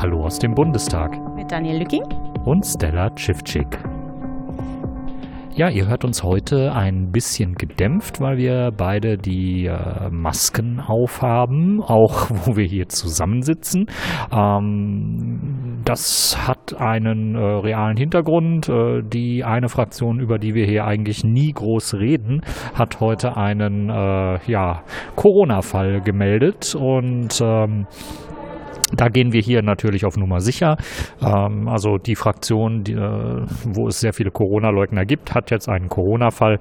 Hallo 0.00 0.24
aus 0.24 0.38
dem 0.38 0.54
Bundestag. 0.54 1.18
Mit 1.34 1.50
Daniel 1.50 1.78
Lücking 1.78 2.04
und 2.44 2.64
Stella 2.64 3.10
Tschiffczyk. 3.10 3.66
Ja, 5.56 5.70
ihr 5.70 5.88
hört 5.88 6.04
uns 6.04 6.22
heute 6.22 6.72
ein 6.72 7.10
bisschen 7.10 7.54
gedämpft, 7.54 8.20
weil 8.20 8.36
wir 8.36 8.70
beide 8.70 9.18
die 9.18 9.66
äh, 9.66 10.08
Masken 10.08 10.78
aufhaben, 10.78 11.82
auch 11.82 12.30
wo 12.44 12.56
wir 12.56 12.64
hier 12.64 12.88
zusammensitzen. 12.88 13.86
Ähm, 14.30 15.80
das 15.84 16.46
hat 16.46 16.80
einen 16.80 17.34
äh, 17.34 17.38
realen 17.38 17.96
Hintergrund. 17.96 18.68
Äh, 18.68 19.02
die 19.02 19.42
eine 19.42 19.68
Fraktion, 19.68 20.20
über 20.20 20.38
die 20.38 20.54
wir 20.54 20.64
hier 20.64 20.84
eigentlich 20.84 21.24
nie 21.24 21.50
groß 21.50 21.94
reden, 21.94 22.42
hat 22.74 23.00
heute 23.00 23.36
einen 23.36 23.90
äh, 23.90 24.38
ja, 24.46 24.84
Corona-Fall 25.16 26.02
gemeldet 26.02 26.76
und 26.76 27.40
ähm, 27.42 27.88
da 28.94 29.08
gehen 29.08 29.32
wir 29.32 29.40
hier 29.40 29.62
natürlich 29.62 30.04
auf 30.04 30.16
Nummer 30.16 30.40
sicher. 30.40 30.76
Ähm, 31.22 31.68
also 31.68 31.96
die 31.98 32.14
Fraktion, 32.14 32.82
die, 32.82 32.92
äh, 32.92 33.46
wo 33.64 33.88
es 33.88 34.00
sehr 34.00 34.12
viele 34.12 34.30
Corona-Leugner 34.30 35.04
gibt, 35.04 35.34
hat 35.34 35.50
jetzt 35.50 35.68
einen 35.68 35.88
Corona-Fall, 35.88 36.58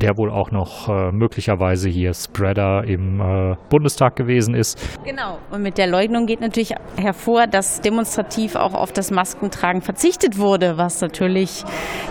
der 0.00 0.16
wohl 0.16 0.30
auch 0.30 0.50
noch 0.50 0.88
äh, 0.88 1.12
möglicherweise 1.12 1.88
hier 1.88 2.14
Spreader 2.14 2.84
im 2.84 3.20
äh, 3.20 3.56
Bundestag 3.68 4.16
gewesen 4.16 4.54
ist. 4.54 4.78
Genau. 5.04 5.38
Und 5.50 5.62
mit 5.62 5.78
der 5.78 5.86
Leugnung 5.86 6.26
geht 6.26 6.40
natürlich 6.40 6.74
hervor, 6.96 7.46
dass 7.46 7.80
demonstrativ 7.80 8.56
auch 8.56 8.74
auf 8.74 8.92
das 8.92 9.10
Maskentragen 9.10 9.82
verzichtet 9.82 10.38
wurde, 10.38 10.78
was 10.78 11.00
natürlich 11.00 11.64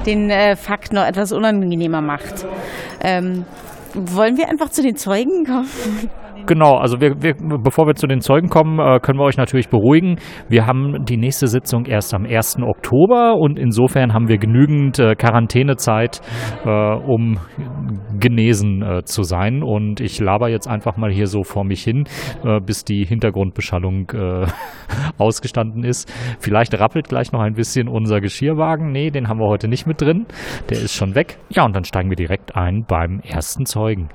den 0.05 0.29
äh, 0.29 0.55
Fakt 0.55 0.93
noch 0.93 1.05
etwas 1.05 1.31
unangenehmer 1.31 2.01
macht. 2.01 2.45
Ähm, 3.01 3.45
wollen 3.93 4.37
wir 4.37 4.49
einfach 4.49 4.69
zu 4.69 4.81
den 4.81 4.95
Zeugen 4.95 5.45
kommen? 5.45 5.69
Genau, 6.47 6.75
also 6.75 7.01
wir, 7.01 7.21
wir, 7.21 7.33
bevor 7.63 7.87
wir 7.87 7.95
zu 7.95 8.05
den 8.05 8.21
Zeugen 8.21 8.49
kommen, 8.49 8.79
äh, 8.79 8.99
können 8.99 9.17
wir 9.17 9.23
euch 9.23 9.37
natürlich 9.37 9.69
beruhigen. 9.69 10.17
Wir 10.47 10.67
haben 10.67 11.03
die 11.05 11.17
nächste 11.17 11.47
Sitzung 11.47 11.85
erst 11.85 12.13
am 12.13 12.25
1. 12.25 12.57
Oktober 12.61 13.35
und 13.35 13.57
insofern 13.57 14.13
haben 14.13 14.27
wir 14.27 14.37
genügend 14.37 14.99
äh, 14.99 15.15
Quarantänezeit, 15.15 16.21
äh, 16.63 16.69
um 16.69 17.39
genesen 18.19 18.83
äh, 18.83 19.03
zu 19.03 19.23
sein. 19.23 19.63
Und 19.63 20.01
ich 20.01 20.19
laber 20.19 20.49
jetzt 20.49 20.67
einfach 20.67 20.97
mal 20.97 21.11
hier 21.11 21.27
so 21.27 21.43
vor 21.43 21.63
mich 21.63 21.83
hin, 21.83 22.03
äh, 22.43 22.59
bis 22.59 22.83
die 22.85 23.05
Hintergrundbeschallung 23.05 24.11
äh, 24.11 24.45
ausgestanden 25.17 25.83
ist. 25.83 26.11
Vielleicht 26.39 26.79
rappelt 26.79 27.07
gleich 27.07 27.31
noch 27.31 27.41
ein 27.41 27.55
bisschen 27.55 27.87
unser 27.87 28.21
Geschirrwagen. 28.21 28.91
Nee, 28.91 29.09
den 29.09 29.27
haben 29.27 29.39
wir 29.39 29.47
heute 29.47 29.67
nicht 29.67 29.87
mit 29.87 30.01
drin. 30.01 30.27
Der 30.69 30.77
ist 30.77 30.93
schon 30.93 31.15
weg. 31.15 31.39
Ja, 31.49 31.65
und 31.65 31.75
dann 31.75 31.85
steigen 31.85 32.09
wir 32.09 32.17
direkt 32.17 32.55
ein 32.55 32.85
beim 32.87 33.19
ersten 33.21 33.65
Zeugen. 33.65 34.09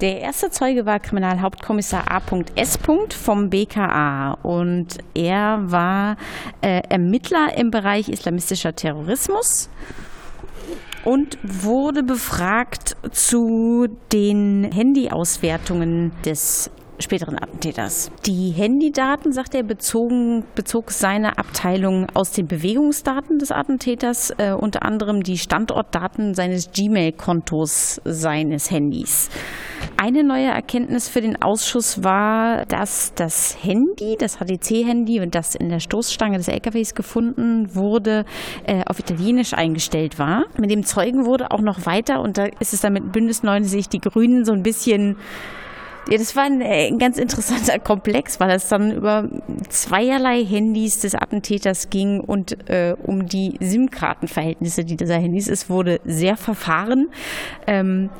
Der 0.00 0.20
erste 0.20 0.50
Zeuge 0.50 0.86
war 0.86 0.98
Kriminalhauptkommissar 0.98 2.10
A.S. 2.10 2.78
vom 3.22 3.50
BKA 3.50 4.32
und 4.42 4.96
er 5.12 5.60
war 5.70 6.16
äh, 6.62 6.80
Ermittler 6.88 7.54
im 7.58 7.70
Bereich 7.70 8.08
islamistischer 8.08 8.74
Terrorismus 8.74 9.68
und 11.04 11.36
wurde 11.42 12.02
befragt 12.02 12.96
zu 13.12 13.88
den 14.10 14.70
Handyauswertungen 14.72 16.12
des 16.24 16.70
späteren 17.00 17.36
Attentäters. 17.42 18.10
Die 18.26 18.50
Handydaten, 18.50 19.32
sagt 19.32 19.54
er, 19.54 19.62
bezogen, 19.62 20.44
bezog 20.54 20.90
seine 20.90 21.38
Abteilung 21.38 22.06
aus 22.14 22.32
den 22.32 22.46
Bewegungsdaten 22.46 23.38
des 23.38 23.52
Attentäters, 23.52 24.30
äh, 24.38 24.52
unter 24.52 24.82
anderem 24.84 25.22
die 25.22 25.38
Standortdaten 25.38 26.34
seines 26.34 26.72
Gmail-Kontos 26.72 28.00
seines 28.04 28.70
Handys. 28.70 29.30
Eine 29.96 30.24
neue 30.24 30.46
Erkenntnis 30.46 31.08
für 31.08 31.20
den 31.20 31.40
Ausschuss 31.42 32.02
war, 32.02 32.64
dass 32.66 33.12
das 33.14 33.56
Handy, 33.62 34.16
das 34.18 34.38
HTC-Handy 34.38 35.20
und 35.20 35.34
das 35.34 35.54
in 35.54 35.68
der 35.68 35.80
Stoßstange 35.80 36.38
des 36.38 36.48
LKWs 36.48 36.94
gefunden 36.94 37.74
wurde, 37.74 38.24
äh, 38.66 38.82
auf 38.86 38.98
Italienisch 38.98 39.52
eingestellt 39.54 40.18
war. 40.18 40.44
Mit 40.58 40.70
dem 40.70 40.84
Zeugen 40.84 41.26
wurde 41.26 41.50
auch 41.50 41.60
noch 41.60 41.86
weiter, 41.86 42.20
und 42.20 42.38
da 42.38 42.46
ist 42.60 42.72
es 42.72 42.80
dann 42.80 42.94
mit 42.94 43.12
Bündnis 43.12 43.42
90 43.42 43.88
die 43.88 44.00
Grünen 44.00 44.44
so 44.44 44.52
ein 44.52 44.62
bisschen 44.62 45.16
ja, 46.08 46.18
das 46.18 46.34
war 46.34 46.44
ein, 46.44 46.60
äh, 46.60 46.88
ein, 46.88 46.98
ganz 46.98 47.18
interessanter 47.18 47.78
Komplex, 47.84 48.40
weil 48.40 48.50
es 48.50 48.68
dann 48.68 48.92
über 48.92 49.28
zweierlei 49.68 50.44
Handys 50.44 51.00
des 51.00 51.14
Attentäters 51.14 51.90
ging 51.90 52.20
und 52.20 52.68
äh, 52.68 52.96
um 53.02 53.26
die 53.26 53.56
SIM-Kartenverhältnisse 53.60 54.84
dieser 54.84 55.16
Handys. 55.16 55.48
Es 55.48 55.68
wurde 55.68 56.00
sehr 56.04 56.36
verfahren. 56.36 57.10
Ähm, 57.66 58.10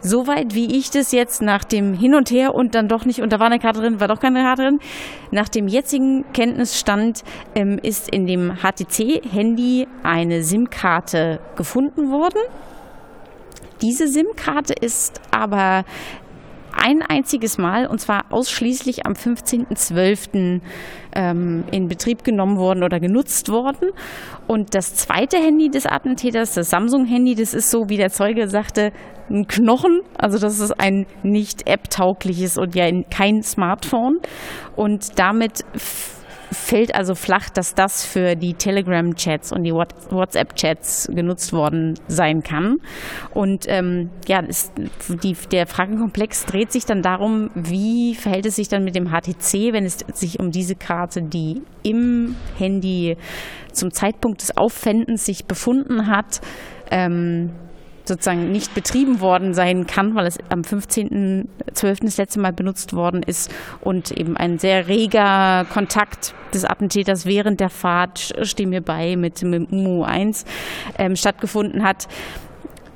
Soweit 0.00 0.54
wie 0.54 0.78
ich 0.78 0.90
das 0.90 1.10
jetzt 1.10 1.42
nach 1.42 1.64
dem 1.64 1.92
Hin 1.92 2.14
und 2.14 2.30
Her 2.30 2.54
und 2.54 2.76
dann 2.76 2.86
doch 2.86 3.04
nicht, 3.04 3.20
und 3.20 3.32
da 3.32 3.40
war 3.40 3.46
eine 3.46 3.58
Karte 3.58 3.80
drin, 3.80 3.98
war 3.98 4.06
doch 4.06 4.20
keine 4.20 4.42
Karte 4.42 4.62
drin, 4.62 4.78
nach 5.32 5.48
dem 5.48 5.66
jetzigen 5.66 6.24
Kenntnisstand 6.32 7.24
ähm, 7.56 7.80
ist 7.82 8.08
in 8.08 8.26
dem 8.26 8.58
HTC-Handy 8.62 9.88
eine 10.04 10.44
SIM-Karte 10.44 11.40
gefunden 11.56 12.12
worden. 12.12 12.38
Diese 13.82 14.06
SIM-Karte 14.06 14.72
ist 14.72 15.20
aber 15.32 15.84
ein 16.78 17.02
einziges 17.02 17.58
Mal 17.58 17.86
und 17.86 18.00
zwar 18.00 18.26
ausschließlich 18.30 19.06
am 19.06 19.12
15.12. 19.12 20.60
Ähm, 21.14 21.64
in 21.72 21.88
Betrieb 21.88 22.22
genommen 22.22 22.58
worden 22.58 22.84
oder 22.84 23.00
genutzt 23.00 23.50
worden. 23.50 23.90
Und 24.46 24.74
das 24.74 24.94
zweite 24.94 25.38
Handy 25.38 25.68
des 25.68 25.86
Attentäters, 25.86 26.54
das 26.54 26.70
Samsung-Handy, 26.70 27.34
das 27.34 27.54
ist 27.54 27.70
so, 27.70 27.88
wie 27.88 27.96
der 27.96 28.10
Zeuge 28.10 28.48
sagte, 28.48 28.92
ein 29.30 29.46
Knochen. 29.46 30.00
Also 30.16 30.38
das 30.38 30.60
ist 30.60 30.78
ein 30.78 31.06
nicht 31.22 31.66
app-taugliches 31.66 32.58
und 32.58 32.74
ja 32.74 32.88
kein 33.10 33.42
Smartphone. 33.42 34.18
Und 34.76 35.18
damit 35.18 35.64
fällt 36.52 36.94
also 36.94 37.14
flach, 37.14 37.50
dass 37.50 37.74
das 37.74 38.04
für 38.04 38.34
die 38.34 38.54
Telegram-Chats 38.54 39.52
und 39.52 39.64
die 39.64 39.72
WhatsApp-Chats 39.72 41.08
genutzt 41.12 41.52
worden 41.52 41.94
sein 42.08 42.42
kann. 42.42 42.78
Und 43.30 43.66
ähm, 43.68 44.10
ja, 44.26 44.40
ist, 44.40 44.72
die, 45.22 45.36
der 45.50 45.66
Fragenkomplex 45.66 46.46
dreht 46.46 46.72
sich 46.72 46.86
dann 46.86 47.02
darum, 47.02 47.50
wie 47.54 48.14
verhält 48.14 48.46
es 48.46 48.56
sich 48.56 48.68
dann 48.68 48.84
mit 48.84 48.94
dem 48.94 49.10
HTC, 49.10 49.72
wenn 49.72 49.84
es 49.84 49.98
sich 50.14 50.40
um 50.40 50.50
diese 50.50 50.74
Karte, 50.74 51.22
die 51.22 51.62
im 51.82 52.36
Handy 52.56 53.16
zum 53.72 53.92
Zeitpunkt 53.92 54.42
des 54.42 54.56
Auffändens 54.56 55.24
sich 55.24 55.44
befunden 55.44 56.06
hat, 56.08 56.40
ähm, 56.90 57.50
sozusagen 58.08 58.50
nicht 58.50 58.74
betrieben 58.74 59.20
worden 59.20 59.54
sein 59.54 59.86
kann, 59.86 60.14
weil 60.14 60.26
es 60.26 60.38
am 60.48 60.62
15.12. 60.62 62.04
das 62.04 62.16
letzte 62.16 62.40
Mal 62.40 62.52
benutzt 62.52 62.94
worden 62.94 63.22
ist 63.22 63.52
und 63.80 64.10
eben 64.10 64.36
ein 64.36 64.58
sehr 64.58 64.88
reger 64.88 65.66
Kontakt 65.72 66.34
des 66.52 66.64
Attentäters 66.64 67.26
während 67.26 67.60
der 67.60 67.70
Fahrt, 67.70 68.34
stehen 68.42 68.70
wir 68.70 68.80
bei, 68.80 69.16
mit, 69.16 69.42
mit 69.42 69.70
UMU 69.70 70.02
1 70.02 70.44
ähm, 70.98 71.14
stattgefunden 71.14 71.82
hat 71.84 72.08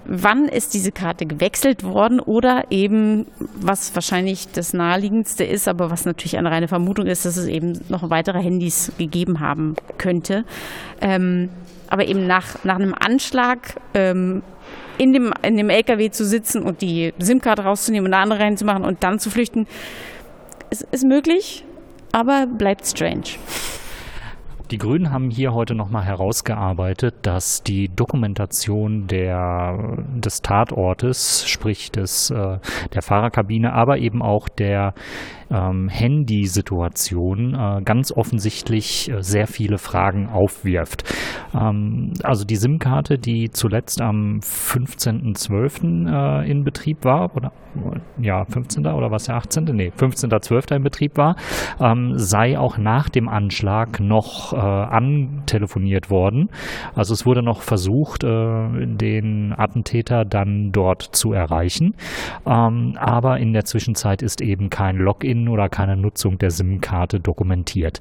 wann 0.04 0.48
ist 0.48 0.74
diese 0.74 0.92
Karte 0.92 1.26
gewechselt 1.26 1.84
worden 1.84 2.20
oder 2.20 2.64
eben, 2.70 3.26
was 3.38 3.94
wahrscheinlich 3.94 4.48
das 4.52 4.72
naheliegendste 4.72 5.44
ist, 5.44 5.68
aber 5.68 5.90
was 5.90 6.04
natürlich 6.04 6.36
eine 6.36 6.50
reine 6.50 6.68
Vermutung 6.68 7.06
ist, 7.06 7.24
dass 7.24 7.36
es 7.36 7.46
eben 7.46 7.80
noch 7.88 8.10
weitere 8.10 8.42
Handys 8.42 8.92
gegeben 8.98 9.40
haben 9.40 9.76
könnte. 9.98 10.44
Ähm, 11.00 11.50
aber 11.88 12.06
eben 12.06 12.26
nach, 12.26 12.64
nach 12.64 12.76
einem 12.76 12.94
Anschlag 12.94 13.76
ähm, 13.94 14.42
in 15.02 15.12
dem, 15.12 15.34
in 15.42 15.56
dem 15.56 15.68
LKW 15.68 16.10
zu 16.10 16.24
sitzen 16.24 16.62
und 16.62 16.80
die 16.80 17.12
SIM-Karte 17.18 17.64
rauszunehmen 17.64 18.06
und 18.06 18.14
eine 18.14 18.22
andere 18.22 18.38
reinzumachen 18.40 18.84
und 18.84 19.02
dann 19.02 19.18
zu 19.18 19.30
flüchten, 19.30 19.66
ist, 20.70 20.82
ist 20.92 21.04
möglich, 21.04 21.64
aber 22.12 22.46
bleibt 22.46 22.86
strange. 22.86 23.24
Die 24.70 24.78
Grünen 24.78 25.12
haben 25.12 25.30
hier 25.30 25.52
heute 25.52 25.74
nochmal 25.74 26.04
herausgearbeitet, 26.04 27.16
dass 27.22 27.62
die 27.62 27.88
Dokumentation 27.88 29.06
der, 29.06 29.98
des 30.14 30.40
Tatortes, 30.40 31.46
sprich 31.46 31.90
des, 31.90 32.30
äh, 32.30 32.58
der 32.94 33.02
Fahrerkabine, 33.02 33.72
aber 33.72 33.98
eben 33.98 34.22
auch 34.22 34.48
der 34.48 34.94
ähm, 35.52 35.88
Handy-Situation 35.88 37.54
äh, 37.54 37.82
ganz 37.84 38.12
offensichtlich 38.12 39.10
äh, 39.10 39.22
sehr 39.22 39.46
viele 39.46 39.78
Fragen 39.78 40.28
aufwirft. 40.28 41.04
Ähm, 41.54 42.14
also 42.22 42.44
die 42.44 42.56
SIM-Karte, 42.56 43.18
die 43.18 43.50
zuletzt 43.50 44.00
am 44.00 44.40
15.12. 44.40 46.08
Äh, 46.08 46.50
in 46.50 46.64
Betrieb 46.64 47.04
war, 47.04 47.34
oder 47.36 47.52
ja, 48.20 48.44
15. 48.44 48.86
oder 48.86 49.10
was 49.10 49.24
der 49.24 49.36
18.? 49.36 49.64
Nee, 49.64 49.92
15.12. 49.96 50.76
in 50.76 50.82
Betrieb 50.82 51.16
war, 51.16 51.36
ähm, 51.80 52.12
sei 52.16 52.58
auch 52.58 52.76
nach 52.76 53.08
dem 53.08 53.28
Anschlag 53.28 54.00
noch 54.00 54.52
äh, 54.52 54.56
antelefoniert 54.56 56.10
worden. 56.10 56.50
Also 56.94 57.14
es 57.14 57.24
wurde 57.24 57.42
noch 57.42 57.62
versucht, 57.62 58.24
äh, 58.24 58.86
den 58.86 59.54
Attentäter 59.56 60.24
dann 60.24 60.70
dort 60.72 61.02
zu 61.02 61.32
erreichen. 61.32 61.94
Ähm, 62.46 62.96
aber 62.98 63.38
in 63.38 63.52
der 63.52 63.64
Zwischenzeit 63.64 64.22
ist 64.22 64.40
eben 64.40 64.68
kein 64.68 64.96
Login 64.96 65.41
oder 65.48 65.68
keine 65.68 65.96
Nutzung 65.96 66.38
der 66.38 66.50
SIM-Karte 66.50 67.20
dokumentiert. 67.20 68.00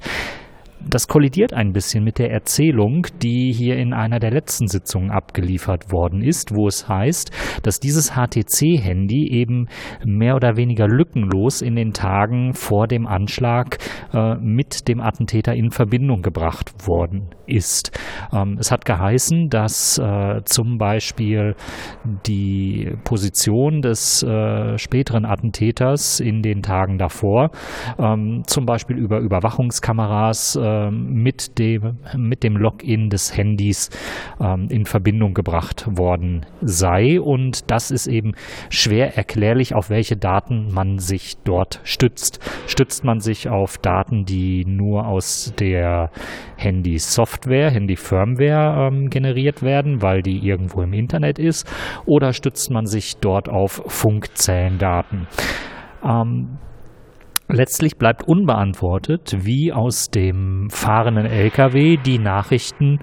Das 0.89 1.07
kollidiert 1.07 1.53
ein 1.53 1.73
bisschen 1.73 2.03
mit 2.03 2.19
der 2.19 2.31
Erzählung, 2.31 3.07
die 3.21 3.51
hier 3.51 3.77
in 3.77 3.93
einer 3.93 4.19
der 4.19 4.31
letzten 4.31 4.67
Sitzungen 4.67 5.11
abgeliefert 5.11 5.91
worden 5.91 6.21
ist, 6.21 6.55
wo 6.55 6.67
es 6.67 6.87
heißt, 6.87 7.31
dass 7.63 7.79
dieses 7.79 8.13
HTC-Handy 8.15 9.29
eben 9.31 9.67
mehr 10.05 10.35
oder 10.35 10.57
weniger 10.57 10.87
lückenlos 10.87 11.61
in 11.61 11.75
den 11.75 11.93
Tagen 11.93 12.53
vor 12.53 12.87
dem 12.87 13.07
Anschlag 13.07 13.77
äh, 14.13 14.35
mit 14.35 14.87
dem 14.87 15.01
Attentäter 15.01 15.53
in 15.53 15.71
Verbindung 15.71 16.21
gebracht 16.21 16.87
worden 16.87 17.29
ist. 17.45 17.91
Ähm, 18.33 18.57
es 18.59 18.71
hat 18.71 18.85
geheißen, 18.85 19.49
dass 19.49 19.97
äh, 19.97 20.41
zum 20.45 20.77
Beispiel 20.77 21.55
die 22.25 22.93
Position 23.03 23.81
des 23.81 24.23
äh, 24.23 24.77
späteren 24.77 25.25
Attentäters 25.25 26.19
in 26.19 26.41
den 26.41 26.61
Tagen 26.61 26.97
davor 26.97 27.51
ähm, 27.99 28.43
zum 28.47 28.65
Beispiel 28.65 28.97
über 28.97 29.19
Überwachungskameras 29.19 30.55
äh, 30.55 30.70
mit, 30.91 31.57
dem, 31.57 31.97
mit 32.15 32.43
dem 32.43 32.57
Login 32.57 33.09
des 33.09 33.35
Handys 33.35 33.89
ähm, 34.39 34.67
in 34.69 34.85
Verbindung 34.85 35.33
gebracht 35.33 35.85
worden 35.97 36.45
sei. 36.61 37.19
Und 37.19 37.69
das 37.69 37.91
ist 37.91 38.07
eben 38.07 38.33
schwer 38.69 39.17
erklärlich, 39.17 39.73
auf 39.75 39.89
welche 39.89 40.17
Daten 40.17 40.71
man 40.73 40.99
sich 40.99 41.37
dort 41.43 41.79
stützt. 41.83 42.39
Stützt 42.67 43.03
man 43.03 43.19
sich 43.19 43.49
auf 43.49 43.77
Daten, 43.77 44.25
die 44.25 44.65
nur 44.65 45.07
aus 45.07 45.53
der 45.59 46.11
Handy-Software, 46.57 47.71
Handy-Firmware 47.71 48.87
ähm, 48.87 49.09
generiert 49.09 49.61
werden, 49.61 50.01
weil 50.01 50.21
die 50.21 50.39
irgendwo 50.39 50.81
im 50.81 50.93
Internet 50.93 51.39
ist, 51.39 51.67
oder 52.05 52.33
stützt 52.33 52.71
man 52.71 52.85
sich 52.85 53.17
dort 53.17 53.49
auf 53.49 53.83
Funkzellendaten? 53.87 55.27
Ähm, 56.03 56.57
Letztlich 57.53 57.97
bleibt 57.97 58.23
unbeantwortet, 58.23 59.35
wie 59.41 59.73
aus 59.73 60.09
dem 60.09 60.69
fahrenden 60.69 61.25
LKW 61.25 61.97
die 61.97 62.17
Nachrichten 62.17 62.99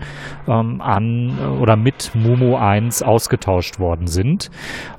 ähm, 0.46 0.80
an 0.80 1.38
oder 1.60 1.76
mit 1.76 2.12
Mumo 2.14 2.56
1 2.56 3.02
ausgetauscht 3.02 3.78
worden 3.78 4.06
sind. 4.06 4.50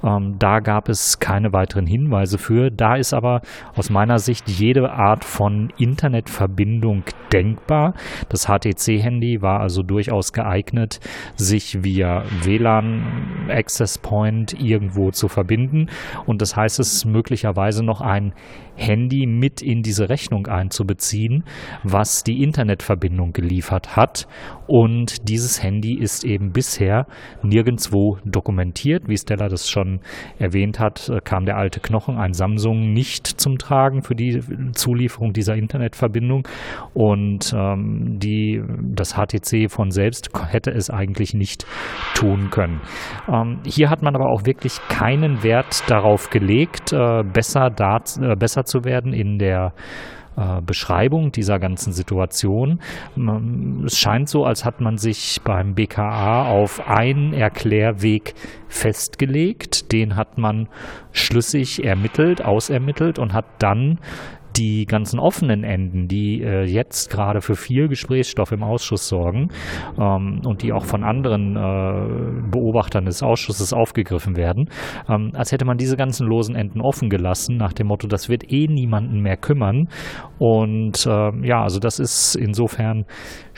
Ähm, 0.04 0.36
da 0.38 0.60
gab 0.60 0.88
es 0.88 1.20
keine 1.20 1.52
weiteren 1.52 1.88
Hinweise 1.88 2.38
für. 2.38 2.70
Da 2.70 2.96
ist 2.96 3.14
aber 3.14 3.42
aus 3.76 3.90
meiner 3.90 4.20
Sicht 4.20 4.48
jede 4.50 4.92
Art 4.92 5.26
von 5.26 5.74
Internetverbindung 5.78 7.04
denkbar. 7.34 7.96
Das 8.30 8.48
HTC-Handy 8.48 9.42
war 9.42 9.62
also 9.62 9.82
durchaus 9.82 10.32
geeignet, 10.32 11.00
sich 11.36 11.84
via 11.84 12.24
WLAN 12.44 13.50
Access 13.50 13.98
Point 13.98 14.60
irgendwo 14.60 15.12
zu 15.12 15.28
verbinden. 15.28 15.88
Und 16.26 16.42
das 16.42 16.56
heißt, 16.56 16.80
es 16.80 16.94
ist 16.94 17.06
möglicherweise 17.06 17.84
noch 17.84 18.02
ein 18.02 18.34
Handy 18.80 19.26
mit 19.26 19.62
in 19.62 19.84
diese 19.84 20.10
Rechnung 20.10 20.48
einzubeziehen, 20.48 21.44
was 21.84 22.24
die 22.24 22.44
Internetverbindung 22.44 23.34
geliefert 23.34 23.96
hat. 23.96 24.28
Und 24.70 25.28
dieses 25.28 25.64
Handy 25.64 25.98
ist 25.98 26.24
eben 26.24 26.52
bisher 26.52 27.08
nirgendwo 27.42 28.20
dokumentiert. 28.24 29.08
Wie 29.08 29.18
Stella 29.18 29.48
das 29.48 29.68
schon 29.68 30.00
erwähnt 30.38 30.80
hat, 30.80 31.10
äh, 31.10 31.22
kam 31.24 31.46
der 31.46 31.58
alte 31.58 31.80
Knochen, 31.80 32.18
ein 32.18 32.34
Samsung, 32.34 32.94
nicht 32.94 33.26
zum 33.26 33.58
Tragen 33.58 34.04
für 34.04 34.14
die 34.14 34.40
Zulieferung 34.74 35.34
dieser 35.34 35.56
Internetverbindung. 35.56 36.48
Und 36.94 37.52
ähm, 37.52 38.20
die, 38.20 38.62
das 38.94 39.16
HTC 39.16 39.72
von 39.72 39.90
selbst 39.90 40.30
hätte 40.52 40.70
es 40.70 40.92
eigentlich 40.92 41.34
nicht 41.34 41.66
tun 42.14 42.52
können. 42.52 42.80
Ähm, 43.28 43.62
hier 43.66 43.90
hat 43.90 44.04
man 44.04 44.16
aber 44.16 44.30
auch 44.30 44.46
wirklich 44.46 44.78
keinen 44.88 45.42
Wert 45.42 45.90
darauf 45.90 46.30
gelegt, 46.30 46.94
äh, 46.94 47.24
besser, 47.24 47.72
dat, 47.72 48.20
äh, 48.22 48.36
besser 48.36 48.66
zu 48.66 48.84
werden 48.84 49.14
in 49.14 49.40
der 49.40 49.74
äh, 50.40 50.62
Beschreibung 50.62 51.34
dieser 51.34 51.60
ganzen 51.60 51.92
Situation. 51.92 52.80
Es 53.86 53.98
scheint 53.98 54.30
so, 54.30 54.46
als 54.46 54.64
hat 54.64 54.80
man 54.80 54.98
sich 54.98 55.42
beim 55.44 55.76
BKA 55.76 56.50
auf 56.50 56.88
einen 56.88 57.34
Erklärweg 57.34 58.36
festgelegt. 58.70 59.92
Den 59.92 60.16
hat 60.16 60.38
man 60.38 60.70
schlüssig 61.12 61.84
ermittelt, 61.84 62.44
ausermittelt 62.44 63.20
und 63.20 63.34
hat 63.34 63.46
dann 63.60 64.00
die 64.60 64.86
ganzen 64.86 65.20
offenen 65.20 65.64
Enden, 65.64 66.08
die 66.08 66.42
äh, 66.44 66.64
jetzt 66.64 67.10
gerade 67.10 67.40
für 67.42 67.56
viel 67.56 67.88
Gesprächsstoff 67.88 68.52
im 68.52 68.62
Ausschuss 68.62 69.08
sorgen 69.08 69.50
ähm, 69.98 70.42
und 70.46 70.62
die 70.62 70.74
auch 70.74 70.84
von 70.84 71.04
anderen 71.04 71.56
äh, 71.56 72.50
Beobachtern 72.52 73.06
des 73.06 73.24
Ausschusses 73.24 73.72
aufgegriffen 73.72 74.36
werden, 74.36 74.70
ähm, 75.08 75.32
als 75.34 75.54
hätte 75.54 75.64
man 75.64 75.78
diese 75.78 75.96
ganzen 75.96 76.28
losen 76.28 76.56
Enden 76.56 76.82
offen 76.82 77.10
gelassen, 77.10 77.56
nach 77.56 77.72
dem 77.72 77.88
Motto, 77.88 78.08
das 78.08 78.28
wird 78.28 78.52
eh 78.52 78.68
niemanden 78.68 79.22
mehr 79.22 79.38
kümmern. 79.38 79.88
Und 80.38 81.06
äh, 81.06 81.48
ja, 81.48 81.64
also 81.64 81.80
das 81.80 82.00
ist 82.00 82.36
insofern 82.36 83.06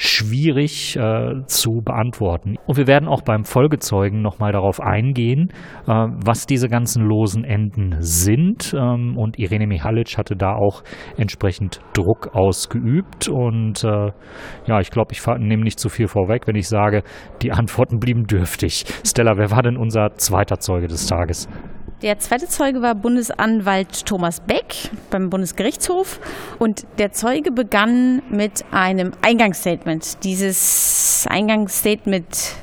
schwierig 0.02 0.98
äh, 0.98 1.46
zu 1.46 1.82
beantworten. 1.86 2.56
Und 2.66 2.78
wir 2.78 2.88
werden 2.88 3.08
auch 3.08 3.22
beim 3.22 3.44
Folgezeugen 3.44 4.24
nochmal 4.24 4.52
darauf 4.52 4.82
eingehen, 4.82 5.50
äh, 5.88 5.92
was 5.92 6.48
diese 6.48 6.70
ganzen 6.70 7.06
losen 7.06 7.44
Enden 7.44 7.98
sind. 8.00 8.74
Ähm, 8.76 9.16
und 9.16 9.38
Irene 9.38 9.68
Mihalic 9.68 10.18
hatte 10.18 10.36
da 10.36 10.56
auch 10.56 10.82
entsprechend 11.18 11.82
Druck 11.94 12.34
ausgeübt. 12.34 13.30
Und 13.30 13.84
äh, 13.84 14.12
ja, 14.66 14.80
ich 14.80 14.90
glaube, 14.90 15.12
ich 15.14 15.24
nehme 15.38 15.64
nicht 15.64 15.80
zu 15.80 15.90
viel 15.90 16.08
vorweg, 16.08 16.48
wenn 16.48 16.56
ich 16.56 16.68
sage, 16.68 17.04
die 17.44 17.52
Antworten 17.52 18.00
blieben 18.00 18.24
dürftig. 18.24 18.86
Stella, 19.06 19.38
wer 19.38 19.52
war 19.52 19.62
denn 19.62 19.78
unser 19.78 20.16
zweiter 20.16 20.58
Zeuge 20.58 20.88
des 20.88 21.06
Tages? 21.06 21.48
Der 22.02 22.18
zweite 22.18 22.48
Zeuge 22.48 22.82
war 22.82 22.96
Bundesanwalt 22.96 24.08
Thomas 24.08 24.40
Beck 24.40 24.90
beim 25.12 25.30
Bundesgerichtshof 25.30 26.20
und 26.58 26.88
der 26.98 27.12
Zeuge 27.12 27.52
begann 27.52 28.24
mit 28.28 28.66
einem 28.72 29.12
Eingangsstatement. 29.22 30.24
Dieses 30.24 31.28
Eingangsstatement, 31.30 32.56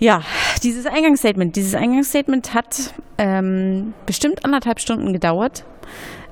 ja, 0.00 0.22
dieses 0.64 0.86
Eingangsstatement, 0.86 1.54
dieses 1.54 1.76
Eingangsstatement 1.76 2.54
hat 2.54 2.92
ähm, 3.18 3.94
bestimmt 4.04 4.44
anderthalb 4.44 4.80
Stunden 4.80 5.12
gedauert. 5.12 5.64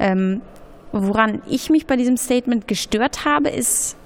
Ähm, 0.01 0.43
woran 0.91 1.41
ich 1.49 1.71
mich 1.71 1.87
bei 1.87 1.95
diesem 1.95 2.17
Statement 2.17 2.67
gestört 2.67 3.25
habe, 3.25 3.51
ist 3.51 3.97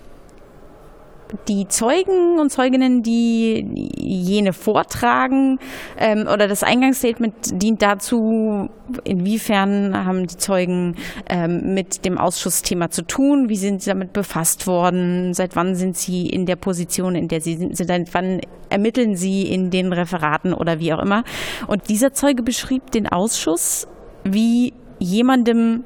die 1.47 1.69
Zeugen 1.69 2.39
und 2.39 2.51
Zeuginnen, 2.51 3.03
die 3.03 3.65
jene 3.97 4.53
vortragen, 4.53 5.59
ähm, 5.99 6.27
oder 6.33 6.49
das 6.49 6.63
Eingangsstatement 6.63 7.35
dient 7.63 7.83
dazu, 7.83 8.69
inwiefern 9.05 10.07
haben 10.07 10.27
die 10.27 10.37
Zeugen 10.37 10.97
ähm, 11.29 11.75
mit 11.75 12.05
dem 12.05 12.19
Ausschussthema 12.19 12.91
zu 12.91 13.03
tun, 13.03 13.49
wie 13.49 13.57
sind 13.57 13.83
sie 13.83 13.91
damit 13.91 14.13
befasst 14.13 14.67
worden, 14.67 15.35
seit 15.35 15.57
wann 15.57 15.75
sind 15.75 15.97
sie 15.97 16.27
in 16.27 16.47
der 16.47 16.57
Position, 16.57 17.15
in 17.15 17.29
der 17.29 17.41
sie 17.41 17.57
sind, 17.57 17.77
seit 17.77 18.15
wann 18.15 18.41
ermitteln 18.71 19.17
sie 19.17 19.43
in 19.43 19.71
den 19.71 19.93
Referaten 19.93 20.55
oder 20.55 20.81
wie 20.81 20.93
auch 20.93 21.01
immer. 21.01 21.25
Und 21.67 21.89
dieser 21.89 22.13
Zeuge 22.13 22.43
beschrieb 22.43 22.91
den 22.91 23.07
Ausschuss 23.07 23.87
wie 24.25 24.73
jemandem, 24.99 25.85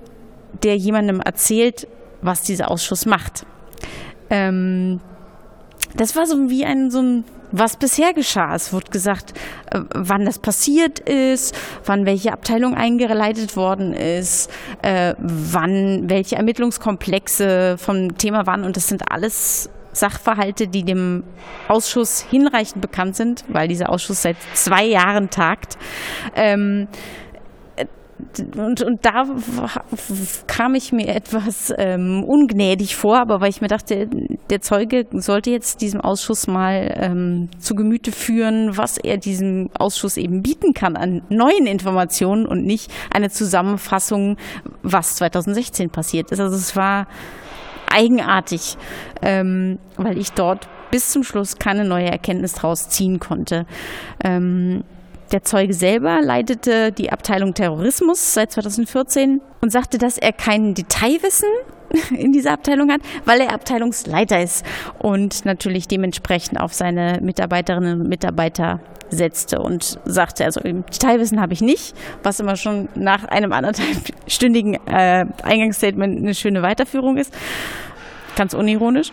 der 0.63 0.77
jemandem 0.77 1.21
erzählt, 1.21 1.87
was 2.23 2.43
dieser 2.43 2.71
Ausschuss 2.71 3.07
macht. 3.07 3.45
Ähm, 4.31 5.01
das 5.97 6.17
war 6.17 6.27
so 6.27 6.51
wie 6.51 6.65
ein, 6.65 6.91
so 6.91 7.01
ein, 7.01 7.25
was 7.51 7.77
bisher 7.77 8.13
geschah. 8.15 8.55
Es 8.55 8.73
wurde 8.73 8.91
gesagt, 8.91 9.35
äh, 9.71 9.81
wann 9.95 10.25
das 10.25 10.39
passiert 10.39 10.99
ist, 11.01 11.55
wann 11.85 12.07
welche 12.07 12.33
Abteilung 12.33 12.75
eingeleitet 12.75 13.57
worden 13.57 13.93
ist, 13.93 14.51
äh, 14.83 15.15
wann 15.19 16.09
welche 16.09 16.37
Ermittlungskomplexe 16.37 17.77
vom 17.79 18.17
Thema 18.17 18.47
waren. 18.47 18.65
Und 18.65 18.77
das 18.77 18.89
sind 18.89 19.11
alles 19.11 19.69
Sachverhalte, 19.93 20.69
die 20.69 20.85
dem 20.85 21.23
Ausschuss 21.69 22.25
hinreichend 22.31 22.81
bekannt 22.81 23.17
sind, 23.17 23.45
weil 23.49 23.69
dieser 23.69 23.91
Ausschuss 23.91 24.23
seit 24.23 24.37
zwei 24.55 24.85
Jahren 24.85 25.29
tagt. 25.29 25.77
Ähm, 26.35 26.89
und, 28.57 28.83
und 28.83 29.05
da 29.05 29.25
kam 30.47 30.75
ich 30.75 30.93
mir 30.93 31.09
etwas 31.09 31.73
ähm, 31.77 32.25
ungnädig 32.25 32.97
vor, 32.97 33.19
aber 33.19 33.41
weil 33.41 33.51
ich 33.51 33.61
mir 33.61 33.69
dachte, 33.69 34.09
der 34.51 34.61
Zeuge 34.61 35.07
sollte 35.13 35.51
jetzt 35.51 35.81
diesem 35.81 36.01
Ausschuss 36.01 36.47
mal 36.47 36.95
ähm, 36.97 37.49
zu 37.59 37.75
Gemüte 37.75 38.13
führen, 38.13 38.77
was 38.77 38.99
er 38.99 39.19
diesem 39.19 39.71
Ausschuss 39.75 40.17
eben 40.17 40.43
bieten 40.43 40.73
kann 40.75 40.97
an 40.97 41.23
neuen 41.29 41.67
Informationen 41.67 42.47
und 42.47 42.65
nicht 42.65 42.91
eine 43.11 43.31
Zusammenfassung, 43.31 44.37
was 44.83 45.17
2016 45.17 45.91
passiert 45.91 46.31
ist. 46.31 46.41
Also 46.41 46.57
es 46.57 46.77
war 46.77 47.07
eigenartig, 47.93 48.77
ähm, 49.21 49.79
weil 49.97 50.19
ich 50.19 50.33
dort 50.33 50.69
bis 50.91 51.11
zum 51.11 51.23
Schluss 51.25 51.57
keine 51.57 51.85
neue 51.85 52.11
Erkenntnis 52.11 52.53
draus 52.53 52.89
ziehen 52.89 53.19
konnte. 53.19 53.67
Ähm, 54.23 54.85
der 55.33 55.43
Zeuge 55.43 55.75
selber 55.75 56.21
leitete 56.23 56.93
die 56.93 57.11
Abteilung 57.11 57.55
Terrorismus 57.55 58.35
seit 58.35 58.53
2014 58.53 59.41
und 59.61 59.73
sagte, 59.73 59.99
dass 59.99 60.19
er 60.19 60.33
kein 60.33 60.75
Detailwissen 60.75 61.49
in 62.11 62.33
dieser 62.33 62.53
Abteilung 62.53 62.91
hat, 62.91 63.01
weil 63.25 63.41
er 63.41 63.53
Abteilungsleiter 63.53 64.43
ist 64.43 64.65
und 64.99 65.45
natürlich 65.45 65.89
dementsprechend 65.89 66.61
auf 66.61 66.73
seine 66.75 67.19
Mitarbeiterinnen 67.23 68.01
und 68.01 68.09
Mitarbeiter 68.09 68.81
setzte 69.11 69.61
und 69.61 69.99
sagte, 70.05 70.45
also 70.45 70.61
Detailwissen 70.61 71.41
habe 71.41 71.53
ich 71.53 71.61
nicht, 71.61 71.95
was 72.23 72.41
immer 72.41 72.57
schon 72.57 72.89
nach 72.95 73.25
einem 73.25 73.53
anderthalbstündigen 73.53 74.75
äh, 74.87 75.27
Eingangsstatement 75.43 76.19
eine 76.19 76.35
schöne 76.35 76.63
Weiterführung 76.63 77.19
ist. 77.19 77.35
ganz 78.37 78.55
unironisch. 78.55 79.13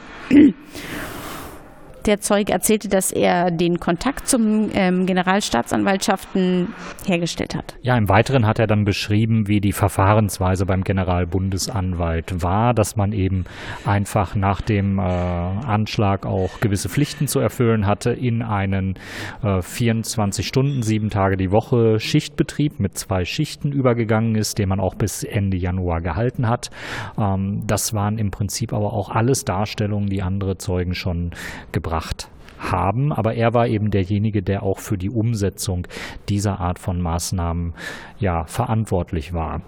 Der 2.09 2.19
Zeuge 2.21 2.51
erzählte, 2.51 2.89
dass 2.89 3.11
er 3.11 3.51
den 3.51 3.79
Kontakt 3.79 4.27
zum 4.27 4.71
ähm, 4.73 5.05
Generalstaatsanwaltschaften 5.05 6.73
hergestellt 7.05 7.53
hat. 7.53 7.75
Ja, 7.83 7.95
im 7.97 8.09
Weiteren 8.09 8.47
hat 8.47 8.57
er 8.57 8.65
dann 8.65 8.83
beschrieben, 8.83 9.47
wie 9.47 9.61
die 9.61 9.73
Verfahrensweise 9.73 10.65
beim 10.65 10.81
Generalbundesanwalt 10.81 12.41
war, 12.41 12.73
dass 12.73 12.95
man 12.95 13.11
eben 13.11 13.45
einfach 13.85 14.33
nach 14.33 14.61
dem 14.61 14.97
äh, 14.97 15.03
Anschlag 15.03 16.25
auch 16.25 16.59
gewisse 16.61 16.89
Pflichten 16.89 17.27
zu 17.27 17.41
erfüllen 17.41 17.85
hatte 17.85 18.09
in 18.09 18.41
einen 18.41 18.95
äh, 19.43 19.61
24 19.61 20.47
Stunden, 20.47 20.81
sieben 20.81 21.11
Tage 21.11 21.37
die 21.37 21.51
Woche 21.51 21.99
Schichtbetrieb 21.99 22.79
mit 22.79 22.97
zwei 22.97 23.23
Schichten 23.23 23.71
übergegangen 23.71 24.33
ist, 24.33 24.57
den 24.57 24.69
man 24.69 24.79
auch 24.79 24.95
bis 24.95 25.23
Ende 25.23 25.57
Januar 25.57 26.01
gehalten 26.01 26.49
hat. 26.49 26.71
Ähm, 27.19 27.61
das 27.67 27.93
waren 27.93 28.17
im 28.17 28.31
Prinzip 28.31 28.73
aber 28.73 28.93
auch 28.93 29.09
alles 29.09 29.45
Darstellungen, 29.45 30.09
die 30.09 30.23
andere 30.23 30.57
Zeugen 30.57 30.95
schon 30.95 31.29
gebracht 31.71 31.98
gebracht 31.99 32.29
haben, 32.59 33.11
aber 33.13 33.33
er 33.35 33.53
war 33.53 33.67
eben 33.67 33.89
derjenige, 33.89 34.43
der 34.43 34.63
auch 34.63 34.79
für 34.79 34.97
die 34.97 35.09
Umsetzung 35.09 35.87
dieser 36.27 36.59
Art 36.59 36.77
von 36.77 37.01
Maßnahmen 37.01 37.73
ja 38.19 38.43
verantwortlich 38.45 39.33
war. 39.33 39.61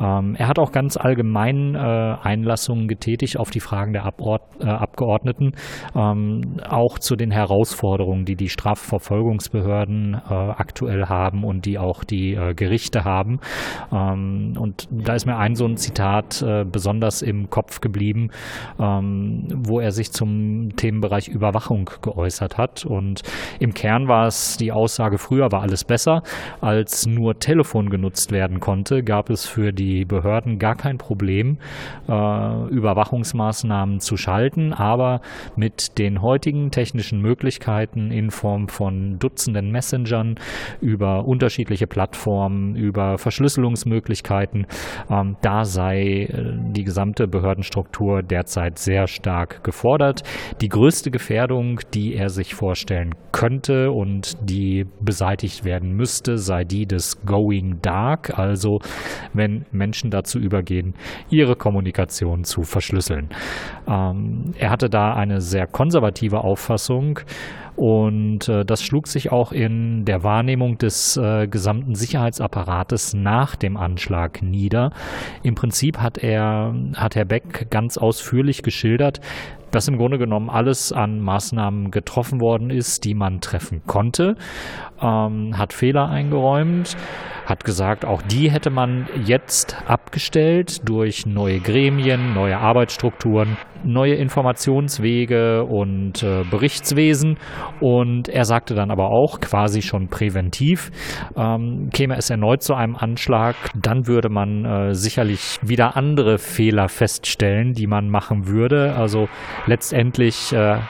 Ähm, 0.00 0.36
er 0.38 0.48
hat 0.48 0.58
auch 0.58 0.72
ganz 0.72 0.96
allgemein 0.96 1.74
äh, 1.74 1.78
Einlassungen 1.78 2.86
getätigt 2.86 3.38
auf 3.38 3.50
die 3.50 3.60
Fragen 3.60 3.92
der 3.92 4.04
Abord 4.04 4.42
äh, 4.60 4.66
Abgeordneten, 4.66 5.52
ähm, 5.94 6.60
auch 6.68 6.98
zu 6.98 7.16
den 7.16 7.30
Herausforderungen, 7.30 8.24
die 8.24 8.36
die 8.36 8.48
Strafverfolgungsbehörden 8.48 10.14
äh, 10.14 10.32
aktuell 10.32 11.06
haben 11.06 11.44
und 11.44 11.66
die 11.66 11.78
auch 11.78 12.04
die 12.04 12.34
äh, 12.34 12.54
Gerichte 12.54 13.04
haben. 13.04 13.40
Ähm, 13.92 14.54
und 14.58 14.88
da 14.90 15.14
ist 15.14 15.26
mir 15.26 15.36
ein 15.36 15.56
so 15.56 15.66
ein 15.66 15.76
Zitat 15.76 16.42
äh, 16.42 16.64
besonders 16.64 17.22
im 17.22 17.50
Kopf 17.50 17.80
geblieben, 17.80 18.30
ähm, 18.78 19.48
wo 19.56 19.80
er 19.80 19.90
sich 19.90 20.12
zum 20.12 20.76
Themenbereich 20.76 21.28
Überwachung 21.28 21.90
geäußert 22.02 22.35
geäußert 22.36 22.58
hat. 22.58 22.84
Und 22.84 23.22
im 23.58 23.74
Kern 23.74 24.08
war 24.08 24.26
es 24.26 24.56
die 24.56 24.72
Aussage, 24.72 25.18
früher 25.18 25.50
war 25.52 25.62
alles 25.62 25.84
besser. 25.84 26.22
Als 26.60 27.06
nur 27.06 27.38
Telefon 27.38 27.90
genutzt 27.90 28.32
werden 28.32 28.60
konnte, 28.60 29.02
gab 29.02 29.30
es 29.30 29.46
für 29.46 29.72
die 29.72 30.04
Behörden 30.04 30.58
gar 30.58 30.76
kein 30.76 30.98
Problem, 30.98 31.58
äh, 32.08 32.68
Überwachungsmaßnahmen 32.68 34.00
zu 34.00 34.16
schalten. 34.16 34.72
Aber 34.72 35.20
mit 35.56 35.98
den 35.98 36.22
heutigen 36.22 36.70
technischen 36.70 37.20
Möglichkeiten 37.20 38.10
in 38.10 38.30
Form 38.30 38.68
von 38.68 39.18
Dutzenden 39.18 39.70
Messengern 39.70 40.36
über 40.80 41.24
unterschiedliche 41.24 41.86
Plattformen, 41.86 42.76
über 42.76 43.18
Verschlüsselungsmöglichkeiten, 43.18 44.66
ähm, 45.10 45.36
da 45.42 45.64
sei 45.64 46.24
äh, 46.24 46.54
die 46.72 46.84
gesamte 46.84 47.26
Behördenstruktur 47.26 48.22
derzeit 48.22 48.78
sehr 48.78 49.06
stark 49.06 49.64
gefordert. 49.64 50.22
Die 50.60 50.68
größte 50.68 51.10
Gefährdung, 51.10 51.80
die 51.94 52.14
er 52.14 52.25
er 52.26 52.30
sich 52.30 52.54
vorstellen 52.54 53.14
könnte 53.30 53.92
und 53.92 54.36
die 54.42 54.84
beseitigt 55.00 55.64
werden 55.64 55.92
müsste, 55.92 56.38
sei 56.38 56.64
die 56.64 56.86
des 56.86 57.24
Going 57.24 57.80
Dark, 57.82 58.36
also 58.36 58.80
wenn 59.32 59.64
Menschen 59.70 60.10
dazu 60.10 60.38
übergehen, 60.38 60.94
ihre 61.30 61.54
Kommunikation 61.54 62.42
zu 62.44 62.62
verschlüsseln. 62.62 63.28
Ähm, 63.86 64.52
er 64.58 64.70
hatte 64.70 64.90
da 64.90 65.14
eine 65.14 65.40
sehr 65.40 65.66
konservative 65.66 66.40
Auffassung, 66.42 67.20
und 67.76 68.48
äh, 68.48 68.64
das 68.64 68.82
schlug 68.82 69.06
sich 69.06 69.30
auch 69.30 69.52
in 69.52 70.06
der 70.06 70.22
Wahrnehmung 70.22 70.78
des 70.78 71.18
äh, 71.18 71.46
gesamten 71.46 71.94
Sicherheitsapparates 71.94 73.12
nach 73.12 73.54
dem 73.54 73.76
Anschlag 73.76 74.42
nieder. 74.42 74.90
Im 75.42 75.54
Prinzip 75.54 75.98
hat 75.98 76.16
er, 76.16 76.74
hat 76.94 77.16
Herr 77.16 77.26
Beck 77.26 77.70
ganz 77.70 77.98
ausführlich 77.98 78.62
geschildert, 78.62 79.20
dass 79.70 79.88
im 79.88 79.98
Grunde 79.98 80.18
genommen 80.18 80.50
alles 80.50 80.92
an 80.92 81.20
Maßnahmen 81.20 81.90
getroffen 81.90 82.40
worden 82.40 82.70
ist, 82.70 83.04
die 83.04 83.14
man 83.14 83.40
treffen 83.40 83.82
konnte, 83.86 84.36
ähm, 85.00 85.58
hat 85.58 85.72
Fehler 85.72 86.08
eingeräumt, 86.08 86.96
hat 87.46 87.64
gesagt, 87.64 88.04
auch 88.04 88.22
die 88.22 88.50
hätte 88.50 88.70
man 88.70 89.08
jetzt 89.24 89.76
abgestellt 89.86 90.86
durch 90.88 91.26
neue 91.26 91.60
Gremien, 91.60 92.34
neue 92.34 92.58
Arbeitsstrukturen, 92.58 93.56
neue 93.84 94.14
Informationswege 94.14 95.62
und 95.64 96.22
äh, 96.24 96.42
Berichtswesen. 96.50 97.38
Und 97.80 98.28
er 98.28 98.44
sagte 98.44 98.74
dann 98.74 98.90
aber 98.90 99.10
auch 99.10 99.40
quasi 99.40 99.80
schon 99.80 100.08
präventiv, 100.08 100.90
ähm, 101.36 101.88
käme 101.92 102.16
es 102.16 102.30
erneut 102.30 102.62
zu 102.62 102.74
einem 102.74 102.96
Anschlag, 102.96 103.54
dann 103.80 104.08
würde 104.08 104.28
man 104.28 104.64
äh, 104.64 104.94
sicherlich 104.94 105.58
wieder 105.62 105.96
andere 105.96 106.38
Fehler 106.38 106.88
feststellen, 106.88 107.72
die 107.72 107.86
man 107.86 108.10
machen 108.10 108.48
würde. 108.48 108.94
Also 108.96 109.28
letztendlich 109.66 110.52
äh, 110.52 110.80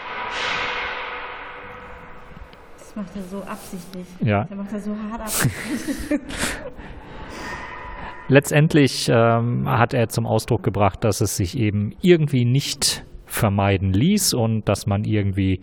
macht 2.96 3.14
er 3.14 3.22
so 3.22 3.42
absichtlich. 3.42 4.06
Ja. 4.20 4.44
Der 4.44 4.56
macht 4.56 4.72
er 4.72 4.80
so 4.80 4.96
hart 5.10 5.20
absichtlich. 5.20 6.20
Letztendlich 8.28 9.08
ähm, 9.12 9.68
hat 9.68 9.94
er 9.94 10.08
zum 10.08 10.26
Ausdruck 10.26 10.62
gebracht, 10.64 11.04
dass 11.04 11.20
es 11.20 11.36
sich 11.36 11.56
eben 11.56 11.94
irgendwie 12.00 12.44
nicht 12.44 13.04
vermeiden 13.37 13.93
ließ 13.93 14.35
und 14.35 14.69
dass 14.69 14.87
man 14.87 15.05
irgendwie 15.05 15.61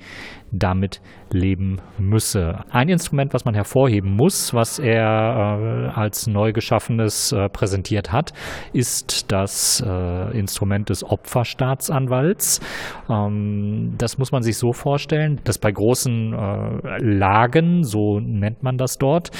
damit 0.51 1.01
leben 1.31 1.81
müsse. 1.97 2.63
Ein 2.69 2.89
Instrument, 2.89 3.33
was 3.33 3.43
man 3.43 3.55
hervorheben 3.55 4.15
muss, 4.15 4.53
was 4.53 4.77
er 4.77 5.89
äh, 5.95 5.99
als 5.99 6.27
neu 6.27 6.53
geschaffenes 6.53 7.31
äh, 7.31 7.49
präsentiert 7.49 8.11
hat, 8.11 8.33
ist 8.71 9.31
das 9.31 9.83
äh, 9.85 10.37
Instrument 10.37 10.89
des 10.89 11.03
Opferstaatsanwalts. 11.03 12.61
Ähm, 13.09 13.95
das 13.97 14.17
muss 14.19 14.31
man 14.31 14.43
sich 14.43 14.57
so 14.57 14.73
vorstellen, 14.73 15.39
dass 15.43 15.57
bei 15.57 15.71
großen 15.71 16.33
äh, 16.33 16.97
Lagen, 16.99 17.83
so 17.83 18.19
nennt 18.19 18.61
man 18.61 18.77
das 18.77 18.99
dort, 18.99 19.31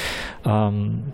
ähm, 0.46 1.14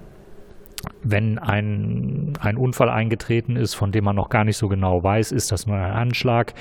wenn 1.01 1.37
ein, 1.39 2.33
ein 2.39 2.57
Unfall 2.57 2.89
eingetreten 2.89 3.55
ist, 3.55 3.73
von 3.73 3.91
dem 3.91 4.03
man 4.03 4.15
noch 4.15 4.29
gar 4.29 4.43
nicht 4.43 4.57
so 4.57 4.67
genau 4.67 5.03
weiß, 5.03 5.31
ist 5.31 5.51
das 5.51 5.67
nur 5.67 5.77
ein 5.77 5.91
Anschlag 5.91 6.53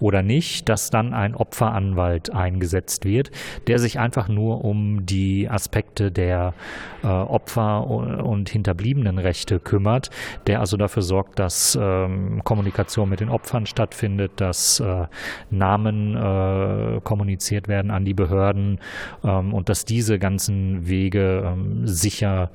oder 0.00 0.22
nicht, 0.22 0.68
dass 0.68 0.90
dann 0.90 1.14
ein 1.14 1.34
Opferanwalt 1.34 2.32
eingesetzt 2.32 3.04
wird, 3.04 3.30
der 3.66 3.78
sich 3.78 3.98
einfach 3.98 4.28
nur 4.28 4.64
um 4.64 5.06
die 5.06 5.48
Aspekte 5.48 6.10
der 6.10 6.54
äh, 7.02 7.06
Opfer 7.06 7.86
und 7.86 8.48
hinterbliebenen 8.48 9.18
Rechte 9.18 9.60
kümmert, 9.60 10.10
der 10.46 10.60
also 10.60 10.76
dafür 10.76 11.02
sorgt, 11.02 11.38
dass 11.38 11.78
ähm, 11.80 12.42
Kommunikation 12.44 13.08
mit 13.08 13.20
den 13.20 13.28
Opfern 13.28 13.66
stattfindet, 13.66 14.32
dass 14.36 14.80
äh, 14.80 15.06
Namen 15.50 16.16
äh, 16.16 17.00
kommuniziert 17.02 17.68
werden 17.68 17.90
an 17.90 18.04
die 18.04 18.14
Behörden 18.14 18.80
ähm, 19.24 19.54
und 19.54 19.68
dass 19.68 19.84
diese 19.84 20.18
ganzen 20.18 20.88
Wege 20.88 21.52
ähm, 21.52 21.86
sicher 21.86 22.50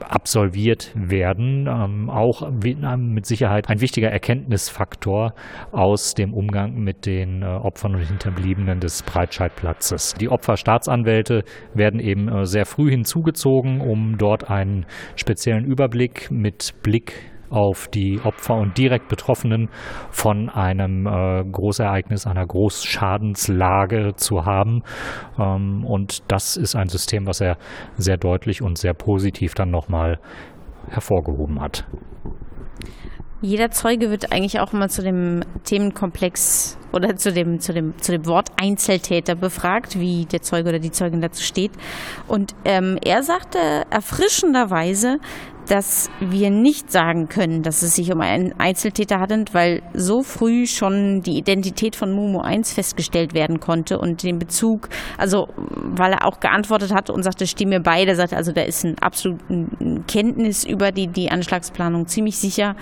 absolviert 0.00 0.92
werden. 0.94 1.66
Ähm, 1.68 2.10
auch 2.10 2.50
mit 2.50 3.26
Sicherheit 3.26 3.68
ein 3.68 3.80
wichtiger 3.80 4.10
Erkenntnisfaktor 4.10 5.34
aus 5.72 6.14
dem 6.14 6.34
Umgang 6.34 6.78
mit 6.78 7.06
den 7.06 7.42
äh, 7.42 7.46
Opfern 7.46 7.94
und 7.94 8.02
Hinterbliebenen 8.02 8.80
des 8.80 9.02
Breitscheidplatzes. 9.02 10.14
Die 10.14 10.28
Opferstaatsanwälte 10.28 11.44
werden 11.74 12.00
eben 12.00 12.28
äh, 12.28 12.46
sehr 12.46 12.66
früh 12.66 12.90
hinzugezogen, 12.90 13.80
um 13.80 14.18
dort 14.18 14.50
einen 14.50 14.86
speziellen 15.14 15.64
Überblick 15.64 16.30
mit 16.30 16.74
Blick 16.82 17.35
auf 17.50 17.88
die 17.88 18.20
Opfer 18.22 18.54
und 18.54 18.76
direkt 18.78 19.08
Betroffenen 19.08 19.68
von 20.10 20.48
einem 20.48 21.06
äh, 21.06 21.44
Großereignis, 21.44 22.26
einer 22.26 22.46
Großschadenslage 22.46 24.14
zu 24.16 24.44
haben. 24.44 24.82
Ähm, 25.38 25.84
und 25.84 26.22
das 26.28 26.56
ist 26.56 26.76
ein 26.76 26.88
System, 26.88 27.26
was 27.26 27.40
er 27.40 27.56
sehr 27.96 28.16
deutlich 28.16 28.62
und 28.62 28.78
sehr 28.78 28.94
positiv 28.94 29.54
dann 29.54 29.70
nochmal 29.70 30.18
hervorgehoben 30.88 31.60
hat. 31.60 31.84
Jeder 33.42 33.70
Zeuge 33.70 34.10
wird 34.10 34.32
eigentlich 34.32 34.60
auch 34.60 34.72
immer 34.72 34.88
zu 34.88 35.02
dem 35.02 35.42
Themenkomplex 35.64 36.78
oder 36.92 37.16
zu 37.16 37.32
dem, 37.32 37.60
zu 37.60 37.74
dem, 37.74 37.96
zu 37.98 38.12
dem 38.12 38.24
Wort 38.24 38.50
Einzeltäter 38.56 39.34
befragt, 39.34 40.00
wie 40.00 40.24
der 40.24 40.40
Zeuge 40.40 40.70
oder 40.70 40.78
die 40.78 40.90
Zeugin 40.90 41.20
dazu 41.20 41.42
steht. 41.42 41.72
Und 42.26 42.54
ähm, 42.64 42.98
er 43.04 43.22
sagte 43.22 43.58
erfrischenderweise, 43.90 45.18
dass 45.68 46.10
wir 46.20 46.50
nicht 46.50 46.90
sagen 46.92 47.28
können, 47.28 47.62
dass 47.62 47.82
es 47.82 47.96
sich 47.96 48.12
um 48.12 48.20
einen 48.20 48.58
Einzeltäter 48.58 49.18
handelt, 49.18 49.52
weil 49.54 49.82
so 49.94 50.22
früh 50.22 50.66
schon 50.66 51.22
die 51.22 51.36
Identität 51.38 51.96
von 51.96 52.12
Momo 52.12 52.40
1 52.40 52.72
festgestellt 52.72 53.34
werden 53.34 53.60
konnte 53.60 53.98
und 53.98 54.22
den 54.22 54.38
Bezug, 54.38 54.88
also 55.18 55.48
weil 55.56 56.12
er 56.12 56.24
auch 56.24 56.40
geantwortet 56.40 56.94
hat 56.94 57.10
und 57.10 57.22
sagte, 57.22 57.46
stimme 57.46 57.80
bei, 57.80 58.04
der 58.04 58.16
sagte, 58.16 58.36
also 58.36 58.52
da 58.52 58.62
ist 58.62 58.84
ein 58.84 58.98
absoluten 58.98 60.04
Kenntnis 60.06 60.64
über 60.64 60.92
die, 60.92 61.08
die 61.08 61.30
Anschlagsplanung 61.30 62.06
ziemlich 62.06 62.36
sicher 62.36 62.76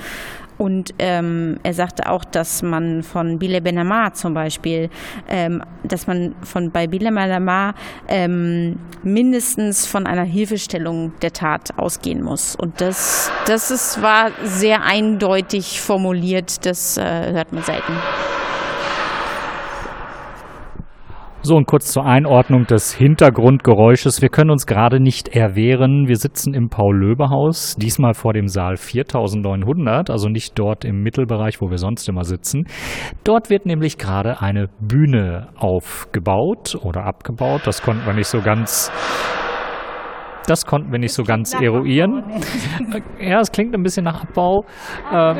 Und 0.58 0.94
ähm, 0.99 1.58
er 1.62 1.75
sagte 1.75 2.08
auch, 2.08 2.25
dass 2.25 2.62
man 2.62 3.02
von 3.02 3.38
Bile 3.38 3.61
Benamar 3.61 4.14
zum 4.14 4.34
Beispiel, 4.34 4.90
ähm, 5.28 5.62
dass 5.82 6.06
man 6.06 6.34
von 6.42 6.70
bei 6.70 6.87
Bile 6.87 7.11
Benamar 7.11 7.75
ähm, 8.08 8.78
mindestens 9.02 9.87
von 9.87 10.06
einer 10.06 10.25
Hilfestellung 10.25 11.12
der 11.23 11.32
Tat 11.32 11.76
ausgehen 11.76 12.23
muss. 12.23 12.56
Und 12.56 12.80
das, 12.80 13.30
das 13.46 13.70
ist, 13.70 14.00
war 14.00 14.30
sehr 14.42 14.82
eindeutig 14.82 15.80
formuliert, 15.80 16.64
das 16.66 16.96
äh, 16.96 17.32
hört 17.32 17.52
man 17.52 17.62
selten. 17.62 17.92
So 21.46 21.56
und 21.56 21.66
kurz 21.66 21.92
zur 21.92 22.06
Einordnung 22.06 22.64
des 22.64 22.94
Hintergrundgeräusches. 22.94 24.22
Wir 24.22 24.30
können 24.30 24.50
uns 24.50 24.66
gerade 24.66 24.98
nicht 24.98 25.28
erwehren. 25.28 26.08
Wir 26.08 26.16
sitzen 26.16 26.54
im 26.54 26.70
Paul-Löbe-Haus, 26.70 27.76
diesmal 27.76 28.14
vor 28.14 28.32
dem 28.32 28.48
Saal 28.48 28.78
4900, 28.78 30.08
also 30.08 30.30
nicht 30.30 30.58
dort 30.58 30.86
im 30.86 31.02
Mittelbereich, 31.02 31.60
wo 31.60 31.68
wir 31.68 31.76
sonst 31.76 32.08
immer 32.08 32.24
sitzen. 32.24 32.64
Dort 33.24 33.50
wird 33.50 33.66
nämlich 33.66 33.98
gerade 33.98 34.40
eine 34.40 34.68
Bühne 34.80 35.48
aufgebaut 35.56 36.78
oder 36.82 37.04
abgebaut. 37.04 37.60
Das 37.66 37.82
konnten 37.82 38.06
wir 38.06 38.14
nicht 38.14 38.28
so 38.28 38.40
ganz 38.40 38.90
das 40.46 40.64
konnten 40.64 40.92
wir 40.92 40.98
nicht 40.98 41.12
so 41.12 41.24
ganz 41.24 41.52
eruieren. 41.52 42.22
Ja, 43.20 43.40
es 43.40 43.52
klingt 43.52 43.74
ein 43.74 43.82
bisschen 43.82 44.04
nach 44.04 44.22
Abbau. 44.22 44.64
Ähm, 45.12 45.36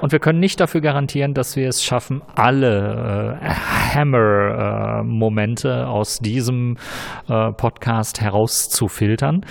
und 0.00 0.12
wir 0.12 0.18
können 0.18 0.40
nicht 0.40 0.60
dafür 0.60 0.80
garantieren, 0.80 1.34
dass 1.34 1.56
wir 1.56 1.68
es 1.68 1.84
schaffen, 1.84 2.22
alle 2.34 3.38
äh, 3.40 3.48
Hammer-Momente 3.94 5.68
äh, 5.68 5.84
aus 5.84 6.18
diesem 6.18 6.76
äh, 7.28 7.52
Podcast 7.52 8.20
herauszufiltern. 8.20 9.42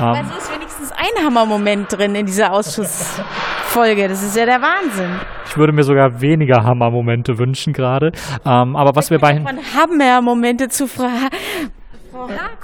Ähm, 0.00 0.06
also 0.06 0.36
ist 0.38 0.54
wenigstens 0.54 0.92
ein 0.92 1.24
Hammer-Moment 1.24 1.92
drin 1.92 2.14
in 2.14 2.26
dieser 2.26 2.52
Ausschussfolge. 2.52 4.08
Das 4.08 4.22
ist 4.22 4.36
ja 4.36 4.46
der 4.46 4.60
Wahnsinn. 4.62 5.10
Ich 5.46 5.56
würde 5.56 5.72
mir 5.72 5.82
sogar 5.82 6.20
weniger 6.20 6.62
Hammer-Momente 6.64 7.38
wünschen 7.38 7.72
gerade. 7.72 8.12
Ähm, 8.44 8.76
aber 8.76 8.92
was 8.94 9.10
wir 9.10 9.18
bei... 9.18 9.40
Von 9.40 9.58
Hammer-Momente 9.58 10.68
zu 10.68 10.86
fragen. 10.86 11.28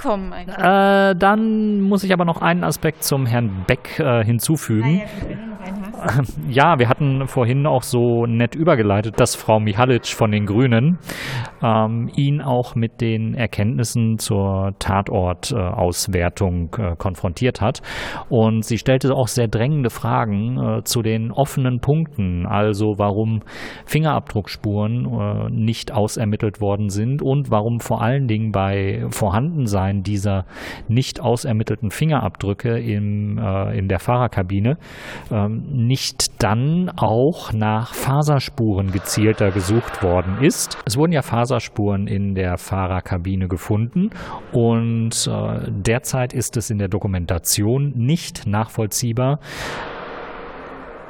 kommen 0.01 0.33
Äh, 0.33 1.15
dann 1.15 1.81
muss 1.81 2.03
ich 2.03 2.11
aber 2.11 2.25
noch 2.25 2.41
einen 2.41 2.63
Aspekt 2.63 3.03
zum 3.03 3.25
Herrn 3.25 3.65
Beck 3.67 3.99
äh, 3.99 4.23
hinzufügen. 4.23 5.01
Ah, 5.03 5.29
ja, 5.29 5.54
ja, 6.49 6.79
wir 6.79 6.89
hatten 6.89 7.27
vorhin 7.27 7.65
auch 7.65 7.83
so 7.83 8.25
nett 8.25 8.55
übergeleitet, 8.55 9.19
dass 9.19 9.35
Frau 9.35 9.59
Mihalic 9.59 10.07
von 10.07 10.31
den 10.31 10.45
Grünen 10.45 10.99
ähm, 11.63 12.09
ihn 12.15 12.41
auch 12.41 12.75
mit 12.75 13.01
den 13.01 13.33
Erkenntnissen 13.33 14.17
zur 14.17 14.73
Tatortauswertung 14.79 16.75
äh, 16.77 16.95
konfrontiert 16.97 17.61
hat. 17.61 17.81
Und 18.29 18.63
sie 18.65 18.77
stellte 18.77 19.13
auch 19.13 19.27
sehr 19.27 19.47
drängende 19.47 19.89
Fragen 19.89 20.57
äh, 20.57 20.83
zu 20.83 21.01
den 21.01 21.31
offenen 21.31 21.79
Punkten, 21.79 22.45
also 22.45 22.95
warum 22.97 23.41
Fingerabdruckspuren 23.85 25.05
äh, 25.05 25.49
nicht 25.49 25.91
ausermittelt 25.91 26.61
worden 26.61 26.89
sind 26.89 27.21
und 27.21 27.51
warum 27.51 27.79
vor 27.79 28.01
allen 28.01 28.27
Dingen 28.27 28.51
bei 28.51 29.05
Vorhandensein 29.09 30.03
dieser 30.03 30.45
nicht 30.87 31.19
ausermittelten 31.21 31.91
Fingerabdrücke 31.91 32.79
im, 32.79 33.37
äh, 33.37 33.77
in 33.77 33.87
der 33.87 33.99
Fahrerkabine 33.99 34.77
ähm, 35.31 35.85
nicht 35.95 36.43
dann 36.43 36.91
auch 36.97 37.53
nach 37.53 37.93
Faserspuren 37.93 38.91
gezielter 38.91 39.49
gesucht 39.51 40.03
worden 40.03 40.43
ist. 40.43 40.77
Es 40.85 40.97
wurden 40.97 41.13
ja 41.13 41.21
Faserspuren 41.21 42.07
in 42.07 42.35
der 42.35 42.57
Fahrerkabine 42.57 43.47
gefunden 43.47 44.09
und 44.51 45.25
äh, 45.25 45.71
derzeit 45.71 46.33
ist 46.33 46.57
es 46.57 46.69
in 46.69 46.79
der 46.79 46.89
Dokumentation 46.89 47.93
nicht 47.95 48.45
nachvollziehbar, 48.45 49.39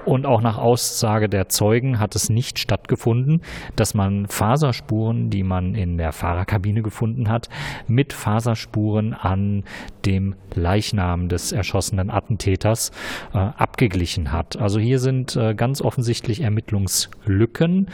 und 0.05 0.25
auch 0.25 0.41
nach 0.41 0.57
Aussage 0.57 1.27
der 1.27 1.49
Zeugen 1.49 1.99
hat 1.99 2.15
es 2.15 2.29
nicht 2.29 2.59
stattgefunden, 2.59 3.41
dass 3.75 3.93
man 3.93 4.27
Faserspuren, 4.27 5.29
die 5.29 5.43
man 5.43 5.75
in 5.75 5.97
der 5.97 6.11
Fahrerkabine 6.11 6.81
gefunden 6.81 7.29
hat, 7.29 7.49
mit 7.87 8.13
Faserspuren 8.13 9.13
an 9.13 9.63
dem 10.05 10.35
Leichnam 10.53 11.27
des 11.27 11.51
erschossenen 11.51 12.09
Attentäters 12.09 12.91
äh, 13.33 13.37
abgeglichen 13.37 14.31
hat. 14.31 14.57
Also 14.57 14.79
hier 14.79 14.99
sind 14.99 15.35
äh, 15.35 15.55
ganz 15.55 15.81
offensichtlich 15.81 16.41
Ermittlungslücken, 16.41 17.87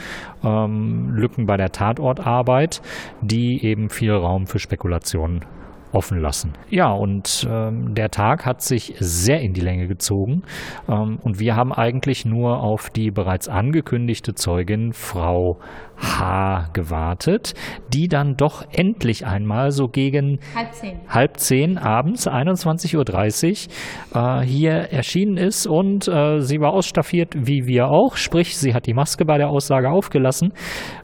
ähm, 0.43 1.15
Lücken 1.15 1.45
bei 1.45 1.57
der 1.57 1.71
Tatortarbeit, 1.71 2.81
die 3.21 3.63
eben 3.63 3.89
viel 3.89 4.11
Raum 4.11 4.47
für 4.47 4.59
Spekulationen 4.59 5.45
offen 5.91 6.19
lassen. 6.19 6.53
Ja, 6.69 6.91
und 6.91 7.47
ähm, 7.49 7.93
der 7.95 8.11
Tag 8.11 8.45
hat 8.45 8.61
sich 8.61 8.95
sehr 8.99 9.41
in 9.41 9.53
die 9.53 9.61
Länge 9.61 9.87
gezogen 9.87 10.43
ähm, 10.87 11.19
und 11.21 11.39
wir 11.39 11.55
haben 11.55 11.73
eigentlich 11.73 12.25
nur 12.25 12.61
auf 12.61 12.89
die 12.89 13.11
bereits 13.11 13.47
angekündigte 13.47 14.33
Zeugin 14.35 14.93
Frau 14.93 15.59
H 16.01 16.69
gewartet, 16.73 17.53
die 17.93 18.07
dann 18.07 18.35
doch 18.35 18.65
endlich 18.71 19.25
einmal 19.25 19.71
so 19.71 19.87
gegen 19.87 20.39
halb 20.55 20.73
zehn, 20.73 20.99
halb 21.07 21.37
zehn 21.37 21.77
abends, 21.77 22.27
21.30 22.27 23.67
Uhr, 24.13 24.41
äh, 24.41 24.45
hier 24.45 24.71
erschienen 24.71 25.37
ist 25.37 25.67
und 25.67 26.07
äh, 26.07 26.39
sie 26.39 26.59
war 26.59 26.73
ausstaffiert 26.73 27.35
wie 27.35 27.67
wir 27.67 27.87
auch, 27.87 28.15
sprich 28.17 28.57
sie 28.57 28.73
hat 28.73 28.87
die 28.87 28.93
Maske 28.93 29.25
bei 29.25 29.37
der 29.37 29.49
Aussage 29.49 29.89
aufgelassen, 29.89 30.53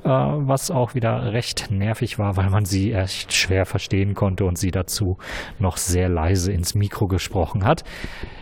äh, 0.04 0.10
was 0.10 0.72
auch 0.72 0.96
wieder 0.96 1.34
recht 1.34 1.70
nervig 1.70 2.20
war, 2.20 2.38
weil 2.38 2.50
man 2.50 2.66
sie 2.66 2.94
echt 2.94 3.34
schwer 3.34 3.66
verstehen 3.66 4.14
konnte 4.14 4.46
und 4.46 4.58
sie 4.58 4.72
dazu 4.72 5.18
noch 5.60 5.78
sehr 5.78 6.10
leise 6.10 6.52
ins 6.52 6.76
Mikro 6.76 7.08
gesprochen 7.08 7.66
hat. 7.66 7.84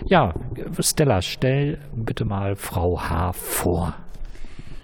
Ja, 0.05 0.33
Stella, 0.79 1.21
stell 1.21 1.79
bitte 1.95 2.25
mal 2.25 2.55
Frau 2.55 2.99
H 3.01 3.33
vor. 3.33 3.93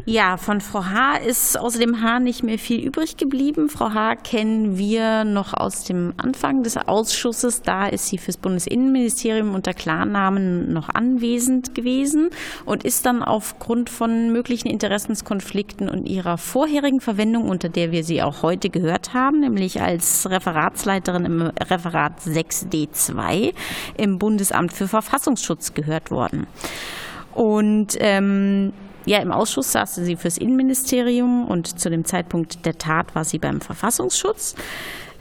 Ja, 0.05 0.37
von 0.37 0.61
Frau 0.61 0.85
H. 0.85 1.17
ist 1.17 1.57
außer 1.57 1.79
dem 1.79 2.01
H. 2.01 2.19
nicht 2.19 2.43
mehr 2.43 2.57
viel 2.57 2.83
übrig 2.83 3.17
geblieben. 3.17 3.69
Frau 3.69 3.93
H. 3.93 4.15
kennen 4.15 4.77
wir 4.77 5.23
noch 5.25 5.53
aus 5.53 5.83
dem 5.83 6.13
Anfang 6.17 6.63
des 6.63 6.77
Ausschusses. 6.77 7.61
Da 7.61 7.87
ist 7.87 8.07
sie 8.07 8.17
fürs 8.17 8.37
Bundesinnenministerium 8.37 9.53
unter 9.53 9.73
Klarnamen 9.73 10.73
noch 10.73 10.89
anwesend 10.89 11.75
gewesen 11.75 12.29
und 12.65 12.83
ist 12.83 13.05
dann 13.05 13.21
aufgrund 13.21 13.89
von 13.89 14.31
möglichen 14.31 14.69
Interessenskonflikten 14.69 15.87
und 15.87 16.07
ihrer 16.07 16.37
vorherigen 16.37 16.99
Verwendung, 16.99 17.47
unter 17.47 17.69
der 17.69 17.91
wir 17.91 18.03
sie 18.03 18.23
auch 18.23 18.41
heute 18.41 18.69
gehört 18.69 19.13
haben, 19.13 19.41
nämlich 19.41 19.81
als 19.81 20.27
Referatsleiterin 20.29 21.25
im 21.25 21.41
Referat 21.41 22.19
6D2 22.21 23.53
im 23.97 24.17
Bundesamt 24.17 24.73
für 24.73 24.87
Verfassungsschutz 24.87 25.75
gehört 25.75 26.09
worden. 26.09 26.47
Und 27.33 27.95
ähm, 27.99 28.73
ja, 29.05 29.19
im 29.19 29.31
Ausschuss 29.31 29.71
saß 29.71 29.95
sie 29.95 30.15
fürs 30.15 30.37
Innenministerium 30.37 31.47
und 31.47 31.79
zu 31.79 31.89
dem 31.89 32.05
Zeitpunkt 32.05 32.65
der 32.65 32.77
Tat 32.77 33.15
war 33.15 33.25
sie 33.25 33.39
beim 33.39 33.61
Verfassungsschutz. 33.61 34.55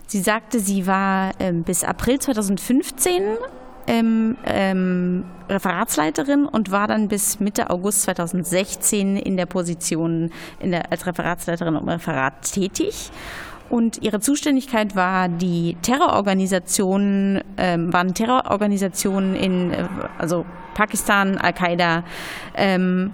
Sie 0.06 0.20
sagte, 0.20 0.58
sie 0.58 0.86
war 0.86 1.32
ähm, 1.38 1.62
bis 1.62 1.84
April 1.84 2.18
2015 2.18 3.22
ähm, 3.86 4.36
ähm, 4.44 5.24
Referatsleiterin 5.48 6.46
und 6.46 6.70
war 6.70 6.88
dann 6.88 7.08
bis 7.08 7.40
Mitte 7.40 7.70
August 7.70 8.02
2016 8.02 9.16
in 9.16 9.36
der 9.36 9.46
Position 9.46 10.30
in 10.58 10.72
der, 10.72 10.90
als 10.92 11.06
Referatsleiterin 11.06 11.76
im 11.76 11.88
Referat 11.88 12.52
tätig. 12.52 13.10
Und 13.68 14.02
ihre 14.02 14.18
Zuständigkeit 14.18 14.96
war 14.96 15.28
die 15.28 15.76
Terrororganisationen, 15.82 17.42
ähm, 17.56 17.92
waren 17.92 18.14
Terrororganisationen 18.14 19.36
in 19.36 19.72
äh, 19.72 19.86
also 20.18 20.44
Pakistan, 20.74 21.38
Al-Qaida, 21.38 22.02
ähm, 22.56 23.12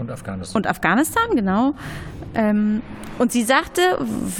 und 0.00 0.10
Afghanistan. 0.10 0.56
Und 0.56 0.66
Afghanistan, 0.66 1.28
genau. 1.34 1.74
Ähm, 2.34 2.82
und 3.18 3.32
sie 3.32 3.42
sagte, 3.42 3.82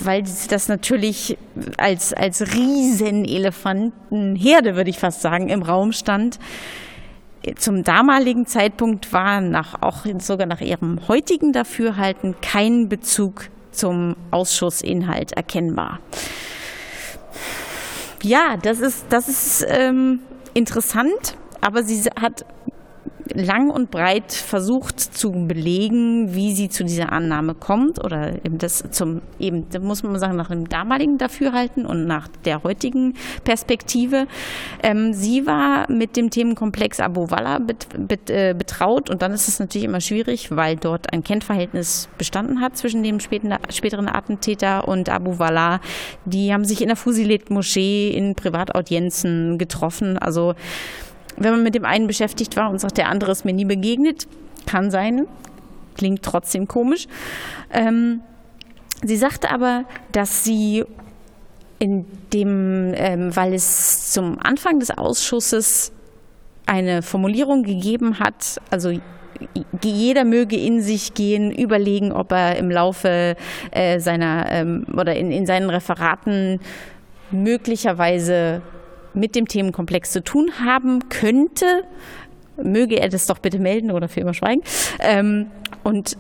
weil 0.05 0.23
das 0.23 0.69
natürlich 0.69 1.37
als, 1.77 2.15
als 2.15 2.55
Riesenelefantenherde, 2.55 4.75
würde 4.75 4.91
ich 4.91 4.99
fast 4.99 5.21
sagen, 5.21 5.49
im 5.49 5.63
Raum 5.63 5.93
stand, 5.93 6.39
zum 7.57 7.85
damaligen 7.85 8.47
Zeitpunkt 8.47 9.13
war 9.13 9.41
nach, 9.41 9.83
auch 9.83 10.05
sogar 10.19 10.47
nach 10.47 10.61
ihrem 10.61 11.01
heutigen 11.09 11.53
Dafürhalten 11.53 12.35
kein 12.43 12.89
Bezug 12.89 13.49
zum 13.71 14.17
Ausschussinhalt 14.31 15.33
erkennbar. 15.33 16.01
Ja, 18.23 18.57
das 18.63 18.81
ist, 18.81 19.07
das 19.09 19.29
ist 19.29 19.67
ähm, 19.69 20.21
interessant, 20.53 21.37
aber 21.61 21.83
sie 21.83 22.03
hat 22.21 22.45
lang 23.35 23.71
und 23.71 23.91
breit 23.91 24.33
versucht 24.33 25.01
zu 25.01 25.31
belegen, 25.31 26.35
wie 26.35 26.53
sie 26.53 26.69
zu 26.69 26.85
dieser 26.85 27.13
Annahme 27.13 27.55
kommt 27.55 28.03
oder 28.05 28.35
eben 28.45 28.59
das 28.59 28.85
zum 28.91 29.23
eben, 29.39 29.69
da 29.71 29.79
muss 29.81 30.03
man 30.03 30.19
sagen, 30.19 30.37
nach 30.37 30.49
dem 30.49 30.69
damaligen 30.69 31.19
Dafürhalten 31.19 31.87
und 31.87 32.07
nach 32.07 32.29
der 32.45 32.63
heutigen 32.63 33.15
Perspektive. 33.45 34.27
Ähm, 34.83 35.13
sie 35.13 35.47
war 35.47 35.91
mit 35.91 36.17
dem 36.17 36.31
Themenkomplex 36.31 37.01
Abu 37.01 37.31
Walla 37.31 37.59
bet, 37.59 37.87
bet, 37.97 38.31
äh, 38.31 38.55
betraut 38.57 39.11
und 39.11 39.23
dann 39.23 39.33
ist 39.33 39.49
es 39.49 39.61
natürlich 39.61 39.87
immer 39.87 40.01
schwierig, 40.01 40.51
weil 40.51 40.77
dort 40.77 41.13
ein 41.13 41.23
Kennverhältnis 41.23 42.09
bestanden 42.19 42.61
hat 42.61 42.77
zwischen 42.77 43.03
dem 43.03 43.21
späten, 43.21 43.55
späteren 43.71 44.09
Attentäter 44.09 44.87
und 44.89 45.09
Abu 45.09 45.39
Walla. 45.39 45.81
Die 46.25 46.53
haben 46.53 46.65
sich 46.65 46.83
in 46.83 46.89
der 46.89 46.97
Fusilet-Moschee 46.97 48.11
in 48.11 48.35
Privataudienzen 48.35 49.59
getroffen. 49.59 50.19
Also 50.19 50.55
wenn 51.41 51.53
man 51.53 51.63
mit 51.63 51.75
dem 51.75 51.85
einen 51.85 52.07
beschäftigt 52.07 52.57
war 52.57 52.71
und 52.71 52.79
sagt, 52.79 52.99
der 52.99 53.09
andere 53.09 53.33
ist 53.33 53.45
mir 53.45 53.55
nie 53.55 53.65
begegnet, 53.65 54.29
kann 54.67 54.91
sein, 54.91 55.27
klingt 55.97 56.23
trotzdem 56.23 56.69
komisch. 56.69 57.07
Ähm, 57.73 58.21
sie 59.03 59.17
sagte 59.17 59.51
aber, 59.51 59.85
dass 60.13 60.45
sie 60.45 60.85
in 61.79 62.05
dem, 62.33 62.93
ähm, 62.95 63.35
weil 63.35 63.55
es 63.55 64.13
zum 64.13 64.39
Anfang 64.39 64.79
des 64.79 64.91
Ausschusses 64.91 65.93
eine 66.67 67.01
Formulierung 67.01 67.63
gegeben 67.63 68.21
hat, 68.21 68.61
also 68.71 68.93
jeder 69.83 70.25
möge 70.25 70.57
in 70.57 70.83
sich 70.83 71.15
gehen, 71.15 71.51
überlegen, 71.51 72.13
ob 72.13 72.33
er 72.33 72.57
im 72.57 72.71
Laufe 72.71 73.35
äh, 73.71 73.99
seiner 73.99 74.51
ähm, 74.51 74.85
oder 74.95 75.17
in, 75.17 75.31
in 75.33 75.47
seinen 75.47 75.71
Referaten 75.71 76.61
möglicherweise 77.31 78.61
mit 79.15 79.35
dem 79.35 79.47
Themenkomplex 79.47 80.13
zu 80.13 80.23
tun 80.23 80.51
haben 80.65 81.09
könnte, 81.09 81.85
möge 82.63 83.01
er 83.01 83.09
das 83.09 83.27
doch 83.27 83.39
bitte 83.39 83.59
melden 83.59 83.91
oder 83.91 84.09
für 84.09 84.21
immer 84.21 84.35
schweigen. 84.35 84.63
Ähm, 85.01 85.47
und 85.83 86.17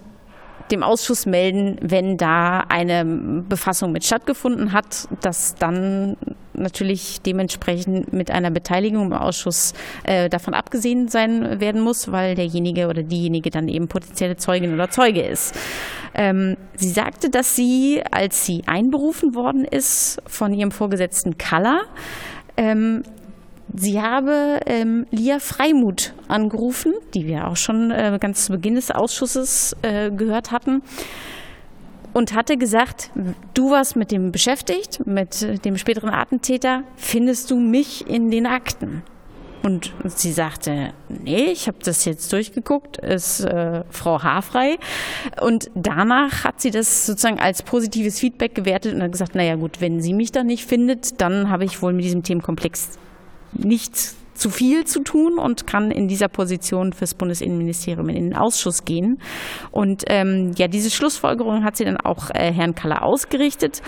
dem 0.70 0.82
Ausschuss 0.82 1.26
melden, 1.26 1.78
wenn 1.80 2.16
da 2.16 2.60
eine 2.68 3.04
Befassung 3.04 3.92
mit 3.92 4.04
stattgefunden 4.04 4.72
hat, 4.72 5.08
dass 5.20 5.56
dann 5.56 6.16
natürlich 6.52 7.22
dementsprechend 7.22 8.12
mit 8.12 8.30
einer 8.30 8.50
Beteiligung 8.50 9.06
im 9.06 9.12
Ausschuss 9.12 9.72
äh, 10.04 10.28
davon 10.28 10.54
abgesehen 10.54 11.08
sein 11.08 11.60
werden 11.60 11.80
muss, 11.80 12.12
weil 12.12 12.34
derjenige 12.34 12.88
oder 12.88 13.02
diejenige 13.02 13.50
dann 13.50 13.68
eben 13.68 13.88
potenzielle 13.88 14.36
Zeugin 14.36 14.74
oder 14.74 14.90
Zeuge 14.90 15.22
ist. 15.22 15.54
Ähm, 16.14 16.56
sie 16.76 16.90
sagte, 16.90 17.30
dass 17.30 17.56
sie, 17.56 18.02
als 18.10 18.44
sie 18.44 18.62
einberufen 18.66 19.34
worden 19.34 19.64
ist 19.64 20.20
von 20.26 20.52
ihrem 20.52 20.70
Vorgesetzten 20.70 21.38
Kaller, 21.38 21.80
ähm, 22.56 23.02
Sie 23.72 24.02
habe 24.02 24.60
ähm, 24.66 25.06
Lia 25.10 25.38
Freimuth 25.38 26.12
angerufen, 26.26 26.92
die 27.14 27.26
wir 27.26 27.46
auch 27.46 27.56
schon 27.56 27.92
äh, 27.92 28.18
ganz 28.20 28.46
zu 28.46 28.52
Beginn 28.52 28.74
des 28.74 28.90
Ausschusses 28.90 29.76
äh, 29.82 30.10
gehört 30.10 30.50
hatten, 30.50 30.82
und 32.12 32.34
hatte 32.34 32.56
gesagt, 32.56 33.10
du 33.54 33.70
warst 33.70 33.94
mit 33.94 34.10
dem 34.10 34.32
beschäftigt, 34.32 35.06
mit 35.06 35.64
dem 35.64 35.76
späteren 35.76 36.10
Attentäter, 36.10 36.82
findest 36.96 37.50
du 37.52 37.56
mich 37.60 38.08
in 38.08 38.32
den 38.32 38.46
Akten? 38.46 39.02
Und 39.62 39.92
sie 40.06 40.32
sagte, 40.32 40.94
nee, 41.08 41.46
ich 41.46 41.66
habe 41.66 41.78
das 41.82 42.04
jetzt 42.06 42.32
durchgeguckt, 42.32 42.96
ist 42.96 43.40
äh, 43.40 43.84
Frau 43.90 44.22
Haarfrei. 44.22 44.78
Und 45.40 45.70
danach 45.74 46.44
hat 46.44 46.60
sie 46.60 46.70
das 46.70 47.04
sozusagen 47.04 47.38
als 47.38 47.62
positives 47.62 48.18
Feedback 48.18 48.54
gewertet 48.54 48.94
und 48.94 49.02
hat 49.02 49.12
gesagt, 49.12 49.34
naja 49.34 49.56
gut, 49.56 49.80
wenn 49.80 50.00
sie 50.00 50.14
mich 50.14 50.32
da 50.32 50.44
nicht 50.44 50.64
findet, 50.64 51.20
dann 51.20 51.50
habe 51.50 51.64
ich 51.64 51.82
wohl 51.82 51.92
mit 51.92 52.04
diesem 52.04 52.22
Themenkomplex 52.22 52.98
nicht 53.52 54.14
zu 54.40 54.48
viel 54.48 54.86
zu 54.86 55.02
tun 55.02 55.38
und 55.38 55.66
kann 55.66 55.90
in 55.90 56.08
dieser 56.08 56.28
Position 56.28 56.94
fürs 56.94 57.14
Bundesinnenministerium 57.14 58.08
in 58.08 58.30
den 58.30 58.36
Ausschuss 58.36 58.86
gehen. 58.86 59.18
Und 59.70 60.04
ähm, 60.08 60.52
ja, 60.56 60.66
diese 60.66 60.90
Schlussfolgerung 60.90 61.62
hat 61.62 61.76
sie 61.76 61.84
dann 61.84 61.98
auch 61.98 62.30
äh, 62.30 62.50
Herrn 62.50 62.74
Kaller 62.74 63.04
ausgerichtet 63.04 63.82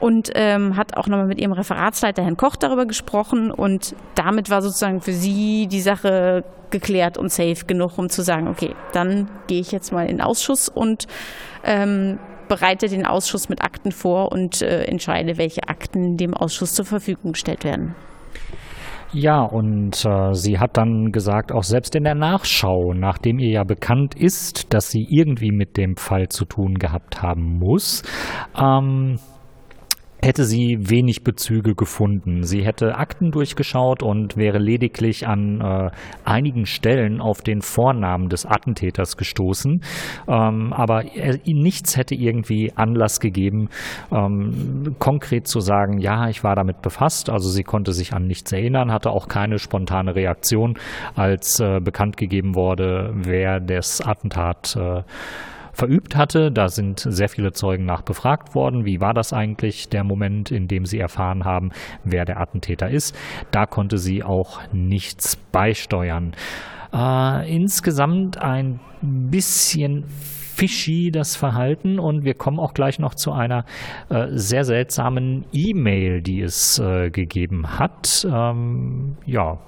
und 0.00 0.30
ähm, 0.34 0.76
hat 0.76 0.96
auch 0.98 1.06
nochmal 1.06 1.26
mit 1.26 1.40
ihrem 1.40 1.52
Referatsleiter 1.52 2.22
Herrn 2.22 2.36
Koch 2.36 2.56
darüber 2.56 2.84
gesprochen. 2.84 3.50
Und 3.50 3.96
damit 4.14 4.50
war 4.50 4.60
sozusagen 4.60 5.00
für 5.00 5.14
sie 5.14 5.68
die 5.68 5.80
Sache 5.80 6.44
geklärt 6.68 7.16
und 7.16 7.32
safe 7.32 7.64
genug, 7.66 7.96
um 7.96 8.10
zu 8.10 8.22
sagen, 8.22 8.48
okay, 8.48 8.74
dann 8.92 9.30
gehe 9.46 9.60
ich 9.60 9.72
jetzt 9.72 9.90
mal 9.90 10.02
in 10.02 10.18
den 10.18 10.20
Ausschuss 10.20 10.68
und 10.68 11.06
ähm, 11.64 12.18
bereite 12.48 12.88
den 12.88 13.06
Ausschuss 13.06 13.48
mit 13.48 13.62
Akten 13.62 13.90
vor 13.90 14.32
und 14.32 14.60
äh, 14.60 14.84
entscheide, 14.84 15.38
welche 15.38 15.66
Akten 15.68 16.18
dem 16.18 16.34
Ausschuss 16.34 16.74
zur 16.74 16.84
Verfügung 16.84 17.32
gestellt 17.32 17.64
werden. 17.64 17.94
Ja, 19.16 19.42
und 19.42 20.04
äh, 20.04 20.34
sie 20.34 20.58
hat 20.58 20.76
dann 20.76 21.12
gesagt, 21.12 21.52
auch 21.52 21.62
selbst 21.62 21.94
in 21.94 22.02
der 22.02 22.16
Nachschau, 22.16 22.94
nachdem 22.94 23.38
ihr 23.38 23.50
ja 23.50 23.62
bekannt 23.62 24.16
ist, 24.16 24.74
dass 24.74 24.90
sie 24.90 25.06
irgendwie 25.08 25.52
mit 25.52 25.76
dem 25.76 25.96
Fall 25.96 26.28
zu 26.30 26.44
tun 26.44 26.74
gehabt 26.74 27.22
haben 27.22 27.60
muss, 27.60 28.02
ähm, 28.60 29.20
hätte 30.24 30.44
sie 30.44 30.78
wenig 30.80 31.22
Bezüge 31.22 31.74
gefunden. 31.74 32.44
Sie 32.44 32.64
hätte 32.64 32.96
Akten 32.96 33.30
durchgeschaut 33.30 34.02
und 34.02 34.36
wäre 34.36 34.58
lediglich 34.58 35.26
an 35.26 35.60
äh, 35.60 35.90
einigen 36.24 36.64
Stellen 36.64 37.20
auf 37.20 37.42
den 37.42 37.60
Vornamen 37.60 38.30
des 38.30 38.46
Attentäters 38.46 39.16
gestoßen. 39.16 39.82
Ähm, 40.26 40.72
aber 40.72 41.04
er, 41.14 41.38
nichts 41.44 41.96
hätte 41.96 42.14
irgendwie 42.14 42.72
Anlass 42.74 43.20
gegeben, 43.20 43.68
ähm, 44.10 44.96
konkret 44.98 45.46
zu 45.46 45.60
sagen, 45.60 45.98
ja, 45.98 46.28
ich 46.28 46.42
war 46.42 46.56
damit 46.56 46.80
befasst. 46.80 47.28
Also 47.28 47.50
sie 47.50 47.62
konnte 47.62 47.92
sich 47.92 48.14
an 48.14 48.26
nichts 48.26 48.50
erinnern, 48.50 48.92
hatte 48.92 49.10
auch 49.10 49.28
keine 49.28 49.58
spontane 49.58 50.14
Reaktion, 50.14 50.78
als 51.14 51.60
äh, 51.60 51.80
bekannt 51.80 52.16
gegeben 52.16 52.54
wurde, 52.54 53.12
wer 53.14 53.60
das 53.60 54.00
Attentat 54.00 54.74
äh, 54.76 55.02
verübt 55.74 56.16
hatte. 56.16 56.50
Da 56.50 56.68
sind 56.68 57.00
sehr 57.00 57.28
viele 57.28 57.52
Zeugen 57.52 57.84
nach 57.84 58.02
befragt 58.02 58.54
worden. 58.54 58.84
Wie 58.84 59.00
war 59.00 59.12
das 59.12 59.32
eigentlich, 59.32 59.88
der 59.88 60.04
Moment, 60.04 60.50
in 60.50 60.68
dem 60.68 60.86
sie 60.86 60.98
erfahren 60.98 61.44
haben, 61.44 61.70
wer 62.04 62.24
der 62.24 62.40
Attentäter 62.40 62.88
ist? 62.88 63.16
Da 63.50 63.66
konnte 63.66 63.98
sie 63.98 64.22
auch 64.22 64.60
nichts 64.72 65.36
beisteuern. 65.36 66.32
Äh, 66.92 67.54
insgesamt 67.54 68.38
ein 68.38 68.80
bisschen 69.02 70.04
fishy 70.08 71.10
das 71.12 71.34
Verhalten 71.34 71.98
und 71.98 72.24
wir 72.24 72.34
kommen 72.34 72.60
auch 72.60 72.74
gleich 72.74 73.00
noch 73.00 73.14
zu 73.14 73.32
einer 73.32 73.64
äh, 74.08 74.28
sehr 74.30 74.64
seltsamen 74.64 75.44
E-Mail, 75.52 76.22
die 76.22 76.40
es 76.40 76.78
äh, 76.78 77.10
gegeben 77.10 77.78
hat. 77.78 78.24
Ähm, 78.30 79.16
ja, 79.26 79.58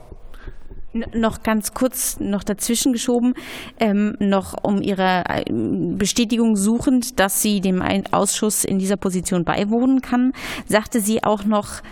noch 1.15 1.43
ganz 1.43 1.75
kurz 1.75 2.19
noch 2.21 2.45
dazwischen 2.45 2.93
geschoben, 2.93 3.35
ähm, 3.79 4.17
noch 4.19 4.55
um 4.63 4.81
ihre 4.83 5.25
äh, 5.29 5.45
Bestätigung 5.51 6.57
suchend, 6.57 7.19
dass 7.21 7.43
sie 7.43 7.61
dem 7.61 7.83
Ausschuss 8.13 8.65
in 8.65 8.79
dieser 8.79 8.97
Position 8.97 9.45
beiwohnen 9.45 10.01
kann, 10.01 10.33
sagte 10.67 11.01
sie 11.01 11.25
auch 11.25 11.45
noch, 11.45 11.83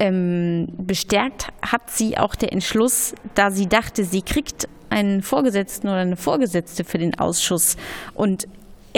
ähm, 0.00 0.68
bestärkt 0.78 1.48
hat 1.60 1.90
sie 1.90 2.18
auch 2.18 2.34
der 2.34 2.52
Entschluss, 2.52 3.14
da 3.34 3.50
sie 3.50 3.66
dachte, 3.66 4.04
sie 4.04 4.22
kriegt 4.22 4.68
einen 4.90 5.22
Vorgesetzten 5.22 5.88
oder 5.88 5.98
eine 5.98 6.16
Vorgesetzte 6.16 6.84
für 6.84 6.98
den 6.98 7.18
Ausschuss. 7.18 7.76
Und 8.14 8.46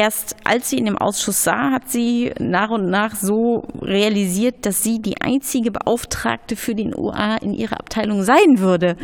erst 0.00 0.34
als 0.44 0.70
sie 0.70 0.78
in 0.78 0.86
dem 0.86 0.96
Ausschuss 0.96 1.44
sah, 1.44 1.72
hat 1.72 1.90
sie 1.90 2.32
nach 2.38 2.70
und 2.70 2.88
nach 2.88 3.14
so 3.14 3.64
realisiert, 3.82 4.64
dass 4.64 4.82
sie 4.82 4.98
die 4.98 5.20
einzige 5.20 5.70
Beauftragte 5.70 6.56
für 6.56 6.74
den 6.74 6.94
UA 6.96 7.36
in 7.42 7.52
ihrer 7.52 7.78
Abteilung 7.78 8.22
sein 8.22 8.60
würde. 8.60 8.96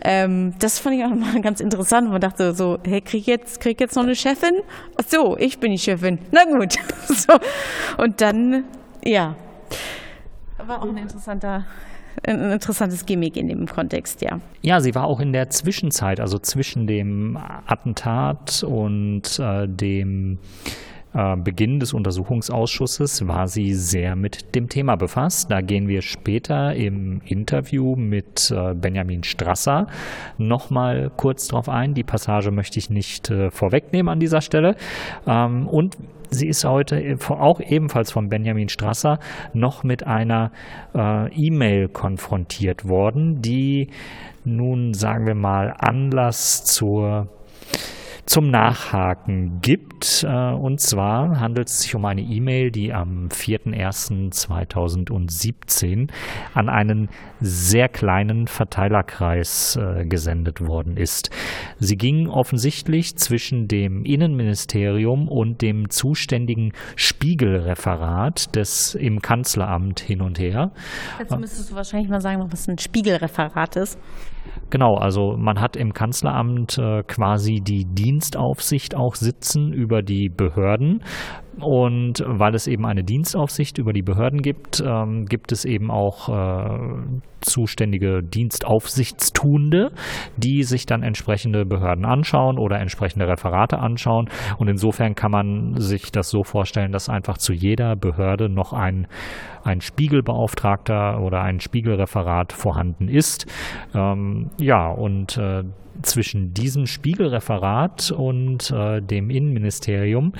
Ähm, 0.00 0.54
das 0.60 0.78
fand 0.78 0.94
ich 0.94 1.04
auch 1.04 1.12
mal 1.12 1.40
ganz 1.40 1.60
interessant. 1.60 2.08
Man 2.08 2.20
dachte 2.20 2.54
so, 2.54 2.78
hey, 2.86 3.00
krieg 3.00 3.22
ich 3.22 3.26
jetzt, 3.26 3.60
krieg 3.60 3.80
jetzt 3.80 3.96
noch 3.96 4.04
eine 4.04 4.14
Chefin? 4.14 4.54
Ach 4.96 5.04
so, 5.08 5.36
ich 5.36 5.58
bin 5.58 5.72
die 5.72 5.78
Chefin. 5.78 6.20
Na 6.30 6.44
gut. 6.44 6.74
so. 7.08 7.32
Und 7.98 8.20
dann, 8.20 8.62
ja. 9.04 9.34
War 10.64 10.82
auch 10.82 10.88
ein 10.88 10.96
interessanter 10.96 11.66
ein 12.22 12.52
interessantes 12.52 13.06
Gimmick 13.06 13.36
in 13.36 13.48
dem 13.48 13.66
Kontext, 13.66 14.22
ja. 14.22 14.40
Ja, 14.62 14.80
sie 14.80 14.94
war 14.94 15.04
auch 15.04 15.20
in 15.20 15.32
der 15.32 15.50
Zwischenzeit, 15.50 16.20
also 16.20 16.38
zwischen 16.38 16.86
dem 16.86 17.36
Attentat 17.66 18.62
und 18.62 19.38
äh, 19.38 19.66
dem 19.68 20.38
äh, 21.14 21.36
Beginn 21.36 21.78
des 21.78 21.92
Untersuchungsausschusses 21.92 23.26
war 23.28 23.46
sie 23.46 23.74
sehr 23.74 24.16
mit 24.16 24.54
dem 24.54 24.68
Thema 24.68 24.96
befasst. 24.96 25.50
Da 25.50 25.60
gehen 25.60 25.86
wir 25.86 26.02
später 26.02 26.74
im 26.74 27.20
Interview 27.24 27.94
mit 27.94 28.50
äh, 28.50 28.74
Benjamin 28.74 29.22
Strasser 29.22 29.86
nochmal 30.38 31.12
kurz 31.16 31.46
drauf 31.46 31.68
ein. 31.68 31.94
Die 31.94 32.02
Passage 32.02 32.50
möchte 32.50 32.78
ich 32.78 32.90
nicht 32.90 33.30
äh, 33.30 33.50
vorwegnehmen 33.50 34.10
an 34.10 34.18
dieser 34.18 34.40
Stelle. 34.40 34.74
Ähm, 35.26 35.68
und 35.68 35.96
sie 36.30 36.48
ist 36.48 36.64
heute 36.64 37.16
auch 37.28 37.60
ebenfalls 37.60 38.12
von 38.12 38.28
Benjamin 38.28 38.68
Strasser 38.68 39.18
noch 39.52 39.84
mit 39.84 40.06
einer 40.06 40.50
äh, 40.94 41.32
E-Mail 41.34 41.88
konfrontiert 41.88 42.88
worden, 42.88 43.42
die 43.42 43.88
nun, 44.44 44.94
sagen 44.94 45.26
wir 45.26 45.34
mal, 45.34 45.74
Anlass 45.78 46.64
zur 46.64 47.28
zum 48.26 48.50
Nachhaken 48.50 49.60
gibt. 49.60 50.24
Äh, 50.24 50.52
und 50.52 50.80
zwar 50.80 51.38
handelt 51.40 51.68
es 51.68 51.82
sich 51.82 51.94
um 51.94 52.04
eine 52.04 52.22
E-Mail, 52.22 52.70
die 52.70 52.92
am 52.92 53.28
4.1.2017 53.28 56.10
an 56.54 56.68
einen 56.68 57.08
sehr 57.40 57.88
kleinen 57.88 58.46
Verteilerkreis 58.46 59.76
äh, 59.76 60.04
gesendet 60.06 60.66
worden 60.66 60.96
ist. 60.96 61.30
Sie 61.78 61.96
ging 61.96 62.28
offensichtlich 62.28 63.16
zwischen 63.16 63.68
dem 63.68 64.04
Innenministerium 64.04 65.28
und 65.28 65.62
dem 65.62 65.90
zuständigen 65.90 66.72
Spiegelreferat 66.96 68.56
des 68.56 68.94
im 68.94 69.22
Kanzleramt 69.22 70.00
hin 70.00 70.20
und 70.20 70.38
her. 70.38 70.72
Jetzt 71.18 71.38
müsstest 71.38 71.70
du 71.70 71.74
wahrscheinlich 71.74 72.08
mal 72.08 72.20
sagen, 72.20 72.46
was 72.50 72.68
ein 72.68 72.78
Spiegelreferat 72.78 73.76
ist. 73.76 73.98
Genau, 74.70 74.96
also 74.96 75.36
man 75.36 75.60
hat 75.60 75.76
im 75.76 75.92
Kanzleramt 75.92 76.78
äh, 76.78 77.02
quasi 77.04 77.60
die 77.60 77.84
Dienstaufsicht 77.84 78.96
auch 78.96 79.14
sitzen 79.14 79.72
über 79.72 80.02
die 80.02 80.28
Behörden. 80.28 81.02
Und 81.60 82.22
weil 82.26 82.54
es 82.54 82.66
eben 82.66 82.86
eine 82.86 83.04
Dienstaufsicht 83.04 83.78
über 83.78 83.92
die 83.92 84.02
Behörden 84.02 84.42
gibt, 84.42 84.82
ähm, 84.84 85.26
gibt 85.26 85.52
es 85.52 85.64
eben 85.64 85.90
auch 85.90 86.28
äh, 86.28 87.20
zuständige 87.40 88.22
Dienstaufsichtstuende, 88.22 89.90
die 90.36 90.62
sich 90.62 90.86
dann 90.86 91.02
entsprechende 91.02 91.64
Behörden 91.64 92.04
anschauen 92.04 92.58
oder 92.58 92.80
entsprechende 92.80 93.28
Referate 93.28 93.78
anschauen. 93.78 94.28
Und 94.58 94.68
insofern 94.68 95.14
kann 95.14 95.30
man 95.30 95.74
sich 95.76 96.10
das 96.10 96.30
so 96.30 96.42
vorstellen, 96.42 96.92
dass 96.92 97.08
einfach 97.08 97.38
zu 97.38 97.52
jeder 97.52 97.96
Behörde 97.96 98.48
noch 98.48 98.72
ein, 98.72 99.06
ein 99.62 99.80
Spiegelbeauftragter 99.80 101.20
oder 101.20 101.42
ein 101.42 101.60
Spiegelreferat 101.60 102.52
vorhanden 102.52 103.08
ist. 103.08 103.46
Ähm, 103.94 104.50
ja, 104.58 104.88
und 104.88 105.36
äh, 105.38 105.64
zwischen 106.02 106.52
diesem 106.52 106.86
Spiegelreferat 106.86 108.10
und 108.10 108.70
äh, 108.70 109.00
dem 109.00 109.30
Innenministerium 109.30 110.32